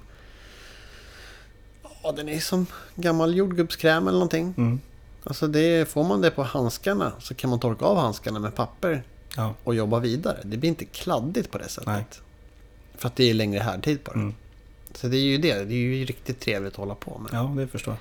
[2.02, 4.54] Ja, den är som gammal jordgubbskräm eller någonting.
[4.56, 4.80] Mm.
[5.28, 9.02] Alltså det, får man det på handskarna så kan man torka av handskarna med papper
[9.36, 9.54] Ja.
[9.64, 10.38] och jobba vidare.
[10.44, 11.86] Det blir inte kladdigt på det sättet.
[11.86, 12.04] Nej.
[12.94, 14.18] För att det är längre härdtid på det.
[14.20, 14.34] Mm.
[14.94, 15.54] Så det är ju det.
[15.64, 17.30] Det är ju riktigt trevligt att hålla på med.
[17.32, 17.96] ja, det förstår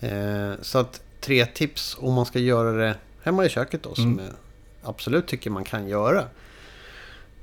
[0.00, 0.10] jag.
[0.50, 3.94] Eh, så att tre tips om man ska göra det hemma i köket då.
[3.94, 4.24] Som Mm.
[4.24, 4.34] jag
[4.82, 6.20] absolut tycker man kan göra.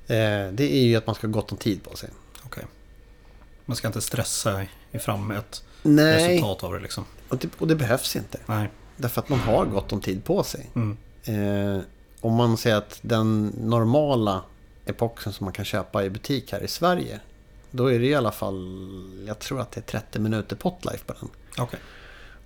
[0.07, 2.09] Eh, det är ju att man ska ha gott om tid på sig.
[2.45, 2.63] Okej.
[3.65, 4.65] Man ska inte stressa
[4.99, 7.05] fram ett Nej, resultat av det liksom.
[7.29, 8.39] och det, och det behövs inte.
[8.45, 8.69] Nej.
[8.97, 10.69] Därför att man har gott om tid på sig.
[10.75, 10.97] Mm.
[11.23, 11.81] Eh,
[12.21, 14.41] om man säger att den normala
[14.85, 17.19] epoxen som man kan köpa i butik här i Sverige.
[17.71, 18.79] Då är det i alla fall,
[19.27, 21.29] jag tror att det är 30 minuter potlife på den.
[21.57, 21.79] Okej.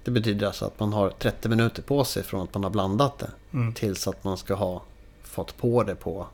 [0.03, 3.19] Det betyder alltså att man har 30 minuter på sig från att man har blandat
[3.19, 3.29] det.
[3.53, 3.73] Mm.
[3.73, 4.83] Tills att man ska ha
[5.23, 6.27] fått på det på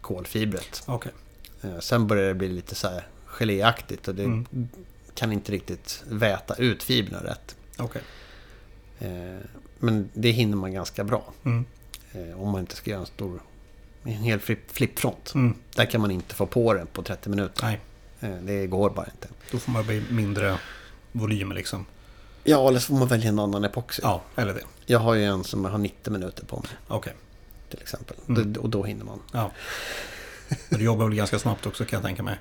[0.00, 0.82] kolfibret.
[0.86, 1.12] Okej.
[1.62, 4.68] Eh, sen börjar det bli lite så här geléaktigt och det Mm.
[5.14, 7.56] kan inte riktigt väta ut fibrerna rätt.
[7.78, 8.02] Okej.
[8.98, 9.38] Eh,
[9.78, 11.32] men det hinner man ganska bra.
[11.44, 11.64] Mm.
[12.12, 13.40] Eh, om man inte ska göra en stor,
[14.04, 15.32] en hel flip- flippfront.
[15.34, 15.54] Mm.
[15.76, 17.62] Där kan man inte få på den på 30 minuter.
[17.66, 17.80] Nej,
[18.20, 19.28] Eh, det går bara inte.
[19.50, 20.58] då får man bli mindre
[21.12, 21.86] volym liksom.
[22.44, 24.02] Ja, eller så får man välja en annan epoxy.
[24.04, 24.60] Ja, eller det.
[24.86, 27.12] Jag har ju en som har 90 minuter på mig Okej.
[27.70, 28.16] till exempel.
[28.28, 28.52] Mm.
[28.60, 29.20] Och då hinner man.
[29.32, 29.50] Ja.
[30.68, 32.38] Men du jobbar väl ganska snabbt också kan jag tänka mig.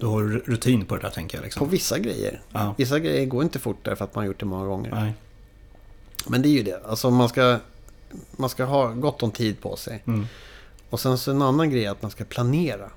[0.00, 1.68] Du har rutin på det där tänker jag På liksom.
[1.68, 2.40] vissa grejer.
[2.52, 2.74] Ja.
[2.78, 4.90] Vissa grejer går inte fortare för att man har gjort det många gånger.
[4.94, 5.12] Nej.
[6.26, 6.80] Men det är ju det.
[6.86, 7.58] Alltså man ska,
[8.30, 10.02] man ska ha gott om tid på sig.
[10.06, 10.26] Mm.
[10.90, 12.90] Och sen så en annan grej är att man ska planera.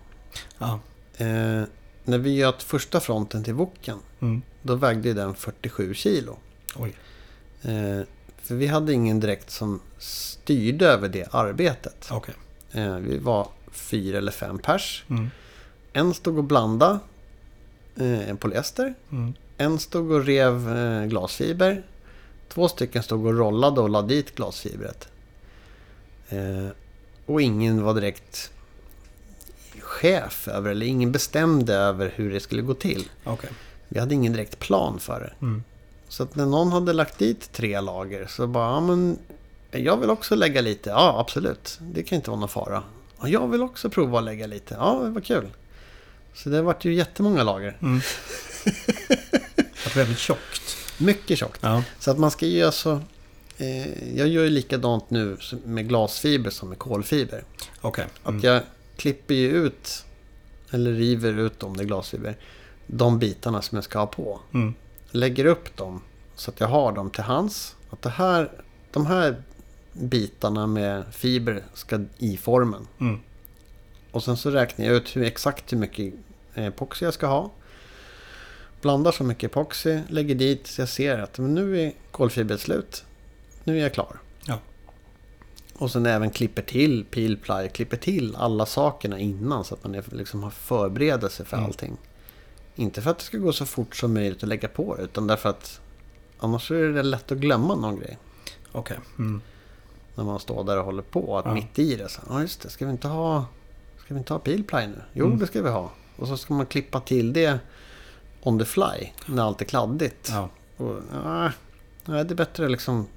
[0.57, 0.79] Ja.
[1.17, 1.63] Eh,
[2.03, 3.99] när vi göt första fronten till Woken.
[4.19, 4.41] Mm.
[4.61, 6.37] Då vägde den 47 kilo.
[6.75, 6.95] Oj.
[7.61, 8.01] Eh,
[8.41, 12.07] för vi hade ingen direkt som styrde över det arbetet.
[12.11, 12.35] Okej.
[12.71, 15.05] Eh, vi var fyra eller fem pers.
[15.09, 15.29] Mm.
[15.93, 16.99] En stod och blandade
[17.95, 18.93] eh, polyester.
[19.11, 19.33] Mm.
[19.57, 21.83] En stod och rev eh, glasfiber.
[22.49, 25.07] Två stycken stod och rollade och lade dit glasfibret.
[26.29, 26.67] Eh,
[27.25, 28.51] och ingen var direkt
[29.79, 33.09] chef över, eller ingen bestämde över hur det skulle gå till.
[33.23, 33.49] Okej.
[33.87, 35.45] Vi hade ingen direkt plan för det.
[35.45, 35.63] Mm.
[36.07, 39.19] Så att när någon hade lagt dit tre lager så bara, ja men
[39.71, 40.89] jag vill också lägga lite.
[40.89, 41.79] Ja, absolut.
[41.81, 42.83] Det kan inte vara någon fara.
[43.21, 44.75] Ja, jag vill också prova att lägga lite.
[44.79, 45.47] Ja, vad kul.
[46.33, 47.77] Så det vart ju jättemånga lager.
[47.81, 48.01] Mm.
[49.57, 50.66] Det var väldigt tjockt.
[50.97, 51.59] Mycket tjockt.
[51.61, 51.83] Ja.
[51.99, 53.01] Så att man ska ju alltså...
[53.57, 57.43] Eh, jag gör ju likadant nu med glasfiber som med kolfiber.
[58.23, 58.41] Att Mm.
[58.43, 58.61] jag
[58.97, 60.05] klipper ju ut,
[60.71, 62.35] eller river ut om det är glasfiber,
[62.87, 64.39] de bitarna som jag ska ha på.
[64.53, 64.73] Mm.
[65.11, 66.01] Lägger upp dem
[66.35, 67.75] så att jag har dem till hands.
[67.89, 68.51] Att det här,
[68.91, 69.41] de här
[69.93, 72.87] bitarna med fiber ska i formen.
[72.99, 73.19] Mm.
[74.11, 76.13] Och sen så räknar jag ut hur, exakt hur mycket
[76.53, 77.51] eh, epoxy jag ska ha.
[78.87, 83.03] Blandar så mycket epoxy, lägger dit så jag ser att men nu är kolfibret slut.
[83.63, 84.19] Nu är jag klar.
[84.45, 84.59] Ja.
[85.77, 89.95] Och sen även klipper till peel ply, klipper till alla sakerna innan så att man
[89.95, 91.65] är, liksom har förberedelse för Mm.
[91.67, 91.97] allting.
[92.75, 95.49] Inte för att det ska gå så fort som möjligt att lägga på utan därför
[95.49, 95.81] att
[96.39, 98.17] annars är det lätt att glömma någon grej.
[98.71, 98.97] Okej.
[99.19, 99.41] Mm.
[100.15, 101.37] När man står där och håller på.
[101.37, 101.53] Att Ja.
[101.53, 102.09] mitt i det.
[102.09, 103.45] Så, ja just det, ska vi inte ha,
[104.05, 105.01] ska vi inte ha peel ply nu?
[105.13, 105.39] Jo, Mm.
[105.39, 105.91] det ska vi ha.
[106.17, 107.59] Och så ska man klippa till det
[108.47, 109.09] on the fly.
[109.25, 110.29] När allt är kladdigt.
[110.31, 110.49] Ja.
[110.77, 111.51] Och, ja,
[112.05, 113.07] nej, det är bättre att liksom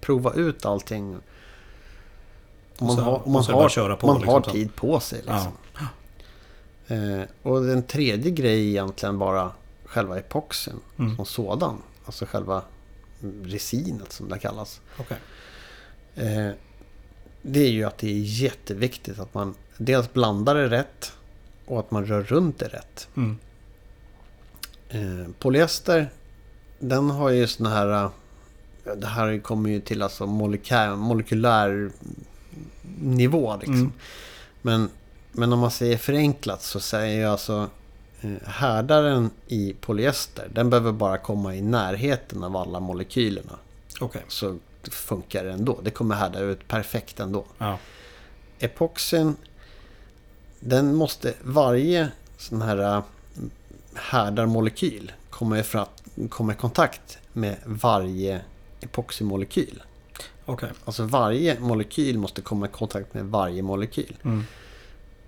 [0.00, 1.10] prova ut allting.
[1.12, 1.20] Om
[2.78, 5.18] Och man så- har, om man har, på, man liksom, har tid på sig.
[5.18, 5.52] Liksom.
[5.78, 5.86] Ja.
[6.94, 9.52] Eh, och den tredje grejen egentligen bara
[9.84, 11.16] själva epoxin Mm.
[11.16, 11.82] som sådan.
[12.04, 12.62] Alltså själva
[13.44, 14.80] resinet som det kallas.
[14.98, 15.16] Okej.
[16.14, 16.50] Eh,
[17.42, 21.12] det är ju att det är jätteviktigt att man dels blandar det rätt
[21.66, 23.08] och att man rör runt det rätt.
[23.16, 23.38] Mm.
[24.88, 26.10] Eh, polyester,
[26.78, 28.04] den har ju såna här...
[28.04, 28.10] eh,
[28.96, 31.90] Det här kommer ju till alltså molekär, molekylär
[33.00, 33.56] nivå.
[33.56, 33.74] Liksom.
[33.74, 33.92] Mm.
[34.62, 34.90] Men,
[35.32, 37.70] men om man säger förenklat så säger jag alltså
[38.20, 43.58] eh, härdaren i polyester, den behöver bara komma i närheten av alla molekylerna.
[44.00, 44.22] Okej.
[44.28, 45.80] Så funkar det ändå.
[45.82, 47.44] Det kommer härda ut perfekt ändå.
[47.58, 47.78] Ja.
[48.58, 49.36] Epoxin,
[50.60, 52.08] den måste varje
[52.38, 53.02] sån här
[53.96, 55.86] härdarmolekyl komma, ifra,
[56.28, 58.40] komma i kontakt med varje
[58.80, 59.82] epoxymolekyl.
[60.44, 60.68] Okej.
[60.84, 64.16] Alltså varje molekyl måste komma i kontakt med varje molekyl.
[64.24, 64.44] Mm.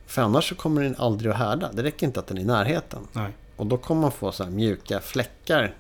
[0.07, 1.73] För annars så kommer den aldrig att härda.
[1.73, 3.01] Det räcker inte att den är i närheten.
[3.13, 3.33] Nej.
[3.57, 5.75] Och då kommer man få så mjuka fläckar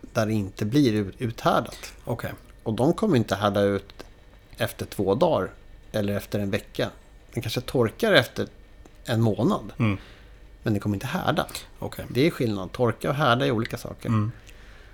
[0.00, 1.92] där det inte blir ut- uthärdat.
[2.04, 2.32] Okej.
[2.62, 4.04] Och de kommer inte härda ut
[4.56, 5.50] efter två dagar
[5.92, 6.90] eller efter en vecka.
[7.32, 8.48] Den kanske torkar efter
[9.04, 9.72] en månad.
[9.78, 9.98] Mm.
[10.66, 11.46] Men det kommer inte härda.
[11.78, 12.04] Okej.
[12.08, 12.72] Det är skillnad.
[12.72, 14.08] Torka och härda är olika saker.
[14.08, 14.32] Mm.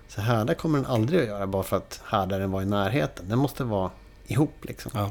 [0.09, 3.29] Så härda kommer den aldrig att göra bara för att härdaren var i närheten.
[3.29, 3.91] Den måste vara
[4.27, 4.93] ihop liksom.
[4.95, 5.11] Ja.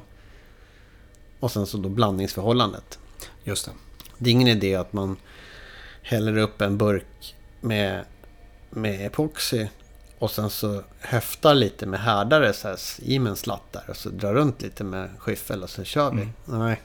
[1.40, 3.00] Och sen så då blandningsförhållandet.
[3.44, 3.72] Just det.
[4.18, 5.18] Det är ingen idé att man
[6.02, 8.06] häller upp en burk med,
[8.70, 9.68] med epoxy
[10.20, 13.98] och sen så höftar lite med härdare så här, i med en slatt där och
[13.98, 16.22] så drar runt lite med skyffel och så kör vi.
[16.22, 16.34] Mm.
[16.46, 16.82] Nej.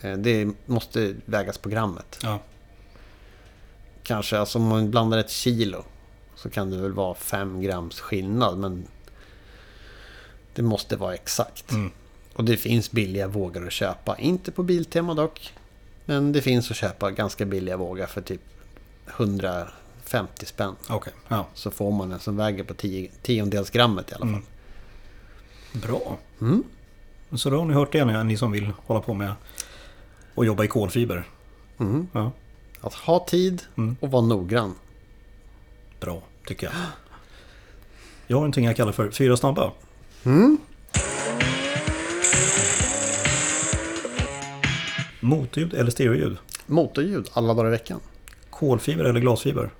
[0.00, 2.18] Eh, Det måste vägas på grammet.
[2.22, 2.38] Ja.
[4.02, 5.84] Kanske, alltså om man blandar ett kilo
[6.34, 8.86] så kan det väl vara fem grams skillnad men
[10.54, 11.70] det måste vara exakt.
[11.70, 11.90] Mm.
[12.34, 14.16] Och det finns billiga vågar att köpa.
[14.18, 15.52] Inte på Biltema dock.
[16.04, 18.40] Men det finns att köpa ganska billiga vågar för typ
[19.06, 20.74] 150 spänn.
[20.88, 21.12] Okej.
[21.28, 21.46] Ja.
[21.54, 24.28] Så får man en som väger på tio, tiondels grammet i alla fall.
[24.28, 24.44] Mm.
[25.72, 26.18] Bra.
[26.40, 26.64] Mm.
[27.32, 29.34] Så då har ni hört det ni, som vill hålla på med
[30.34, 31.28] och jobba i kolfiber.
[31.78, 32.08] Mm.
[32.12, 32.32] Ja.
[32.82, 33.96] Att ha tid Mm.
[34.00, 34.74] och vara noggrann.
[36.00, 36.74] Bra, tycker jag.
[38.26, 39.72] Jag har någonting jag kallar för fyra snabba.
[40.24, 40.58] Mm.
[45.20, 46.36] Motljud eller stereoljud?
[46.66, 48.00] Motorljud alla dagar i veckan.
[48.50, 49.70] Kolfiber eller glasfiber?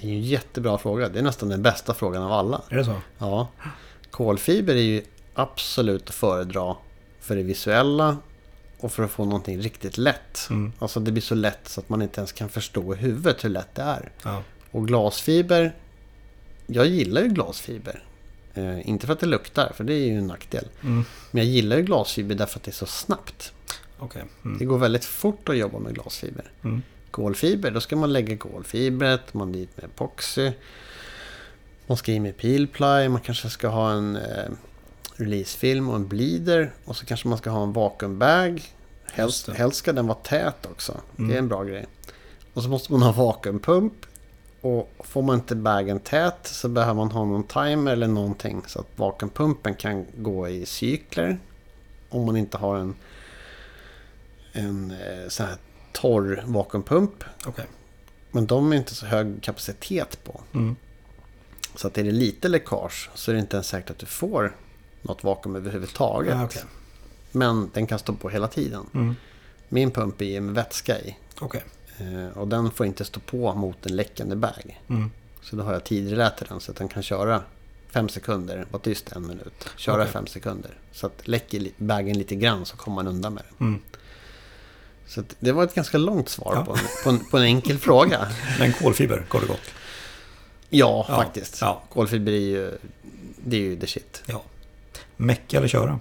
[0.00, 1.08] Det är en jättebra fråga.
[1.08, 2.62] Det är nästan den bästa frågan av alla.
[2.68, 2.94] Är det så?
[3.18, 3.48] Ja.
[4.10, 5.02] Kolfiber är ju
[5.34, 6.76] absolut att föredra
[7.20, 8.16] för det visuella
[8.80, 10.46] och för att få någonting riktigt lätt.
[10.50, 10.72] Mm.
[10.78, 13.48] Alltså det blir så lätt så att man inte ens kan förstå i huvudet hur
[13.48, 14.12] lätt det är.
[14.22, 14.42] Ja.
[14.70, 15.74] Och glasfiber,
[16.66, 18.04] jag gillar ju glasfiber.
[18.54, 20.68] Eh, inte för att det luktar, för det är ju en nackdel.
[20.82, 21.04] Mm.
[21.30, 23.52] Men jag gillar ju glasfiber därför att det är så snabbt.
[24.42, 24.68] Det Mm.
[24.68, 26.50] går väldigt fort att jobba med glasfiber.
[26.64, 26.82] Mm.
[27.10, 30.52] Kolfiber, då ska man lägga kolfibret, man dit med epoxy.
[31.86, 34.44] Man ska i med peel ply, man kanske ska ha en eh,
[35.18, 36.72] releasefilm och en bleeder.
[36.84, 38.62] Och så kanske man ska ha en vakuumbag.
[39.12, 41.00] Helst, helst ska den vara tät också.
[41.16, 41.34] Det Mm.
[41.34, 41.86] är en bra grej.
[42.54, 43.92] Och så måste man ha vakuumpump.
[44.60, 48.62] Och får man inte bagen tät så behöver man ha någon timer eller någonting.
[48.66, 51.38] Så att vakuumpumpen kan gå i cykler.
[52.08, 52.94] Om man inte har en,
[54.52, 55.56] en eh, sån här
[55.92, 57.24] torr vakuumpump.
[57.46, 57.64] Okej.
[58.30, 60.40] Men de är inte så hög kapacitet på.
[60.54, 60.76] Mm.
[61.74, 64.56] Så att är det lite läckage så är det inte ens säkert att du får
[65.02, 66.34] något vakuum överhuvudtaget.
[66.36, 66.62] Ja, okej.
[67.32, 68.86] Men den kan stå på hela tiden.
[68.94, 69.14] Mm.
[69.68, 71.16] Min pump är med vätska i.
[71.40, 71.64] Okej.
[71.98, 74.80] Eh, Och den får inte stå på mot en läckande bag.
[74.88, 75.10] Mm.
[75.42, 76.10] Så då har jag till
[76.48, 77.42] den så att den kan köra
[77.90, 79.68] fem sekunder, vara tyst en minut.
[79.76, 80.12] Köra Okej.
[80.12, 80.70] fem sekunder.
[80.92, 83.68] Så att läcker bagen lite grann så kommer man undan med den.
[83.68, 83.80] Mm.
[85.06, 86.64] Så det var ett ganska långt svar Ja.
[86.64, 88.28] på, en, på, en, på en enkel fråga.
[88.58, 89.60] Men kolfiber, kort och gott.
[90.70, 91.60] Ja, Ja, faktiskt.
[91.60, 91.82] ja.
[91.92, 92.78] Kolfiber är ju,
[93.44, 94.22] det är ju the shit.
[94.26, 94.42] Ja.
[95.20, 96.00] Mecka eller köra?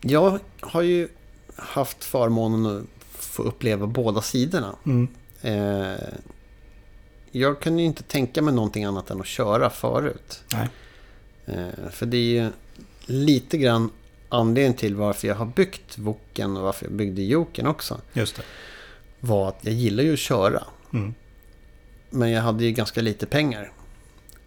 [0.00, 1.08] Jag har ju
[1.56, 4.76] haft förmånen att få uppleva båda sidorna.
[4.86, 5.08] Mm.
[5.42, 6.08] Eh,
[7.30, 10.42] jag kunde ju inte tänka mig någonting annat än att köra förut.
[11.46, 12.50] Eh, för det är ju
[13.06, 13.90] lite grann
[14.28, 18.00] anledningen till varför jag har byggt Woken och varför jag byggde Joken också.
[18.12, 18.42] Just det.
[19.20, 20.64] Var att jag gillar ju att köra.
[20.92, 21.14] Mm.
[22.10, 23.72] Men jag hade ju ganska lite pengar.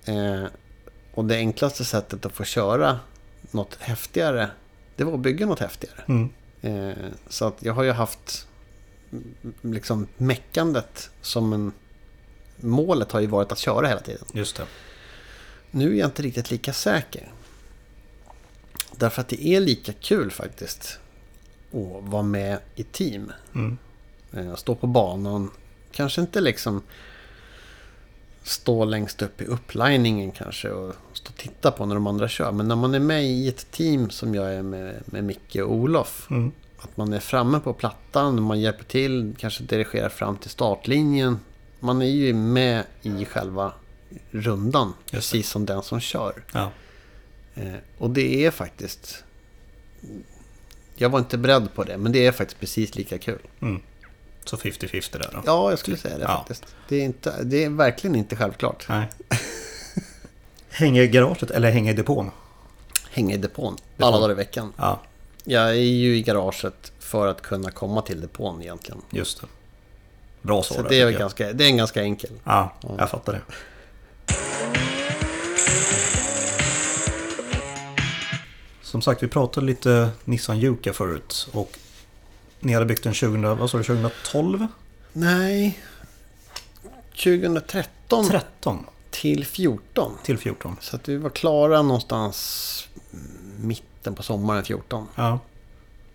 [0.05, 0.43] Eh,
[1.13, 2.99] och det enklaste sättet att få köra
[3.53, 4.49] något häftigare,
[4.95, 6.03] det var att bygga något häftigare.
[6.07, 6.29] Mm.
[6.61, 8.47] Eh, så att jag har ju haft
[9.61, 11.71] liksom meckandet som en...
[12.55, 14.25] Målet har ju varit att köra hela tiden.
[14.33, 14.65] Just det.
[15.71, 17.31] Nu är jag inte riktigt lika säker.
[18.91, 20.99] Därför att det är lika kul faktiskt
[21.71, 23.31] att vara med i team.
[23.55, 23.77] Mm.
[24.33, 25.51] Eh, Stå på banan.
[25.91, 26.81] Kanske inte liksom
[28.43, 32.51] stå längst upp i uppliningen kanske och stå och titta på när de andra kör.
[32.51, 35.73] Men när man är med i ett team som jag är med, med Micke och
[35.73, 36.27] Olof.
[36.29, 36.51] Mm.
[36.77, 41.39] Att man är framme på plattan, man hjälper till, kanske dirigerar fram till startlinjen.
[41.79, 43.73] Man är ju med i själva
[44.31, 46.43] rundan, precis som den som kör.
[46.51, 46.71] Ja.
[47.55, 49.23] Eh, och det är faktiskt...
[50.95, 53.39] Jag var inte beredd på det, men det är faktiskt precis lika kul.
[53.61, 53.81] Mm.
[54.45, 55.41] Så 50-50 där då?
[55.45, 56.37] Ja, jag skulle säga det Ja.
[56.37, 56.65] faktiskt.
[56.89, 58.85] Det är, inte, det är verkligen inte självklart.
[58.89, 59.09] Nej.
[60.69, 62.31] Hänga i garaget eller hänga i depån?
[63.11, 64.07] Hänga i depån Depån.
[64.07, 64.73] alla dagar i veckan.
[64.77, 64.99] Ja,
[65.43, 69.01] Jag är ju i garaget för att kunna komma till depån egentligen.
[69.09, 69.47] just det.
[70.41, 72.31] Bra Så där, det är, ganska, det är en ganska enkel.
[72.43, 73.41] Ja, jag fattar det.
[78.81, 81.47] Som sagt, vi pratade lite Nissan Juka förut.
[81.51, 81.77] Och
[82.63, 84.67] ni hade byggt den 2000, vad sa du, 2012?
[85.13, 85.79] Nej.
[87.23, 90.11] 2013 13 till 14.
[90.23, 90.75] till 14.
[90.79, 92.87] Så att vi var klara någonstans
[93.59, 95.07] mitten på sommaren 14.
[95.15, 95.39] Ja.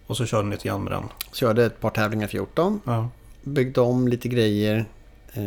[0.06, 1.04] Och så körde ni lite grann med den.
[1.32, 2.80] Körde ett par tävlingar 14.
[2.84, 3.08] Ja.
[3.42, 4.84] Byggde om lite grejer.
[5.32, 5.42] Eh,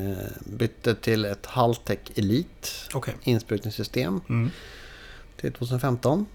[0.46, 3.16] bytte till ett Haltech Elite Okej.
[3.24, 4.50] insprutningssystem Mm.
[5.38, 6.26] till 2015.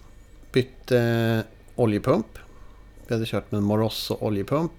[0.52, 1.43] Bytte
[1.74, 2.26] oljepump.
[3.07, 4.73] Vi hade kört med Morosso oljepump.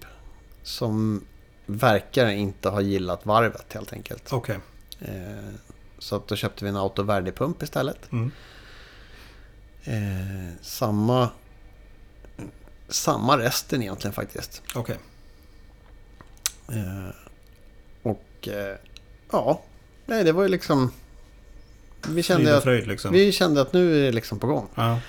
[0.62, 1.24] Som
[1.66, 4.32] verkar inte ha gillat varvet helt enkelt.
[4.32, 4.58] Okej.
[5.00, 5.54] Eh,
[5.98, 8.12] så att då köpte vi en Autoverde-pump istället.
[8.12, 8.30] Mm.
[9.84, 11.28] Eh, samma,
[12.88, 14.62] samma resten egentligen faktiskt.
[14.74, 14.96] Okej.
[16.68, 17.14] Eh,
[18.02, 18.76] och eh,
[19.30, 19.62] ja,
[20.06, 20.92] nej det var ju liksom...
[22.08, 23.12] Vi kände, att, fröjd liksom.
[23.12, 24.68] vi kände att nu är det liksom på gång.
[24.74, 25.00] Ja.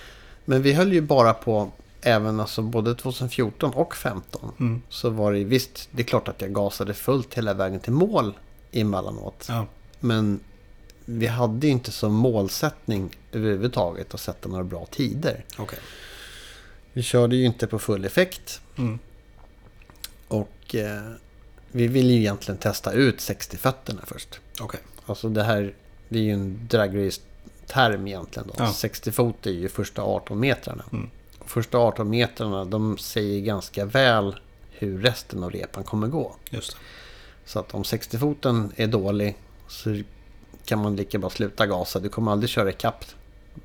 [0.45, 1.71] Men vi höll ju bara på
[2.01, 4.51] även alltså både 2014 och 2015.
[4.59, 4.81] Mm.
[4.89, 8.33] Så var det visst, det är klart att jag gasade fullt hela vägen till mål
[8.71, 9.45] emellanåt.
[9.49, 9.65] Ja.
[9.99, 10.39] Men
[11.05, 15.45] vi hade ju inte som målsättning överhuvudtaget att sätta några bra tider.
[15.57, 15.79] Okej.
[16.93, 18.61] Vi körde ju inte på full effekt.
[18.77, 18.99] Mm.
[20.27, 21.11] Och eh,
[21.71, 24.39] vi ville ju egentligen testa ut 60-fötterna först.
[24.61, 24.79] Okej.
[25.05, 25.73] Alltså det här,
[26.09, 28.53] det är ju en dragrace-term egentligen då.
[28.57, 28.73] Ja.
[28.73, 30.83] 60 fot är ju första 18 metrarna.
[30.91, 31.09] Mm.
[31.49, 34.35] Första 18 metrarna, de säger ganska väl
[34.71, 36.35] hur resten av repan kommer gå.
[36.49, 36.77] Just det.
[37.45, 40.01] Så att om 60-foten är dålig så
[40.65, 41.99] kan man lika bra sluta gasa.
[41.99, 43.05] Du kommer aldrig köra ikapp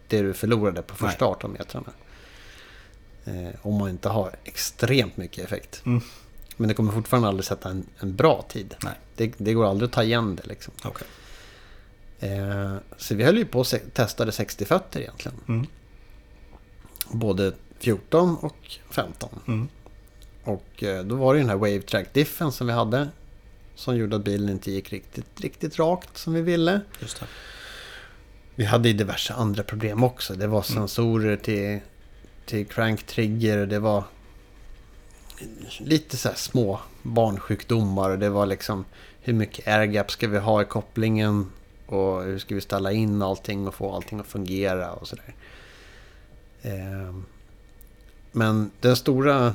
[0.08, 1.92] det du förlorade på första 18 metrarna.
[3.24, 5.82] Eh, om man inte har extremt mycket effekt.
[5.86, 6.00] Mm.
[6.56, 8.74] Men det kommer fortfarande aldrig sätta en, en bra tid.
[8.84, 8.94] Nej.
[9.16, 10.74] Det, det går aldrig att ta igen det liksom.
[10.84, 11.06] Okej.
[12.20, 15.40] Eh, så vi höll ju på och testade 60 fötter egentligen.
[15.48, 15.66] Mm.
[17.10, 17.52] Både
[17.84, 19.28] 14 och 15.
[19.46, 19.68] Mm.
[20.44, 23.08] Och eh, då var det den här Wave Track Diffen som vi hade.
[23.74, 26.80] Som gjorde att bilen inte gick riktigt, riktigt rakt som vi ville.
[27.00, 27.26] Just det.
[28.54, 30.34] Vi hade ju diverse andra problem också.
[30.34, 31.80] Det var sensorer till,
[32.46, 33.66] till crank trigger.
[33.66, 34.04] Det var
[35.78, 38.16] lite så här små barnsjukdomar.
[38.16, 38.84] Det var liksom
[39.20, 41.50] hur mycket airgap ska vi ha i kopplingen?
[41.86, 45.34] Och hur ska vi ställa in allting och få allting att fungera och sådär.
[46.62, 47.24] Ehm,
[48.36, 49.54] Men den stora,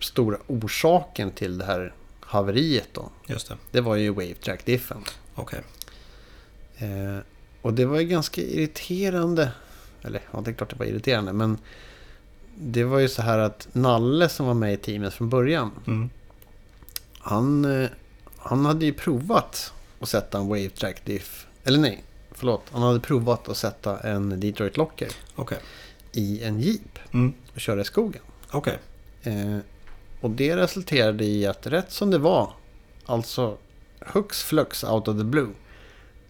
[0.00, 3.10] stora orsaken till det här haveriet då.
[3.26, 3.56] Just det.
[3.70, 5.04] Det var ju Wave Track Diffen.
[5.34, 5.60] Okej.
[6.78, 7.18] Eh,
[7.62, 9.52] och det var ju ganska irriterande.
[10.02, 11.32] Eller ja, det är klart det var irriterande.
[11.32, 11.58] Men
[12.54, 15.70] det var ju så här att Nalle som var med i teamet från början.
[15.86, 16.10] Mm.
[17.18, 17.90] Han, eh,
[18.36, 21.46] han hade ju provat att sätta en Wave Track Diff.
[21.64, 22.62] Eller nej, förlåt.
[22.72, 25.58] Han hade provat att sätta en Detroit Locker Okej.
[26.12, 27.32] i en Jeep Mm.
[27.58, 28.22] Och köra i skogen.
[28.50, 28.78] Okej.
[29.22, 29.58] Eh,
[30.20, 32.52] och det resulterade i att rätt som det var,
[33.06, 33.56] alltså
[34.00, 35.50] hux flux out of the blue,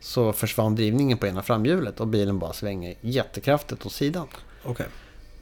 [0.01, 4.27] så försvann drivningen på ena framhjulet och bilen bara svänger jättekraftigt åt sidan
[4.65, 4.87] Okej.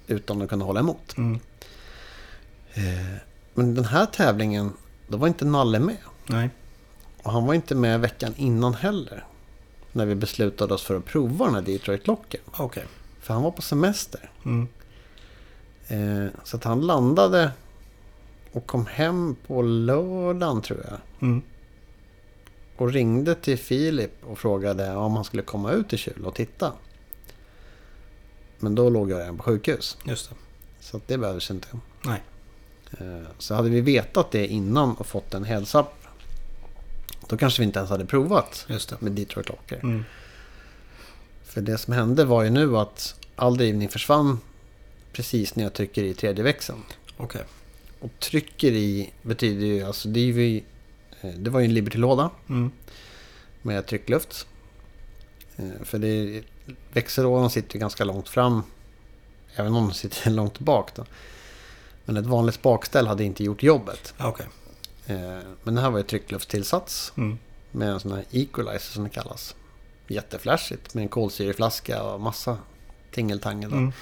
[0.06, 1.16] utan att kunna hålla emot.
[1.16, 1.40] Mm.
[2.74, 3.16] Eh,
[3.54, 4.72] Men den här tävlingen,
[5.08, 5.96] då var inte Nalle med.
[6.26, 6.50] Nej.
[7.22, 9.24] Och han var inte med veckan innan heller.
[9.92, 12.40] När vi beslutade oss för att prova den här Detroit-locken.
[12.56, 12.84] Okej.
[13.20, 14.30] För han var på semester.
[14.44, 14.68] Mm.
[15.88, 17.50] Eh, så att han landade
[18.52, 20.98] och kom hem på lördagen tror jag.
[21.28, 21.42] Mm.
[22.76, 26.72] Och ringde till Filip och frågade om han skulle komma ut till Kjul och titta.
[28.58, 29.96] Men då låg jag redan på sjukhus.
[30.04, 30.36] Just det.
[30.80, 31.68] Så att det behövdes inte.
[32.04, 32.22] Nej.
[32.98, 35.86] Eh, Så hade vi vetat det innan och fått en heads up.
[37.28, 38.96] Då kanske vi inte ens hade provat Just det.
[39.00, 39.80] med Detroit Locker.
[39.82, 40.04] Mm.
[41.44, 44.40] För det som hände var ju nu att all drivning försvann
[45.16, 46.82] precis när jag trycker i tredje växeln.
[47.16, 47.42] Okej.
[48.00, 50.56] Och trycker i betyder ju, alltså det, ju,
[51.20, 52.70] eh, det var ju en Liberty-låda Mm.
[53.62, 54.46] med tryckluft.
[55.56, 56.42] Eh, För det,
[56.92, 58.62] växellådan sitter ju ganska långt fram.
[59.54, 61.06] Även om den sitter långt bak då.
[62.04, 64.14] Men ett vanligt bakställ hade inte gjort jobbet.
[64.18, 64.46] Ja, Okej.
[65.06, 67.38] Eh, Men det här var ju trycklufttillsats Mm.
[67.70, 69.54] med en sån här equalizer som det kallas.
[70.08, 72.58] Jätteflashigt med en kolsyreflaska och massa
[73.12, 73.72] tingeltangel.
[73.72, 73.92] Mm.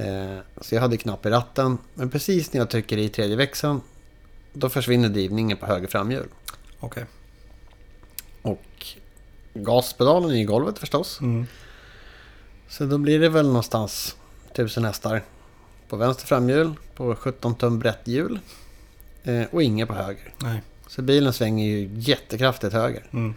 [0.00, 1.78] Eh, Så jag hade knapp i ratten.
[1.94, 3.80] Men precis när jag trycker i tredje växeln
[4.52, 6.28] då försvinner drivningen på höger framhjul.
[6.80, 7.04] Okej.
[8.42, 8.86] Och
[9.54, 11.20] gaspedalen är i golvet förstås.
[11.20, 11.46] Mm.
[12.68, 14.16] Så då blir det väl någonstans
[14.52, 15.22] 1000 hästar
[15.88, 18.38] på vänster framhjul på 17 tum brett hjul.
[19.24, 20.34] Eh, och inga på höger.
[20.38, 20.62] Nej.
[20.86, 23.06] Så bilen svänger ju jättekraftigt höger.
[23.12, 23.34] Mm.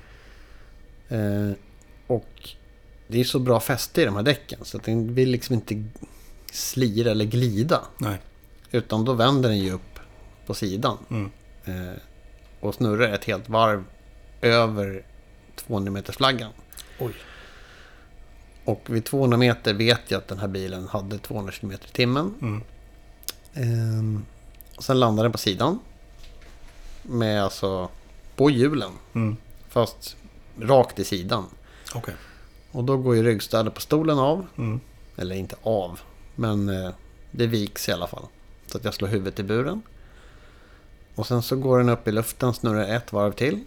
[1.09, 1.55] Eh,
[2.07, 2.49] och
[3.07, 5.83] det är så bra fäste i de här däcken så att den vill liksom inte
[6.53, 7.81] slira eller glida.
[7.97, 8.21] Nej.
[8.71, 9.99] Utan då vänder den ju upp
[10.45, 10.97] på sidan.
[11.09, 11.31] Mm.
[11.65, 11.97] Eh,
[12.59, 13.83] och snurrar ett helt varv
[14.41, 15.05] över
[15.55, 16.51] 200 meters flaggan.
[16.99, 17.13] Oj.
[18.65, 22.33] Och vid 200 meter vet jag att den här bilen hade 200 km i timmen.
[22.41, 22.61] Mm.
[23.53, 24.25] Ehm,
[24.79, 25.79] sen landar den på sidan.
[27.01, 27.89] Med alltså
[28.35, 28.91] på hjulen.
[29.13, 29.37] Mm.
[29.69, 30.15] Fast
[30.59, 31.45] rakt i sidan.
[31.95, 32.15] Okej.
[32.71, 34.45] Och då går ju ryggstödet på stolen av.
[34.57, 34.79] Mm.
[35.17, 35.99] Eller inte av.
[36.35, 36.89] Men eh,
[37.31, 38.25] det viks i alla fall.
[38.67, 39.81] Så att jag slår huvudet i buren.
[41.15, 43.59] Och sen så går den upp i luften, snurrar ett varv till.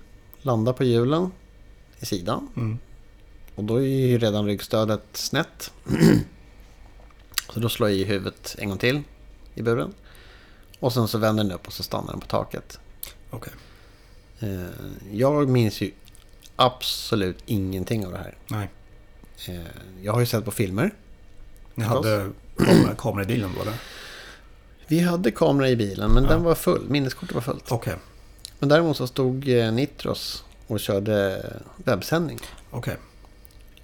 [0.42, 1.30] Landar på hjulen
[2.00, 2.48] i sidan.
[2.56, 2.78] Mm.
[3.54, 5.72] Och då är ju redan ryggstödet snett.
[7.52, 9.02] så då slår jag i huvudet en gång till
[9.54, 9.94] i buren.
[10.80, 12.78] Och sen så vänder den upp och så stannar den på taket.
[13.30, 13.52] Okej.
[14.40, 14.66] Eh,
[15.12, 15.90] jag minns ju
[16.56, 18.36] absolut ingenting av det här.
[18.48, 18.70] Nej.
[19.48, 19.66] Eh,
[20.02, 20.94] jag har ju sett på filmer.
[21.76, 22.30] Ni hade
[22.98, 23.74] kamera, i bilen då eller?
[24.86, 26.30] Vi hade kamera i bilen men Ja.
[26.30, 26.86] den var full.
[26.88, 27.72] Minneskortet var fullt.
[27.72, 27.94] Okej.
[28.58, 31.42] Men däremot så stod eh, Nitros och körde
[31.76, 32.38] webbsändning.
[32.70, 32.96] Okej.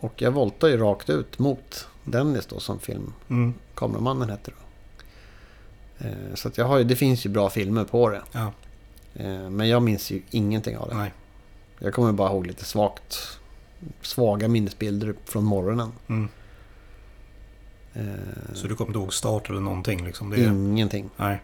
[0.01, 4.29] Och jag voltade ju rakt ut mot Dennis då som filmkameramannen Mm.
[4.31, 6.07] hette då.
[6.07, 8.23] Eh, Så jag har ju, det finns ju bra filmer på det.
[8.33, 8.53] Ja.
[9.15, 10.95] Eh, Men jag minns ju ingenting av det.
[10.97, 11.13] Nej.
[11.79, 13.39] Jag kommer bara ihåg lite svagt,
[14.03, 15.93] svaga minnesbilder från morgonen.
[16.09, 16.29] Mm.
[17.95, 18.03] Eh,
[18.55, 20.31] Så du kommer inte ihåg start eller någonting liksom?
[20.31, 20.41] Det.
[20.45, 21.11] Ingenting.
[21.17, 21.43] Nej.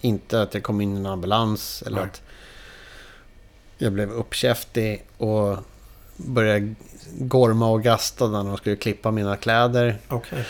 [0.00, 2.04] Inte att jag kom in i en ambulans eller Nej.
[2.06, 2.22] att
[3.78, 5.58] jag blev uppkäftig och
[6.16, 6.74] började
[7.18, 9.98] gorma och gasta när de skulle klippa mina kläder.
[10.08, 10.44] Okej.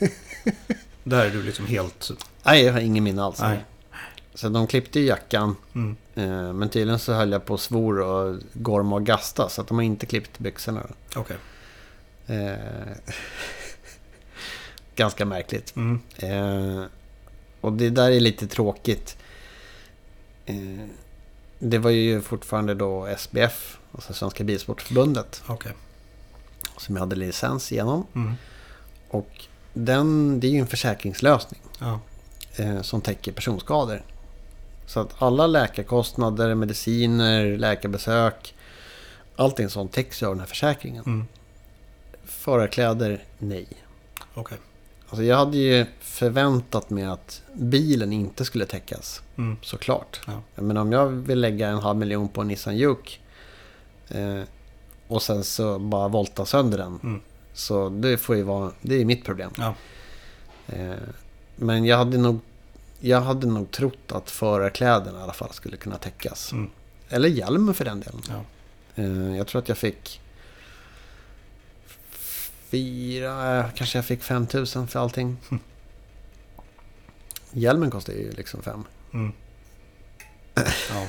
[1.04, 2.10] Där är du liksom helt...
[2.42, 3.40] Nej, jag har ingen minne alls.
[3.40, 3.64] Nej.
[4.34, 5.56] Så de klippte ju jackan.
[5.74, 5.96] Mm.
[6.14, 9.48] eh, Men tydligen så höll jag på och svor och gorma och gasta.
[9.48, 10.86] Så att de har inte klippt byxorna.
[11.16, 11.36] Okej.
[12.26, 12.52] Eh,
[14.98, 15.76] Ganska märkligt.
[15.76, 16.00] Mm.
[16.16, 16.84] Eh,
[17.60, 19.16] och det där är lite tråkigt.
[20.46, 20.86] Eh,
[21.58, 25.72] det var ju fortfarande då SBF, alltså Svenska Bilsportförbundet, Okej.
[26.76, 28.06] som jag hade licens genom.
[28.14, 28.34] Mm.
[29.08, 29.44] Och
[29.74, 32.00] den, det är ju en försäkringslösning Ja.
[32.56, 34.02] eh, som täcker personskador.
[34.86, 38.54] Så att alla läkarkostnader, mediciner, läkarbesök,
[39.36, 41.04] allting sånt täcks ju av den här försäkringen.
[41.06, 41.26] Mm.
[42.24, 43.66] Förarkläder, nej.
[44.34, 44.58] Okej.
[45.08, 49.22] Alltså jag hade ju förväntat mig att bilen inte skulle täckas.
[49.36, 49.56] Mm.
[49.62, 50.20] Såklart.
[50.26, 50.42] Ja.
[50.54, 53.10] Men om jag vill lägga en halv miljon på en Nissan Juke
[54.08, 54.42] eh,
[55.08, 57.00] och sen så bara volta sönder den.
[57.02, 57.20] Mm.
[57.52, 59.50] Så det får ju vara, det är mitt problem.
[59.56, 59.74] Ja.
[60.66, 60.94] Eh,
[61.56, 62.40] men jag hade nog
[63.00, 66.52] jag hade nog trott att förarkläderna i alla fall skulle kunna täckas.
[66.52, 66.70] Mm.
[67.08, 68.22] Eller hjälmen för den delen.
[68.28, 68.44] Ja.
[69.02, 70.20] Eh, jag tror att jag fick
[72.70, 75.36] fyra, eh, kanske jag fick 5000 för allting.
[75.50, 75.62] Mm.
[77.52, 78.84] Hjälmen kostar ju liksom fem.
[79.14, 79.32] Mm.
[80.90, 81.06] Ja.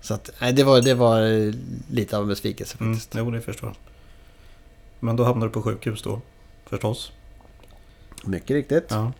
[0.00, 1.20] Så att, nej, det var, det var
[1.92, 2.94] lite av en besvikelse Mm.
[2.94, 3.14] faktiskt.
[3.18, 3.76] Jo, det förstår jag.
[5.00, 6.20] Men då hamnar du på sjukhus då?
[6.66, 7.12] Förstås.
[8.24, 8.84] Mycket riktigt.
[8.88, 9.12] Ja.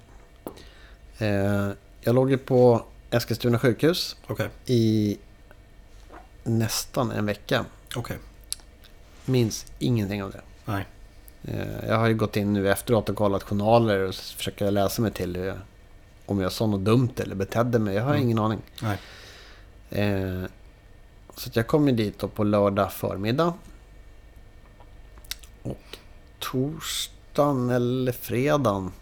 [1.18, 1.70] Eh,
[2.00, 4.48] Jag låg ju på Eskilstuna sjukhus Okej.
[4.66, 5.18] i
[6.44, 7.64] nästan en vecka.
[7.96, 8.16] Okej.
[9.24, 10.40] Minns ingenting av det.
[10.64, 10.86] Nej.
[11.44, 15.10] Eh, Jag har ju gått in nu efteråt och kollat journaler och försöker läsa mig
[15.10, 15.56] till jag,
[16.26, 17.94] om jag sa något dumt eller betedde mig.
[17.94, 18.22] Jag har Mm.
[18.22, 18.58] ingen aning.
[18.82, 18.98] Nej.
[19.90, 20.44] Eh,
[21.36, 23.54] så jag kom ju dit då på lördag förmiddag.
[25.62, 25.98] Och
[26.38, 28.92] torsdagen eller fredagen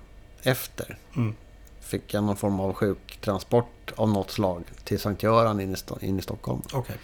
[0.42, 1.34] efter Mm.
[1.80, 6.18] fick jag någon form av sjuktransport av något slag till Sankt Göran in i, in
[6.18, 6.62] i Stockholm.
[6.72, 6.96] Okej.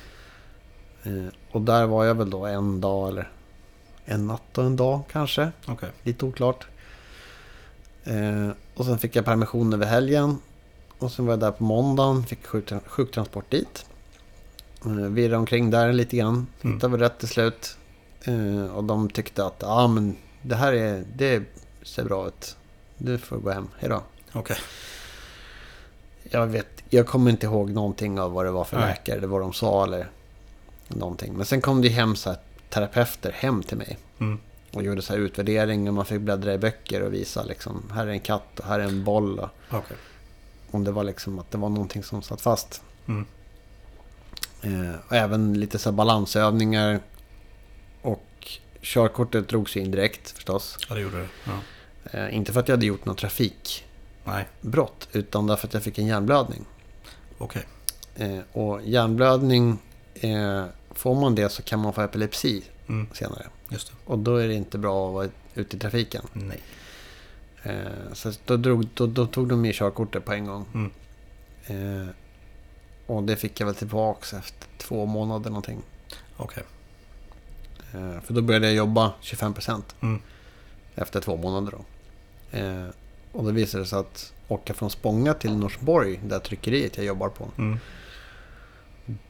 [1.02, 3.30] Eh, och där var jag väl då en dag eller
[4.08, 5.50] en natt och en dag kanske.
[5.66, 5.88] Okej.
[6.02, 6.66] Lite oklart.
[8.04, 10.38] Eh, och sen fick jag permission över helgen.
[10.98, 12.24] Och sen var jag där på måndagen.
[12.26, 13.86] Fick sjuktra- sjuktransport dit.
[14.84, 16.46] Eh, virrade omkring där lite grann.
[16.62, 16.74] Mm.
[16.74, 17.76] Hittade väl rätt till slut.
[18.24, 21.42] Eh, och de tyckte att ja men det här är, det
[21.82, 22.56] ser bra ut.
[22.98, 23.68] Du får gå hem.
[23.78, 24.02] Hejdå.
[24.32, 24.56] Okej.
[26.30, 28.88] Jag vet, jag kommer inte ihåg någonting av vad det var för Nej.
[28.88, 29.16] läkare.
[29.16, 30.10] Eller vad de sa eller
[30.88, 31.32] någonting.
[31.36, 33.98] Men sen kom det hem så här terapeuter hem till mig.
[34.20, 34.38] Mm.
[34.72, 38.06] Och gjorde så här utvärdering och man fick bläddra i böcker och visa liksom, här
[38.06, 39.38] är en katt och här är en boll.
[39.38, 39.96] Och Okej.
[40.70, 42.82] om det var liksom att det var någonting som satt fast.
[43.06, 43.26] Mm.
[44.62, 47.00] Eh, och även lite så balansövningar.
[48.02, 50.78] Och körkortet drogs in direkt förstås.
[50.88, 51.28] Ja, det gjorde det.
[51.44, 51.52] Ja.
[52.10, 55.08] Eh, inte för att jag hade gjort något trafikbrott.
[55.12, 56.64] Utan därför att jag fick en hjärnblödning.
[57.38, 57.66] Okej.
[58.14, 59.78] Eh, och hjärnblödning,
[60.14, 60.64] eh,
[60.98, 63.06] får man det så kan man få epilepsi Mm.
[63.12, 63.46] senare.
[63.68, 63.94] Just det.
[64.04, 66.22] Och då är det inte bra att vara ute i trafiken.
[66.32, 66.60] Nej.
[67.62, 70.64] Eh, så då, drog, då, då tog de ju körkortet på en gång.
[70.74, 70.90] Mm.
[71.66, 72.08] Eh,
[73.06, 75.82] och det fick jag väl tillbaks efter två månader någonting.
[76.36, 76.62] Okej.
[77.94, 80.20] Eh, för då började jag jobba 25% Mm.
[80.94, 81.84] efter två månader då.
[82.58, 82.86] Eh,
[83.32, 87.28] och då visade det sig att åka från Spånga till Norsborg, där tryckeriet jag jobbar
[87.28, 87.48] på.
[87.58, 87.78] Mm.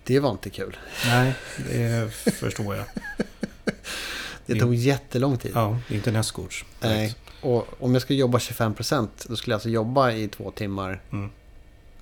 [0.05, 0.77] Det var inte kul.
[1.07, 1.35] Nej,
[1.71, 2.85] det förstår jag.
[4.47, 5.53] Det tog jättelång tid.
[5.55, 6.65] Ja, inte nästgårds.
[6.81, 7.15] Nej.
[7.41, 11.03] Och om jag skulle jobba 25% då skulle jag alltså jobba i två timmar.
[11.13, 11.31] Mm.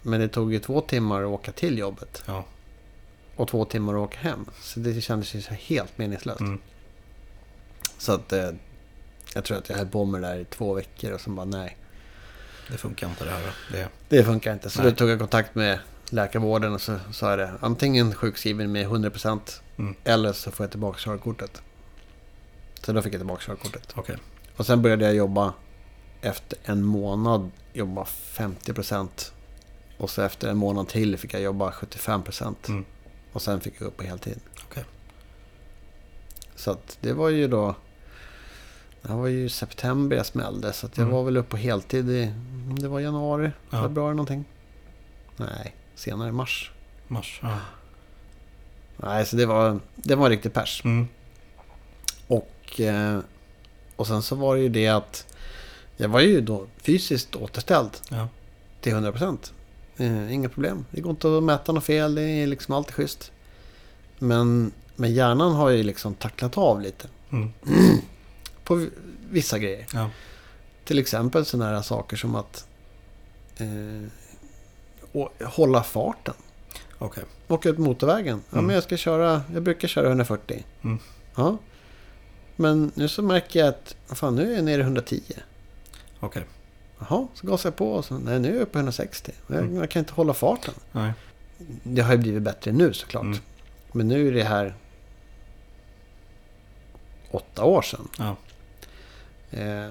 [0.03, 2.23] Men det tog ju två timmar att åka till jobbet.
[2.27, 2.44] Ja.
[3.36, 4.47] Och två timmar att åka hem.
[4.61, 6.40] Så det kändes ju helt meningslöst.
[6.40, 6.61] Mm.
[7.98, 8.51] Så att eh,
[9.35, 11.47] jag tror att jag höll på med det där i två veckor och sen bara
[11.47, 11.77] nej.
[12.70, 13.53] Det funkar inte det här.
[13.73, 14.70] Det, Det funkar inte.
[14.70, 14.90] Så Nej.
[14.90, 15.78] då tog jag kontakt med
[16.10, 17.52] läkarvården och så sa jag det.
[17.60, 19.94] Antingen sjukskriven med 100% Mm.
[20.04, 21.62] eller så får jag tillbaka körkortet.
[22.82, 23.92] Så då fick jag tillbaka körkortet.
[23.96, 24.16] Okej.
[24.56, 25.52] Och sen började jag jobba
[26.20, 29.32] efter en månad jobba 50%.
[29.98, 32.68] Och så efter en månad till fick jag jobba 75%.
[32.68, 32.84] Mm.
[33.32, 34.40] Och sen fick jag upp på heltid.
[34.70, 34.84] Okej.
[36.56, 37.74] Så att det var ju då...
[39.02, 40.72] Det här var ju september jag smällde.
[40.72, 41.16] Så att jag Mm.
[41.16, 42.32] var väl uppe på heltid i...
[42.80, 43.82] Det var januari, Ja.
[43.82, 44.44] februari någonting.
[45.36, 46.70] Nej, senare mars.
[47.09, 47.40] Mars.
[47.43, 47.59] Ja.
[48.97, 50.82] Nej, så det var, det var riktigt pers.
[50.85, 51.09] Mm.
[52.27, 53.18] Och, eh,
[53.97, 55.35] och sen så var det ju det att
[55.97, 58.28] jag var ju då fysiskt återställd Ja.
[58.81, 59.52] till 100%.
[59.97, 60.85] Eh, inga problem.
[60.90, 62.14] Det går inte att mäta något fel.
[62.14, 63.32] Det är liksom alltid schysst.
[64.18, 67.09] Men, men hjärnan har ju liksom tacklat av lite.
[67.31, 67.52] Mm.
[68.64, 68.86] På
[69.31, 69.86] vissa grejer.
[69.93, 70.10] Ja.
[70.85, 72.68] Till exempel sådana här saker som att
[73.56, 74.09] eh,
[75.16, 76.34] å- hålla farten.
[76.98, 77.24] Okej.
[77.48, 78.43] Åka ut motorvägen.
[78.51, 78.66] Ja, Mm.
[78.66, 80.64] men jag ska köra, jag brukar köra 140.
[80.84, 80.98] Mm.
[81.36, 81.56] Ja.
[82.56, 85.22] Men nu så märker jag att, fan nu är jag nere i 110.
[86.20, 86.44] Okej.
[86.98, 89.32] Jaha, så gasar jag på och så, nej nu är jag uppe på 160.
[89.47, 89.76] Jag, Mm.
[89.76, 90.74] jag kan inte hålla farten.
[90.93, 91.12] Nej.
[91.82, 93.22] Det har ju blivit bättre nu såklart.
[93.24, 93.38] Mm.
[93.93, 94.74] Men nu är det här
[97.30, 98.09] åtta år sedan.
[98.18, 98.36] Ja.
[99.59, 99.88] Eh,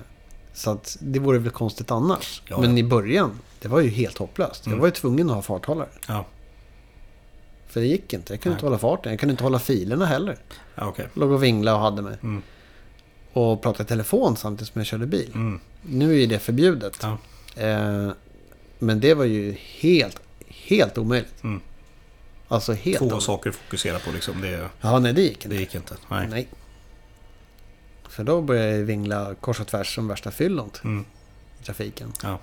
[0.56, 2.42] så att det vore väl konstigt annars.
[2.48, 2.78] Ja, Men ja.
[2.78, 4.62] i början, det var ju helt hopplöst.
[4.66, 4.80] Jag Mm.
[4.80, 5.90] var ju tvungen att ha farthållare.
[6.08, 6.26] Ja.
[7.68, 8.34] För det gick inte.
[8.34, 8.58] Jag kunde Nej.
[8.58, 9.12] inte hålla farten.
[9.12, 10.38] Jag kunde inte hålla filerna heller.
[10.76, 11.08] Ja, okej.
[11.14, 12.18] Låg och vingla och hade mig.
[12.24, 12.42] Mm.
[13.34, 15.32] Och pratade i telefon samtidigt som jag körde bil.
[15.36, 15.60] Mm.
[15.82, 16.98] Nu är det förbjudet.
[17.02, 17.18] Ja.
[17.64, 18.12] Eh,
[18.80, 21.44] men det var ju helt, helt omöjligt.
[21.44, 21.62] Mm.
[22.48, 23.24] Alltså helt Få omöjligt.
[23.24, 24.42] saker att fokusera på liksom.
[24.42, 25.48] Det, Ja, nej det gick inte.
[25.48, 25.96] det gick inte.
[26.10, 26.28] Nej.
[26.30, 26.48] Nej.
[28.16, 31.06] För då började jag vingla kors och tvärs som värsta fyllont Mm.
[31.62, 32.14] i trafiken.
[32.24, 32.40] Ja.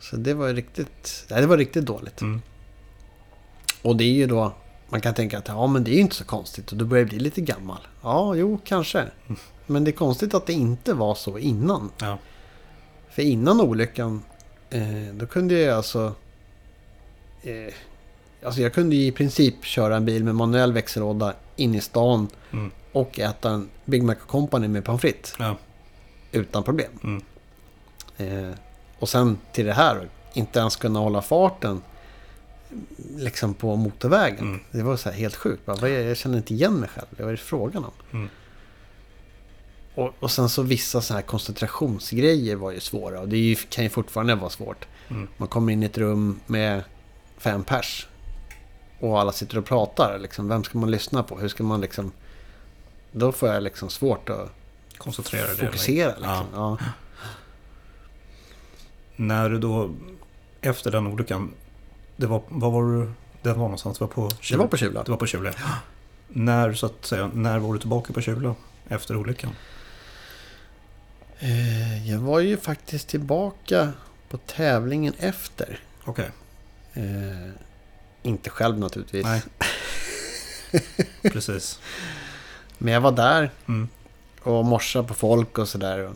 [0.00, 2.20] Så det var riktigt, nej, det var riktigt dåligt.
[2.20, 2.42] Mm.
[3.82, 4.52] Och det är ju då,
[4.88, 7.04] man kan tänka att ja men det är ju inte så konstigt och då börjar
[7.04, 7.78] bli lite gammal.
[8.02, 8.98] Ja, jo kanske.
[9.00, 9.36] Mm.
[9.66, 11.90] Men det är konstigt att det inte var så innan.
[11.98, 12.18] Ja.
[13.10, 14.22] För innan olyckan,
[14.70, 14.82] eh,
[15.14, 16.14] då kunde jag alltså...
[17.42, 17.74] Eh,
[18.44, 22.28] alltså jag kunde ju i princip köra en bil med manuell växellåda in i stan
[22.52, 22.70] Mm.
[22.96, 25.56] Och äta en Big Mac Company med pommes frites Ja.
[26.32, 26.90] utan problem.
[27.04, 27.22] Mm.
[28.16, 28.54] Eh,
[28.98, 31.82] och sen till det här, inte ens kunna hålla farten
[33.16, 34.38] liksom på motorvägen.
[34.44, 34.60] Mm.
[34.70, 35.66] Det var så här helt sjukt.
[35.66, 37.06] Bara, Jag känner inte igen mig själv.
[37.18, 37.92] Vad är det frågan om?
[38.12, 38.28] Mm.
[39.94, 43.20] Och, och sen så vissa så här koncentrationsgrejer var ju svåra.
[43.20, 44.86] Och det ju, kan ju fortfarande vara svårt.
[45.08, 45.28] Mm.
[45.36, 46.82] Man kommer in i ett rum med
[47.38, 48.08] fem pers.
[49.00, 50.18] Och alla sitter och pratar.
[50.18, 51.38] Liksom, vem ska man lyssna på?
[51.38, 52.12] Hur ska man liksom...
[53.18, 54.50] Då får jag liksom svårt att
[54.98, 55.56] Koncentrera dig.
[55.56, 56.14] fokusera.
[56.22, 56.40] Ja.
[56.40, 56.46] Liksom.
[56.54, 56.78] Ja.
[59.16, 59.90] När du då,
[60.60, 61.52] efter den olyckan,
[62.16, 63.12] det var, vad var du,
[63.42, 63.98] det var någonstans?
[63.98, 65.02] Det var på Det var på Kjula.
[65.02, 65.50] Det var på Kjula.
[66.28, 68.54] När, så att säga, när var du tillbaka på Kjula
[68.88, 69.50] efter olyckan?
[71.38, 73.92] Eh, Jag var ju faktiskt tillbaka
[74.28, 75.78] på tävlingen efter.
[76.04, 76.30] Okej,
[76.94, 77.50] Eh,
[78.22, 79.24] inte själv naturligtvis.
[79.24, 79.42] nej.
[81.32, 81.80] Precis.
[82.78, 83.88] Men jag var där Mm.
[84.42, 86.10] och morsade på folk och sådär.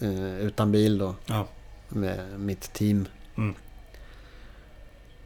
[0.00, 1.14] Eh, utan bil då.
[1.26, 1.46] Ja.
[1.88, 3.08] Med mitt team.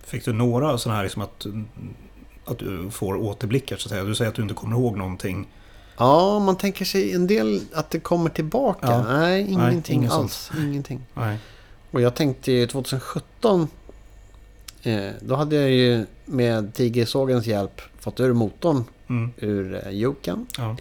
[0.04, 1.46] Fick du några sådana här liksom att,
[2.44, 4.04] att du får återblickar så att säga?
[4.04, 5.48] Du säger att du inte kommer ihåg någonting.
[5.98, 8.86] Ja, man tänker sig en del att det kommer tillbaka.
[8.86, 9.02] Ja.
[9.18, 10.50] Nej, ingenting inget alls.
[10.58, 11.00] Ingenting.
[11.14, 11.38] Nej.
[11.90, 13.68] Och jag tänkte ju 2017.
[14.82, 19.30] Eh, då hade jag ju med Tigersågens hjälp fått ur motorn Mm.
[19.36, 20.46] ur eh, Joken.
[20.58, 20.76] Ja.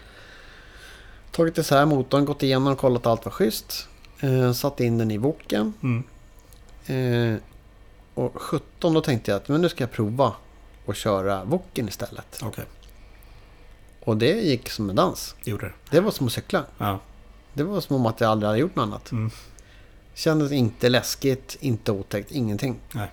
[1.31, 3.88] Tagit isär motorn, gått igenom och kollat allt var schysst.
[4.19, 5.73] Eh, satt in den i voken.
[5.84, 6.03] Mm.
[6.85, 7.39] Eh,
[8.14, 10.34] och 17 då tänkte jag att men nu ska jag prova
[10.88, 12.39] att köra voken istället.
[12.43, 12.65] Okej,
[13.99, 15.35] Och det gick som en dans.
[15.43, 15.73] det gjorde det.
[15.89, 16.65] Det var som att cykla.
[16.77, 16.99] Ja.
[17.53, 19.11] Det var som om att jag aldrig hade gjort något annat.
[19.11, 19.31] Mm.
[20.14, 22.80] Kändes inte läskigt, inte otäckt, ingenting.
[22.91, 23.11] Nej.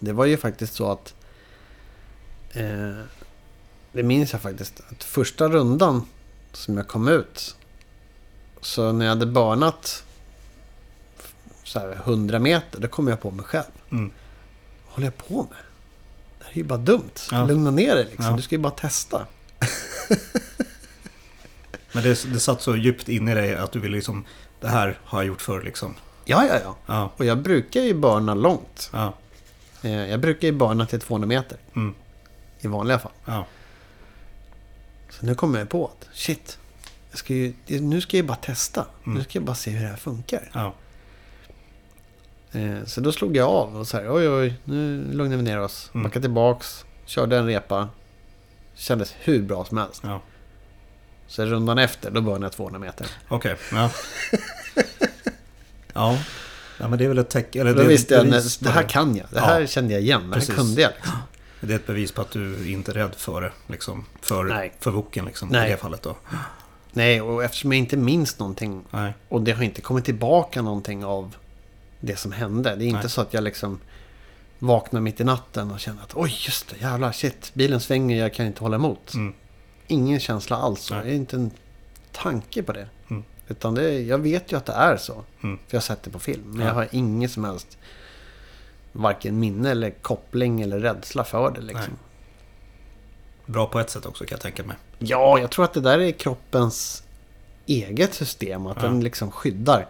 [0.00, 1.14] Det var ju faktiskt så att...
[2.52, 2.90] Eh,
[3.92, 4.80] det minns jag faktiskt.
[4.90, 6.06] Att första rundan
[6.52, 7.56] som jag kom ut.
[8.60, 10.04] Så när jag hade börnat
[11.64, 12.80] så här 100 meter.
[12.80, 13.64] Då kom jag på mig själv.
[13.90, 14.10] Mm.
[14.86, 15.58] Vad håller jag på med?
[16.38, 17.10] Det här är ju bara dumt.
[17.30, 17.44] Ja.
[17.46, 18.24] Lugna ner dig liksom.
[18.24, 18.32] Ja.
[18.36, 19.26] Du ska ju bara testa.
[21.92, 24.24] Men det, det satt så djupt in i dig att du ville liksom,
[24.60, 25.94] det här har jag gjort förr liksom.
[26.24, 26.76] Ja, ja, ja.
[26.86, 28.90] Ja, Och jag brukar ju börna långt.
[28.92, 29.14] ja,
[29.82, 31.58] Eh, jag brukar ju börna till 200 meter.
[31.76, 31.94] mm,
[32.60, 33.12] I vanliga fall.
[33.24, 33.46] ja,
[35.22, 36.58] nu kommer jag på att shit.
[37.10, 38.86] Jag ska ju, nu ska jag ju bara testa.
[39.06, 39.18] Mm.
[39.18, 40.50] Nu ska jag bara se hur det här funkar.
[40.54, 40.74] ja,
[42.52, 45.60] Eh, så då slog jag av och så här, oj oj, nu lugnar vi ner
[45.60, 45.90] oss.
[45.94, 46.04] Mm.
[46.04, 47.88] Backade tillbaks, körde en repa.
[48.74, 50.00] Kändes hur bra som helst.
[50.04, 50.22] ja.
[51.26, 53.06] Så rundan efter, då började jag 200 meter.
[53.28, 53.90] Okej, ja.
[55.94, 56.18] ja.
[56.78, 57.60] Ja, men det är väl ett tecken.
[57.60, 59.26] Eller Då det, visste jag, på det här kan jag.
[59.30, 59.66] Det här Ja.
[59.66, 60.20] kände jag igen.
[60.20, 60.54] Det här Precis.
[60.54, 60.92] kunde jag.
[60.96, 61.12] Liksom.
[61.60, 63.52] Det är ett bevis på att du inte är rädd för det.
[63.66, 64.72] Liksom, för, Nej.
[64.78, 65.68] för voken liksom, Nej.
[65.68, 66.16] i det fallet då.
[66.92, 68.84] Nej, och eftersom jag inte minns någonting.
[68.90, 69.12] Nej.
[69.28, 71.36] Och det har inte kommit tillbaka någonting av
[72.00, 72.76] det som hände.
[72.76, 73.10] Det är inte Nej.
[73.10, 73.78] så att jag liksom
[74.58, 78.34] vaknar mitt i natten och känner att oj just det, jävlar shit, bilen svänger, jag
[78.34, 79.14] kan inte hålla emot.
[79.14, 79.34] Mm.
[79.86, 80.90] Ingen känsla alls.
[80.90, 81.00] Nej.
[81.04, 81.50] Det är inte en
[82.12, 82.88] tanke på det.
[83.10, 83.24] Mm.
[83.48, 85.24] Utan det jag vet ju att det är så.
[85.42, 85.56] Mm.
[85.56, 86.42] För jag har sett det på film.
[86.46, 86.66] Men Ja.
[86.66, 87.78] jag har inget som helst
[88.92, 91.60] varken minne eller koppling eller rädsla för det.
[91.60, 91.92] Liksom.
[93.46, 94.76] Bra på ett sätt också kan jag tänka mig.
[94.98, 97.02] Ja, jag tror att det där är kroppens
[97.66, 98.66] eget system.
[98.66, 98.82] Att Ja.
[98.82, 99.86] den liksom skyddar.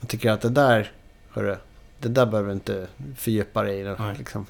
[0.00, 0.92] Jag tycker att det där,
[1.30, 1.56] hörru,
[1.98, 2.86] det där behöver du inte
[3.16, 3.96] fördjupa dig i.
[4.18, 4.46] Liksom.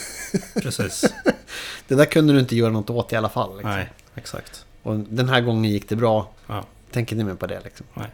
[0.62, 1.04] Precis.
[1.88, 3.56] Det där kunde du inte göra något åt i alla fall.
[3.56, 3.70] Liksom.
[3.70, 4.66] Nej, exakt.
[4.82, 6.30] Och den här gången gick det bra.
[6.46, 6.64] Ja.
[6.90, 7.60] Tänk inte mer på det.
[7.64, 7.86] Liksom.
[7.94, 8.08] Nej.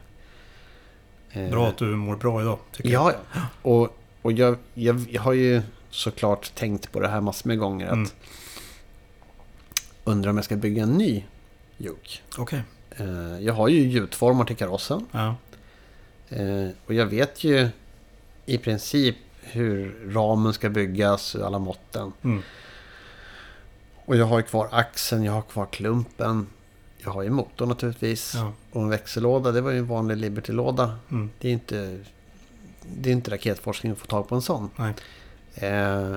[1.32, 3.12] Eh, Bra att du mår bra idag, tycker jag.
[3.12, 3.40] Ja, ja.
[3.70, 7.86] Och, och jag, jag, jag har ju såklart tänkt på det här massor med gånger.
[7.86, 8.08] Att Mm.
[10.04, 11.24] Undrar om jag ska bygga en ny
[11.76, 12.18] Juke.
[12.38, 12.62] Okej.
[12.90, 15.06] Eh, jag har ju gjutformar till karossen.
[15.12, 15.34] Ja.
[16.28, 17.68] Eh, och jag vet ju
[18.46, 22.12] i princip hur ramen ska byggas och alla måtten.
[22.22, 22.42] Mm.
[24.04, 26.46] Och jag har ju kvar axeln, jag har kvar klumpen.
[26.98, 28.32] Jag har ju motorn naturligtvis.
[28.34, 28.52] Ja.
[28.72, 30.98] Och en växellåda, det var ju en vanlig Liberty-låda.
[31.10, 31.30] Mm.
[31.38, 31.98] Det är inte,
[32.82, 34.70] det är inte raketforskning att få tag på en sån.
[35.54, 36.14] Eh,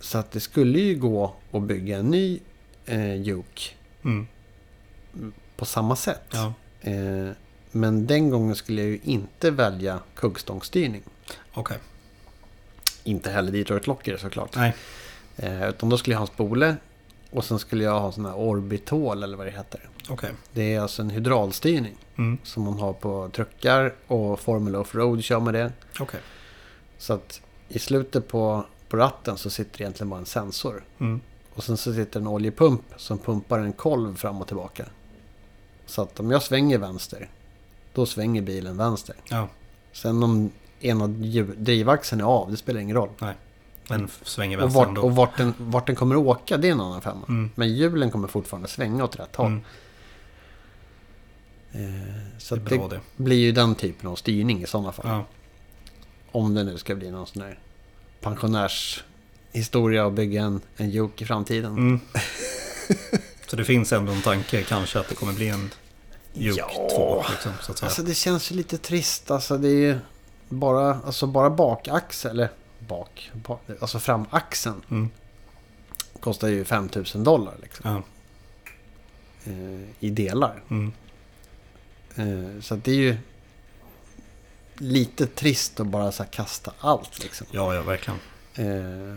[0.00, 2.40] så att det skulle ju gå att bygga en ny
[2.86, 3.62] eh, Juke
[4.04, 4.26] Mm.
[5.56, 6.22] på samma sätt.
[6.30, 6.52] Ja.
[6.80, 7.28] Eh,
[7.72, 11.02] men den gången skulle jag ju inte välja kuggstångsstyrning.
[11.54, 11.78] Okej.
[13.04, 14.56] Inte heller Detroit Locker såklart.
[14.56, 14.74] Nej.
[15.36, 16.76] Eh, utan då skulle jag ha en spole.
[17.30, 19.88] Och sen skulle jag ha sån här orbitol eller vad det heter.
[20.08, 20.30] Okej.
[20.52, 21.96] Det är alltså en hydraulstyrning.
[22.16, 22.38] Mm.
[22.42, 25.72] Som man har på truckar och Formula Offroad kör med det.
[26.00, 26.20] Okej.
[26.98, 30.84] Så att i slutet på, på ratten så sitter det egentligen bara en sensor.
[30.98, 31.20] Mm.
[31.54, 34.84] Och sen så sitter en oljepump som pumpar en kolv fram och tillbaka.
[35.86, 37.28] Så att om jag svänger vänster,
[37.94, 39.16] då svänger bilen vänster.
[39.30, 39.48] Ja.
[39.92, 40.50] Sen om
[40.80, 43.10] ena drivaxeln är av, det spelar ingen roll.
[43.18, 43.34] Nej.
[43.88, 45.02] Den f- svänger Och, vänster vart, ändå.
[45.02, 47.26] och vart, den, vart den kommer åka, det är en annan femma.
[47.28, 47.50] Mm.
[47.54, 49.46] Men hjulen kommer fortfarande svänga åt rätt håll.
[49.46, 49.62] Mm.
[51.72, 53.00] Eh, så Det det det.
[53.16, 55.06] blir ju den typen av styrning i sådana fall.
[55.08, 55.24] Ja.
[56.32, 57.58] Om det nu ska bli någon sån här
[58.20, 61.72] pensionärshistoria och bygga en, en Juke i framtiden.
[61.72, 62.00] Mm.
[63.46, 65.70] Så det finns ändå en tanke kanske att det kommer bli en
[66.34, 66.88] Juke Ja.
[66.96, 67.24] 2.
[67.30, 67.86] Liksom, så att säga.
[67.86, 69.30] Alltså det känns ju lite trist.
[69.30, 69.98] Alltså det är ju
[70.48, 75.10] bara, alltså bara bakaxel, eller bak, bak alltså framaxeln Mm.
[76.20, 77.90] kostar ju 5000 dollar liksom.
[77.90, 78.02] Ja.
[79.52, 80.62] Eh, I delar.
[80.70, 80.92] Mm.
[82.16, 83.16] Eh, så det är ju
[84.74, 87.46] lite trist att bara så kasta allt liksom.
[87.50, 88.18] ja, ja, verkligen.
[88.54, 89.16] Eh,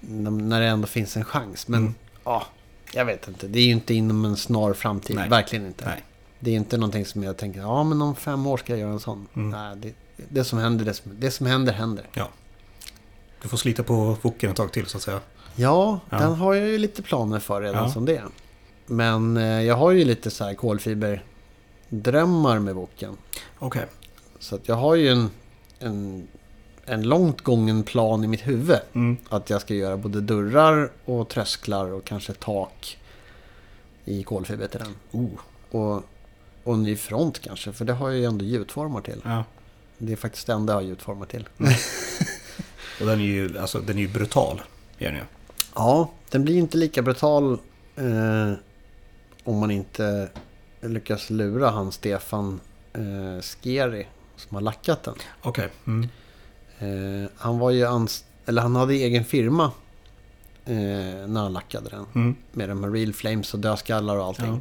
[0.00, 1.68] när det ändå finns en chans.
[1.68, 1.94] Men Mm.
[2.24, 2.46] ja,
[2.92, 3.48] jag vet inte.
[3.48, 5.16] Det är ju inte inom en snar framtid.
[5.16, 5.28] Nej.
[5.28, 5.84] Verkligen inte.
[5.84, 6.02] Nej.
[6.40, 8.90] Det är inte någonting som jag tänker, ja men om fem år ska jag göra
[8.92, 9.26] en sån.
[9.34, 9.50] Mm.
[9.50, 9.94] Nej, det,
[10.28, 12.06] det som händer, det som, det som händer, händer.
[13.42, 15.20] Du får slita på woken ett tag till så att säga.
[15.56, 16.18] Ja, Ja.
[16.18, 17.90] den har jag ju lite planer för redan Ja.
[17.92, 18.22] som det.
[18.86, 23.16] Men eh, jag har ju lite så här kolfiberdrömmar med boken.
[23.58, 23.86] Okej.
[24.38, 25.30] Så att jag har ju en,
[25.78, 26.28] en,
[26.84, 28.78] en långt gången plan i mitt huvud.
[28.92, 29.16] Mm.
[29.28, 32.98] Att jag ska göra både dörrar och trösklar och kanske tak
[34.04, 34.94] i kolfiber till den.
[35.10, 35.30] Oh.
[35.70, 36.02] Och,
[36.64, 39.20] och ny front kanske, för det har jag ju ändå gjutformar till.
[39.24, 39.44] Ja.
[39.98, 41.48] Det är faktiskt det enda jag har gjutformar till.
[43.02, 44.62] Och den är ju, alltså, den är ju brutal.
[44.98, 45.24] Är den.
[45.74, 47.58] Ja, den blir inte lika brutal
[47.96, 48.52] eh,
[49.44, 50.28] om man inte
[50.80, 52.60] lyckas lura han Stefan
[52.92, 54.06] eh, Skeri
[54.36, 55.14] som har lackat den.
[55.42, 55.68] Okej.
[55.86, 56.08] Mm.
[56.78, 57.86] Eh, han var ju
[58.46, 59.64] eller han hade egen firma
[60.64, 60.74] eh,
[61.26, 62.06] när han lackade den.
[62.14, 62.36] Mm.
[62.52, 64.46] Med de här real flames och dödskallar och allting.
[64.46, 64.60] Ja.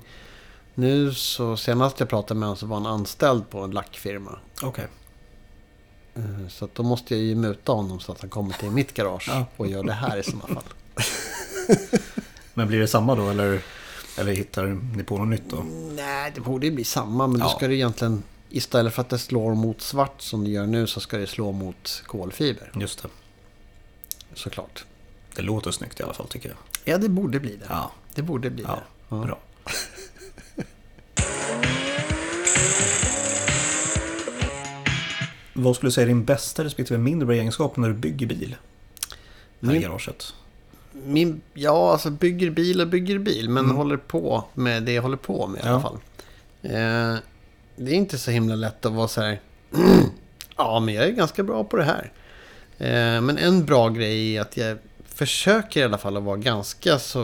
[0.75, 4.39] Nu så senast jag pratade med honom så var han anställd på en lackfirma.
[4.61, 4.83] Okej.
[4.83, 5.00] Eh,
[6.49, 9.25] Så att då måste jag ju muta honom så att han kommer till mitt garage
[9.29, 9.45] Ja.
[9.57, 10.63] och gör det här i sådana fall.
[12.53, 13.61] Men blir det samma då eller?
[14.17, 14.65] Eller hittar
[14.97, 15.63] ni på något nytt då?
[15.95, 17.27] Nej, det borde ju bli samma.
[17.27, 17.49] Men då Ja.
[17.49, 18.23] ska det egentligen...
[18.49, 21.51] Istället för att det slår mot svart som det gör nu så ska det slå
[21.51, 22.71] mot kolfiber.
[22.75, 23.09] Just det.
[24.33, 24.85] Såklart.
[25.35, 26.57] Det låter snyggt i alla fall tycker jag.
[26.93, 27.65] Ja, det borde bli det.
[27.69, 28.69] Ja, Det borde bli ja,
[29.09, 29.15] det.
[29.15, 29.21] Ja.
[29.23, 29.39] bra.
[35.53, 38.55] Vad skulle du säga är din bästa respektive mindre bra egenskap när du bygger bil?
[39.61, 40.33] Här i garaget.
[40.91, 43.49] Min, ja, alltså bygger bil och bygger bil.
[43.49, 43.75] Men Mm.
[43.77, 45.71] håller på med det jag håller på med i Ja.
[45.71, 45.97] alla fall.
[46.61, 47.15] Eh,
[47.75, 49.39] det är inte så himla lätt att vara så här...
[50.57, 52.11] ja, men jag är ganska bra på det här.
[52.77, 56.99] Eh, men en bra grej är att jag försöker i alla fall att vara ganska
[56.99, 57.21] så...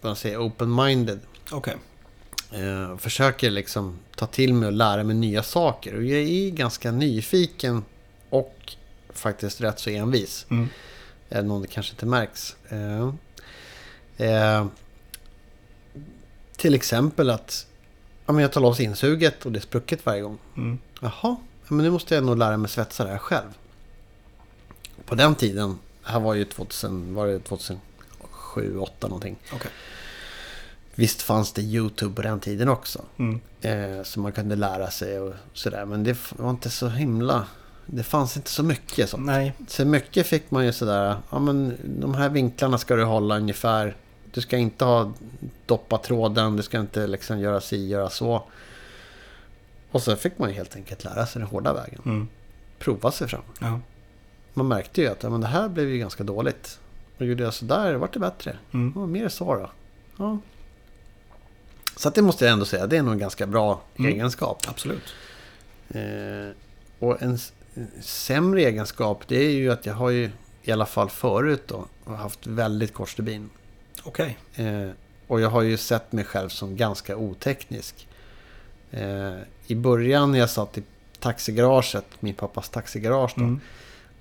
[0.00, 1.18] Vad man säger, open-minded.
[1.50, 1.76] Okej.
[2.54, 5.96] Eh, försöker liksom ta till mig och lära mig nya saker.
[5.96, 7.84] Och jag är ganska nyfiken
[8.30, 8.74] och
[9.10, 10.46] faktiskt rätt så envis.
[10.50, 10.68] Mm.
[11.28, 12.56] Även om det kanske inte märks.
[12.68, 13.14] Eh,
[14.16, 14.66] eh,
[16.56, 17.66] till exempel att
[18.26, 20.38] ja, men jag tar loss insuget och det är sprucket varje gång.
[20.56, 20.78] Mm.
[21.00, 23.58] Jaha, ja, men nu måste jag nog lära mig svetsa det här själv.
[25.04, 27.80] På den tiden, det här var ju 2000, var det 2007,
[28.54, 29.36] 2008 någonting.
[29.52, 29.70] Okej.
[30.94, 33.02] Visst fanns det YouTube på den tiden också.
[33.18, 33.40] Mm.
[33.60, 35.84] Eh, så man kunde lära sig och sådär.
[35.84, 37.46] Men det var inte så himla...
[37.86, 39.26] Det fanns inte så mycket sånt.
[39.26, 39.52] Nej.
[39.68, 43.96] Så mycket fick man ju sådär, ja men de här vinklarna ska du hålla ungefär.
[44.32, 45.12] Du ska inte ha
[45.66, 48.42] doppa tråden, du ska inte liksom göra si, göra så.
[49.90, 52.00] Och så fick man ju helt enkelt lära sig den hårda vägen.
[52.04, 52.28] Mm.
[52.78, 53.42] Prova sig fram.
[53.60, 53.80] Ja.
[54.54, 56.78] Man märkte ju att ja, men det här blev ju ganska dåligt.
[57.18, 58.56] Och gjorde jag sådär, vart det bättre.
[58.72, 58.92] Mm.
[58.96, 59.70] Ja, mer så då.
[60.16, 60.38] Ja.
[61.96, 64.12] Så det måste jag ändå säga, det är nog en ganska bra Mm.
[64.12, 64.62] egenskap.
[64.68, 65.14] Absolut.
[65.88, 66.00] Eh,
[66.98, 67.38] och en
[68.02, 70.30] sämre egenskap det är ju att jag har ju
[70.62, 73.50] i alla fall förut då haft väldigt kort stubin.
[74.04, 74.38] Okej.
[74.54, 74.88] Eh,
[75.26, 78.08] och jag har ju sett mig själv som ganska oteknisk.
[78.90, 79.34] Eh,
[79.66, 80.82] I början när jag satt i
[81.20, 83.60] taxigaraget, min pappas taxigarage då, Mm.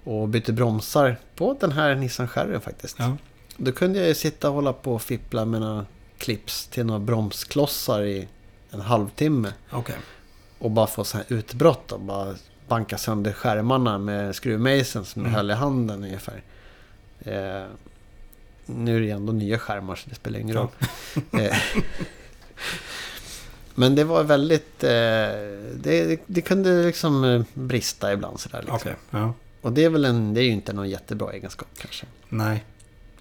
[0.04, 2.96] och bytte bromsar på den här Nissan Cherry faktiskt.
[3.00, 3.18] Ja.
[3.58, 5.86] Då kunde jag ju sitta och hålla på och fippla med
[6.24, 8.28] clips till några bromsklossar i
[8.72, 9.54] en halvtimme.
[9.72, 9.96] Okej.
[10.60, 12.36] Och bara få så här utbrott och bara
[12.68, 15.36] banka sönder skärmarna med skruvmejseln som jag Mm.
[15.36, 16.42] höll i handen ungefär.
[17.20, 17.64] Eh,
[18.66, 20.68] nu är det ändå nya skärmar så det spelar ingen roll.
[21.32, 21.58] Eh,
[23.76, 24.84] Men det var väldigt...
[24.84, 24.90] Eh,
[25.76, 28.60] det, det kunde liksom eh, brista ibland sådär.
[28.60, 28.76] Liksom.
[28.76, 28.96] Okej.
[29.10, 29.34] Ja.
[29.62, 32.06] Och det är väl en, det är ju inte någon jättebra egenskap kanske.
[32.30, 32.64] Nej.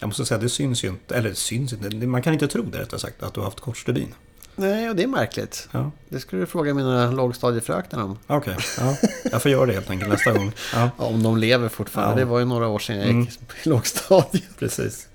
[0.03, 1.17] Jag måste säga, det syns ju inte.
[1.17, 2.07] Eller det syns inte.
[2.07, 4.15] Man kan inte tro det rättare sagt, att du har haft kort stubin.
[4.57, 5.69] Nej, och det är märkligt.
[5.73, 5.91] Ja.
[6.09, 8.19] Det skulle du fråga mina lågstadiefröknar om.
[8.27, 8.97] Okej, ja.
[9.33, 10.53] jag får göra det helt enkelt nästa gång.
[10.75, 12.21] Ja, Ja, om de lever fortfarande.
[12.21, 13.21] Det var ju några år sedan jag Mm.
[13.21, 14.45] gick i lågstadiet.
[14.59, 15.09] precis.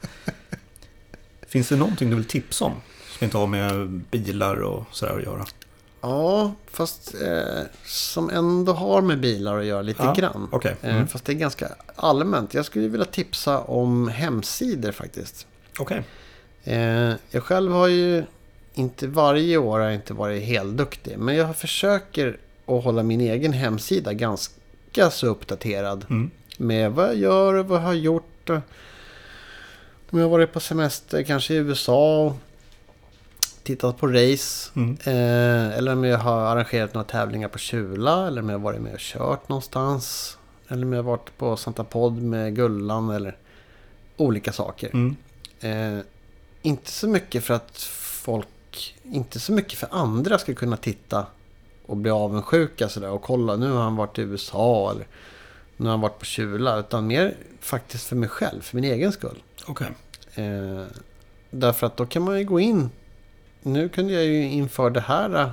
[1.47, 2.73] Finns det någonting du vill tipsa om?
[3.17, 5.45] Som inte har med bilar och sådär att göra?
[6.09, 10.47] Ja, fast eh, som ändå har med bilar att göra lite Ja, grann.
[10.51, 10.75] Okej.
[10.81, 11.07] Eh, Mm.
[11.07, 12.53] Fast det är ganska allmänt.
[12.53, 15.47] Jag skulle vilja tipsa om hemsidor faktiskt.
[15.79, 16.03] Okej.
[16.63, 18.23] Eh, jag själv har ju
[18.73, 21.17] inte varje år har inte varit helt duktig.
[21.17, 26.05] Men jag försöker att hålla min egen hemsida ganska så uppdaterad.
[26.09, 26.31] Mm.
[26.57, 28.49] Med vad jag gör och vad jag har gjort.
[30.09, 32.35] Om jag har varit på semester kanske i USA
[33.67, 34.71] tittat på race.
[34.75, 34.97] Mm.
[35.03, 38.27] Eh, eller om jag har arrangerat några tävlingar på Kjula.
[38.27, 40.37] Eller om jag har varit med och kört någonstans.
[40.67, 43.09] Eller om jag har varit på Santa Pod med Gullan.
[43.09, 43.37] Eller
[44.17, 44.89] olika saker.
[44.93, 45.15] Mm.
[45.59, 46.03] Eh,
[46.61, 47.81] inte så mycket för att
[48.23, 51.25] folk, inte så mycket för andra ska kunna titta
[51.85, 55.07] och bli avundsjuka sådär och kolla nu har han varit i USA eller
[55.77, 56.79] nu har han varit på Kjula.
[56.79, 59.43] Utan mer faktiskt för mig själv, för min egen skull.
[59.65, 59.87] Okej.
[60.35, 60.83] Eh,
[61.49, 62.89] därför att då kan man ju gå in.
[63.67, 65.51] Nu kunde jag ju inför det här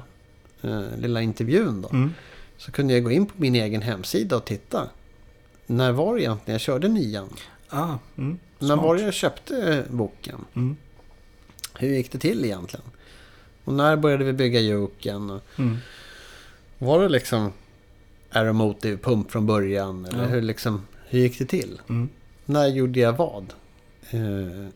[0.62, 1.88] eh, lilla intervjun då.
[1.88, 2.14] Mm.
[2.56, 4.88] Så kunde jag gå in på min egen hemsida och titta.
[5.66, 7.28] När var det egentligen jag körde nian?
[7.68, 8.38] Ah, mm.
[8.58, 10.44] När var det jag köpte boken?
[10.54, 10.76] Mm.
[11.74, 12.86] Hur gick det till egentligen?
[13.64, 15.30] Och när började vi bygga juken?
[15.30, 15.76] Och Mm.
[16.78, 17.52] Var det liksom
[18.30, 20.04] aeromotive pump från början?
[20.04, 21.80] Eller hur, liksom, hur gick det till?
[21.88, 22.08] Mm.
[22.44, 23.52] När gjorde jag vad?
[24.10, 24.68] Eh,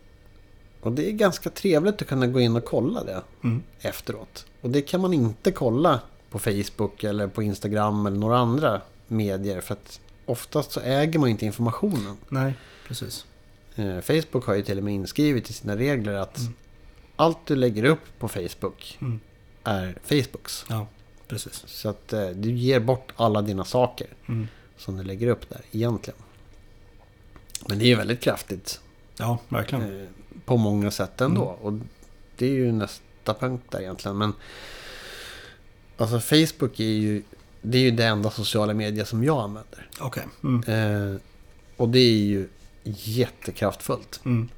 [0.88, 3.62] och det är ganska trevligt att kunna gå in och kolla det Mm.
[3.80, 4.46] efteråt.
[4.60, 6.00] Och det kan man inte kolla
[6.30, 9.60] på Facebook eller på Instagram eller några andra medier.
[9.60, 12.16] För att oftast så äger man inte informationen.
[12.28, 12.52] Nej,
[12.88, 13.26] precis.
[13.76, 16.52] Eh, Facebook har ju till och med inskrivet i sina regler att Mm.
[17.16, 19.20] allt du lägger upp på Facebook Mm.
[19.64, 20.64] är Facebooks.
[20.68, 20.86] Ja,
[21.28, 21.62] precis.
[21.66, 24.48] Så att eh, du ger bort alla dina saker Mm.
[24.76, 26.18] som du lägger upp där egentligen.
[27.68, 28.80] Men det är ju väldigt kraftigt
[29.20, 30.08] Ja, verkligen.
[30.48, 31.42] På många sätt ändå.
[31.50, 31.54] Mm.
[31.62, 31.86] Och
[32.36, 34.18] det är ju nästa punkt där egentligen.
[34.18, 34.32] Men
[35.96, 37.22] alltså Facebook är ju,
[37.62, 39.88] det är ju det enda sociala medier som jag använder.
[40.00, 40.24] Okej.
[40.44, 40.62] Mm.
[41.12, 41.20] Eh,
[41.76, 42.48] och det är ju
[42.84, 44.20] jättekraftfullt.
[44.24, 44.48] Mm.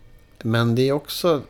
[0.42, 1.42] Men det är också,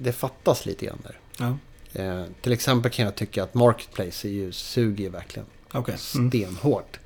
[0.00, 1.18] det fattas lite grann där.
[1.38, 1.56] Ja,
[1.94, 5.96] Eh, till exempel kan jag tycka att Marketplace är ju, suger verkligen okej.
[6.14, 6.30] Mm.
[6.30, 7.00] stenhårt.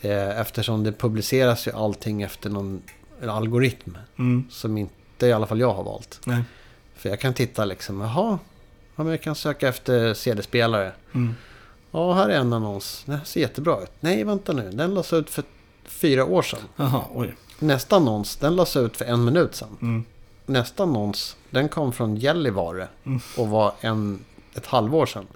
[0.00, 2.82] Eh, eftersom det publiceras ju allting efter någon
[3.28, 4.44] algoritm Mm.
[4.50, 6.20] som inte i alla fall jag har valt.
[6.24, 6.42] Nej.
[6.94, 8.38] För jag kan titta liksom, jaha,
[8.96, 10.92] ja, jag kan söka efter CD-spelare.
[11.14, 11.34] Mm.
[11.90, 13.04] Ja, här är en annons.
[13.06, 13.90] Här ser jättebra ut.
[14.00, 14.70] Nej, vänta nu.
[14.70, 15.44] Den lades ut för
[15.84, 16.60] fyra år sedan.
[16.76, 17.34] Jaha, oj.
[17.58, 19.76] Nästa annons, den lades ut för en minut sedan.
[19.82, 20.04] Mm.
[20.46, 23.20] Nästa annons, den kom från Gällivare Mm.
[23.36, 24.24] och var en,
[24.54, 25.26] ett halvår sedan.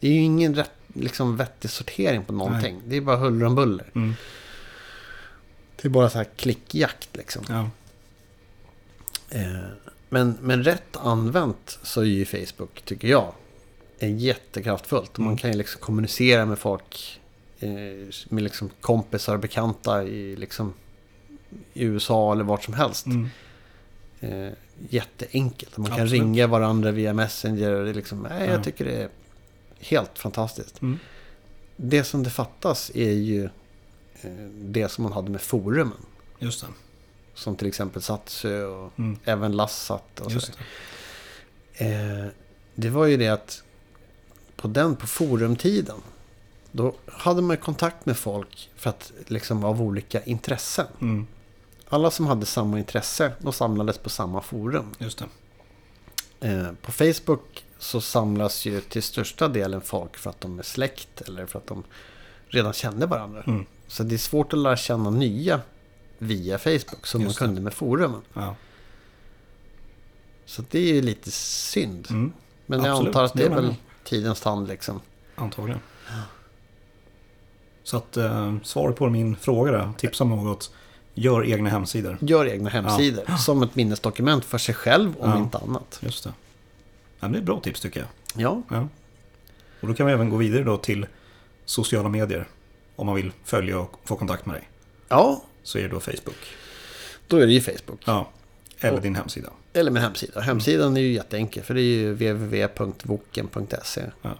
[0.00, 2.80] Det är ju ingen rätt, liksom, vettig sortering på någonting.
[2.86, 3.86] Det är bara huller om buller.
[3.94, 4.14] Mm.
[5.76, 7.42] Det är bara så här klickjakt liksom.
[7.48, 7.70] Ja.
[9.30, 9.56] Eh,
[10.08, 13.32] men, men rätt använt så är ju Facebook, tycker jag,
[13.98, 15.18] är jättekraftfullt.
[15.18, 15.36] Man Mm.
[15.38, 17.20] kan ju liksom kommunicera med folk,
[17.60, 17.68] eh,
[18.28, 20.72] med liksom kompisar och bekanta i, liksom,
[21.72, 23.06] i USA eller vart som helst.
[23.06, 23.28] Mm.
[24.20, 24.52] Eh,
[24.90, 25.76] jätteenkelt.
[25.76, 26.12] Man kan Absolut.
[26.12, 27.70] ringa varandra via Messenger.
[27.72, 28.52] Och det är liksom, nej, Ja.
[28.52, 29.08] Jag tycker det är
[29.80, 30.82] helt fantastiskt.
[30.82, 30.98] Mm.
[31.76, 33.48] Det som det fattas är ju
[34.52, 35.96] det som man hade med forumen.
[36.38, 36.66] Just det.
[37.38, 39.18] Som till exempel Satsö och Mm.
[39.24, 40.20] även Lassat.
[40.20, 40.58] Och Just
[41.78, 41.84] det.
[41.84, 42.26] Eh,
[42.74, 43.62] det var ju det att
[44.56, 45.96] på den, på forumtiden.
[46.72, 50.86] Då hade man kontakt med folk för att liksom av olika intressen.
[51.00, 51.26] Mm.
[51.88, 54.94] Alla som hade samma intresse, de samlades på samma forum.
[54.98, 55.18] Just
[56.38, 56.48] det.
[56.48, 61.20] Eh, på Facebook så samlas ju till största delen folk för att de är släkt
[61.20, 61.84] eller för att de
[62.48, 63.42] redan kände varandra.
[63.46, 63.66] Mm.
[63.86, 65.60] Så det är svårt att lära känna nya
[66.18, 68.20] via Facebook som Just man kunde med forumen.
[68.34, 68.54] Ja.
[70.46, 72.06] Så det är ju lite synd.
[72.10, 72.32] Mm.
[72.66, 73.74] Men jag Absolut, antar att det är väl jag.
[74.04, 75.00] tidens tand liksom.
[75.34, 75.80] Antagligen.
[77.82, 80.72] Så att eh, svaret på min fråga där, tipsa om något.
[81.14, 82.18] Gör egna hemsidor.
[82.20, 85.38] Gör egna hemsidor som ett minnesdokument för sig själv om Ja.
[85.38, 85.98] inte annat.
[86.02, 86.32] Just det.
[87.20, 88.08] Ja, det är ett bra tips tycker jag.
[88.42, 88.88] Ja, Ja.
[89.80, 91.06] Och då kan vi även gå vidare då till
[91.64, 92.48] sociala medier.
[92.96, 94.68] Om man vill följa och få kontakt med dig.
[95.08, 96.36] ja Så är det då Facebook.
[97.26, 98.00] då är det ju Facebook.
[98.04, 98.30] Ja.
[98.80, 99.50] Eller Och- din hemsida.
[99.72, 100.40] Eller min hemsida.
[100.40, 104.02] Hemsidan är ju jätteenkel för det är ju www.voken.se.
[104.22, 104.30] Ja.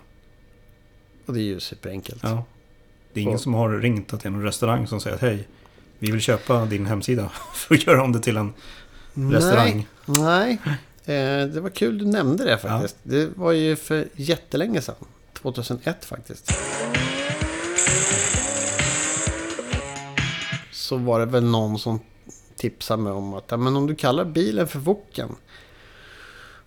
[1.26, 2.22] Och det är ju superenkelt.
[2.22, 2.44] Ja.
[3.12, 5.48] Det är ingen Och- som har ringt till någon restaurang som säger att hej,
[5.98, 8.52] vi vill köpa din hemsida för att göra om det till en
[9.14, 9.86] restaurang.
[10.06, 10.59] Nej,
[11.05, 11.40] nej.
[11.42, 12.96] Eh, det var kul du nämnde det faktiskt.
[13.02, 14.94] Det var ju för jättelänge sedan.
[15.32, 16.52] 2001 faktiskt.
[20.89, 22.01] Så var det väl någon som
[22.56, 25.28] tipsade mig om att ja, men om du kallar bilen för Woken.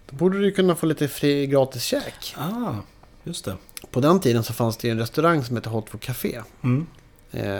[0.09, 2.35] Då borde du kunna få lite fri gratis käk.
[2.37, 2.73] Ah,
[3.23, 3.55] just det.
[3.91, 6.41] På den tiden så fanns det en restaurang som hette Hot Wok Café.
[6.63, 6.87] Mm.
[7.31, 7.59] Eh,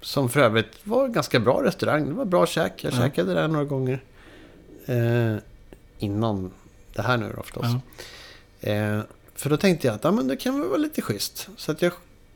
[0.00, 2.06] som för övrigt var en ganska bra restaurang.
[2.06, 2.84] Det var bra käk.
[2.84, 2.96] Jag Ja.
[2.96, 4.02] käkade där några gånger.
[4.86, 5.36] Eh,
[5.98, 6.50] innan
[6.94, 7.66] det här nu då förstås.
[8.60, 8.68] Ja.
[8.70, 9.00] Eh,
[9.34, 11.48] för då tänkte jag att ja, men det kan väl vara lite schysst.
[11.56, 11.92] Så att jag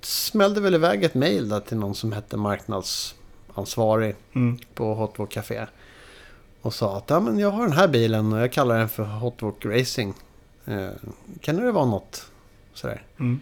[0.07, 4.59] smällde väl iväg ett mejl till någon som hette marknadsansvarig Mm.
[4.75, 5.67] på Hot Wok Café.
[6.63, 9.05] Och sa att ja, men jag har den här bilen och jag kallar den för
[9.05, 10.15] Hot Wok Racing.
[10.65, 10.89] Eh,
[11.41, 12.27] kan det vara något
[12.75, 13.03] sådär?
[13.21, 13.41] Mm.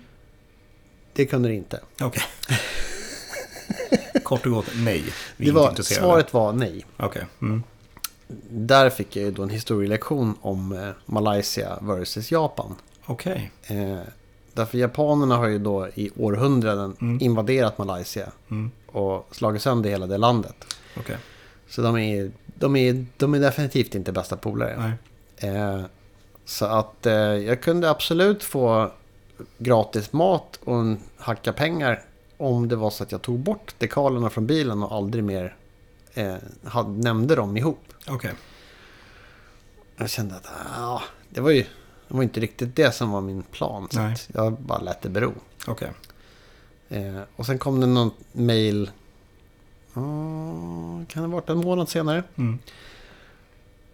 [1.13, 1.81] Det kunde det inte.
[2.01, 2.23] Okej.
[4.25, 5.05] Kort och gott, nej.
[5.37, 6.87] Vi Det var, svaret var nej.
[6.97, 7.27] Okej.
[7.43, 7.63] Mm.
[8.51, 12.75] Där fick jag ju då en historielektion om eh, Malaysia versus Japan.
[13.07, 13.51] Okej.
[13.67, 13.99] Eh,
[14.55, 17.19] därför japanerna har ju då i århundraden Mm.
[17.23, 18.71] invaderat Malaysia Mm.
[18.87, 20.77] och slagit sönder hela det landet.
[20.97, 21.17] Okej.
[21.69, 24.93] Så de är, de är, de är definitivt inte bästa polare.
[25.37, 25.81] Eh,
[26.45, 28.91] så att eh, jag kunde absolut få
[29.59, 32.03] gratis mat och en hacka pengar
[32.37, 35.57] om det var så att jag tog bort dekalerna från bilen och aldrig mer
[36.15, 37.85] eh, hade, nämnde dem ihop.
[38.09, 38.33] Okej.
[39.97, 40.47] Jag kände att
[40.79, 41.65] ah, det var ju
[42.15, 43.89] det var inte riktigt det som var min plan.
[43.91, 45.33] Så jag bara lät det bero.
[45.67, 45.91] Okej.
[46.89, 48.91] Eh, och sen kom det någon mail.
[49.95, 52.23] ah, kan det ha varit en månad senare?
[52.37, 52.59] Mm.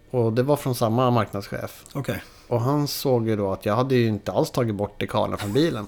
[0.09, 1.85] Och det var från samma marknadschef.
[1.93, 2.23] Okej.
[2.47, 5.53] Och han såg ju då att jag hade ju inte alls tagit bort dekalen från
[5.53, 5.87] bilen.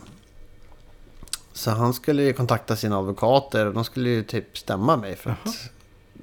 [1.51, 5.29] Så han skulle ju kontakta sina advokater och de skulle ju typ stämma mig för
[5.29, 5.69] att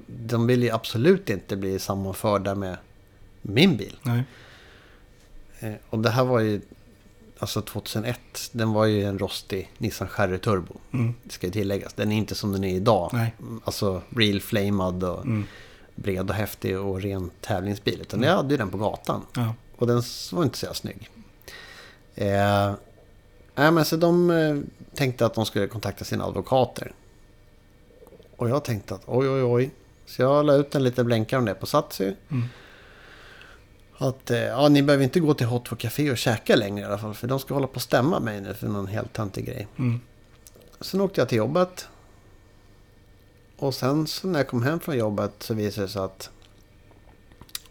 [0.07, 2.77] de vill ju absolut inte bli sammanförda med
[3.41, 3.97] min bil.
[4.01, 4.23] Nej.
[5.61, 6.61] Eh, Och det här var ju
[7.39, 8.19] alltså 2001.
[8.51, 10.73] Den var ju en rostig Nissan Cherry Turbo.
[10.93, 11.13] Mm.
[11.23, 11.93] Det ska ju tilläggas.
[11.93, 13.09] Den är inte som den är idag.
[13.13, 13.33] Nej.
[13.63, 15.43] Alltså real flamead och Mm.
[15.95, 18.01] bred och häftig och ren tävlingsbil.
[18.01, 19.21] Utan jag hade ju den på gatan.
[19.35, 19.53] Ja.
[19.77, 20.01] Och den
[20.31, 21.09] var inte så jävla snygg.
[22.15, 22.73] Eh,
[23.55, 24.57] nej, men så de eh,
[24.95, 26.91] tänkte att de skulle kontakta sina advokater.
[28.35, 29.71] Och jag tänkte att oj, oj, oj.
[30.05, 32.15] Så jag la ut en liten blänkare om det på Satsi.
[32.29, 32.43] Mm.
[34.01, 36.85] Att eh, ja, ni behöver inte gå till Hot for Café och käka längre i
[36.85, 37.13] alla fall.
[37.13, 39.67] För de ska hålla på och stämma mig nu för någon helt töntig grej.
[39.77, 39.99] Mm.
[40.81, 41.87] Sen åkte jag till jobbet.
[43.57, 46.29] Och sen så när jag kom hem från jobbet så visade det sig att...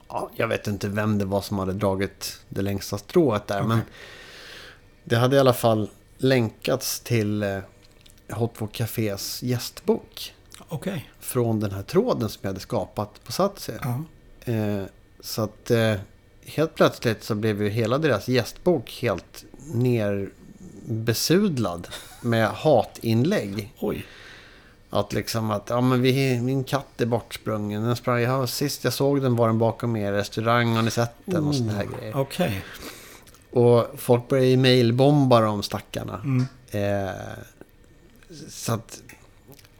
[0.08, 3.56] Ja, jag vet inte vem det var som hade dragit det längsta strået där.
[3.56, 3.68] Okej.
[3.68, 3.80] Men
[5.04, 7.58] det hade i alla fall länkats till eh,
[8.30, 10.34] Hot for Cafés gästbok.
[10.68, 11.10] Okej.
[11.20, 13.72] Från den här tråden som jag hade skapat på Satsi.
[13.82, 14.04] Ja.
[14.52, 14.84] Eh,
[15.20, 15.94] så att eh,
[16.54, 19.44] helt plötsligt så blev ju hela deras gästbok helt
[19.74, 21.88] nerbesudlad
[22.20, 23.74] med hatinlägg.
[23.78, 24.06] Oj.
[24.90, 27.82] Att liksom att, ja men vi, min katt är bortsprungen.
[27.82, 30.76] Den sprang, ja, sist jag såg den var den bakom er restaurang.
[30.76, 31.46] Har ni sett den?
[31.46, 32.16] Och sådana här grejer.
[32.16, 32.64] Okej.
[33.50, 36.20] Och folk började ju mailbomba de stackarna.
[36.24, 36.46] Mm.
[36.70, 37.10] Eh,
[38.48, 39.02] så att,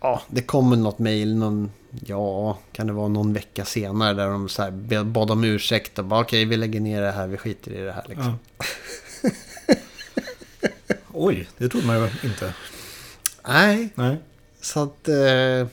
[0.00, 1.70] ja, det kommer något mail någon,
[2.06, 6.04] ja, kan det vara någon vecka senare där de så här bad om ursäkt och
[6.04, 8.38] bara okej, vi lägger ner det här, vi skiter i det här liksom.
[8.58, 8.64] Ja.
[11.12, 12.54] Oj, det trodde man ju inte.
[13.48, 14.16] Nej, Nej.
[14.60, 15.66] så att, eh,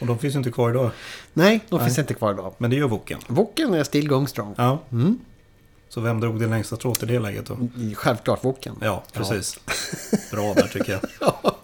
[0.00, 0.90] Och de finns inte kvar idag.
[1.32, 1.86] nej, de Nej.
[1.86, 2.54] finns inte kvar idag.
[2.58, 3.18] Men det gör Woken.
[3.26, 4.54] Woken är still going strong.
[4.58, 4.78] Ja.
[4.92, 5.18] Mm.
[5.88, 7.56] Så vem drog det längsta strået i det läget då?
[7.94, 8.76] Självklart Woken.
[8.80, 9.60] Ja, precis.
[10.30, 11.00] Bra där tycker jag.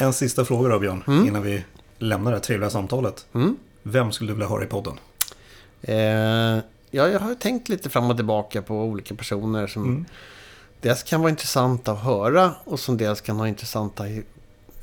[0.00, 1.26] En sista fråga då Björn, Mm.
[1.26, 1.64] innan vi
[1.98, 3.26] lämnar det här trevliga samtalet.
[3.34, 3.56] Mm.
[3.82, 4.98] Vem skulle du vilja höra i podden?
[5.82, 5.96] Eh,
[6.90, 10.04] ja, jag har tänkt lite fram och tillbaka på olika personer som Mm.
[10.80, 14.04] dels kan vara intressanta att höra och som dels kan ha intressanta,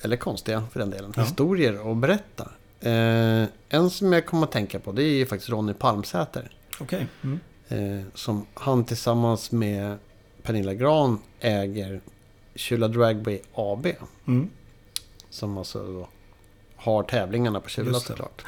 [0.02, 1.22] eller konstiga för den delen, Ja.
[1.24, 2.52] historier att berätta.
[2.80, 6.52] Eh, en som jag kommer att tänka på det är faktiskt Ronny Palmsäter.
[6.80, 7.08] Okej.
[7.24, 7.40] Mm.
[7.70, 9.98] Eh, som han tillsammans med
[10.44, 12.02] Pernilla Gran äger
[12.56, 13.86] Kyla Dragway AB.
[14.28, 14.50] Mm.
[15.38, 16.08] Som alltså
[16.76, 18.00] har tävlingarna på det.
[18.00, 18.46] såklart.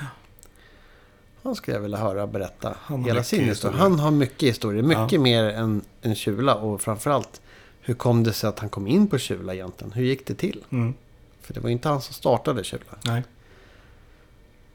[1.44, 3.78] Han skulle jag vilja höra berätta Han hela sin historia.
[3.78, 4.84] Han har mycket historia.
[4.84, 5.20] Mycket Ja.
[5.20, 6.56] mer än, än Kyla.
[6.56, 7.42] Och framförallt,
[7.82, 9.92] hur kom det sig att han kom in på Kyla egentligen?
[9.94, 10.64] Hur gick det till?
[10.70, 10.94] Mm.
[11.42, 12.84] För det var inte han som startade Kyla.
[13.06, 13.24] Nej,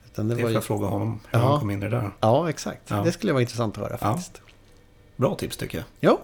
[0.07, 1.47] Utan det det var får jag fråga honom hur Ja.
[1.49, 2.11] han kom in i det där.
[2.21, 2.91] Ja, exakt.
[2.91, 2.97] Ja.
[3.03, 4.41] Det skulle vara intressant att höra faktiskt.
[5.17, 6.11] Bra tips tycker jag.
[6.13, 6.21] Ja,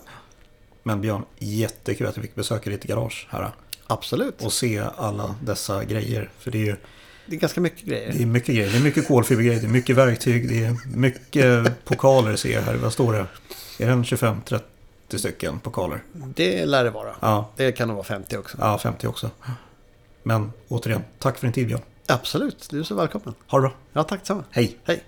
[0.83, 3.51] Men Björn, jättekul att vi fick besöka ditt garage här.
[3.91, 4.43] Absolut.
[4.43, 6.31] Och se alla dessa grejer.
[6.39, 6.77] För det är ju
[7.27, 8.13] det är ganska mycket grejer.
[8.13, 8.71] Det är mycket grejer.
[8.71, 9.61] Det är mycket kolfibergrejer.
[9.61, 10.49] Det är mycket verktyg.
[10.49, 12.75] Det är mycket pokaler ser jag här.
[12.75, 13.27] Vad står det?
[13.79, 14.61] Är det en 25-30
[15.17, 16.03] stycken pokaler?
[16.13, 17.15] Det lär det vara.
[17.21, 18.57] Ja, Det kan nog vara 50 också.
[18.61, 19.31] ja 50 också.
[20.23, 21.81] Men återigen, tack för din tid Björn.
[22.07, 23.35] Absolut, du är så välkommen.
[23.47, 23.73] Ha det bra.
[23.93, 24.45] Ja, tack detsamma.
[24.51, 24.79] Hej!
[24.85, 25.03] Hej.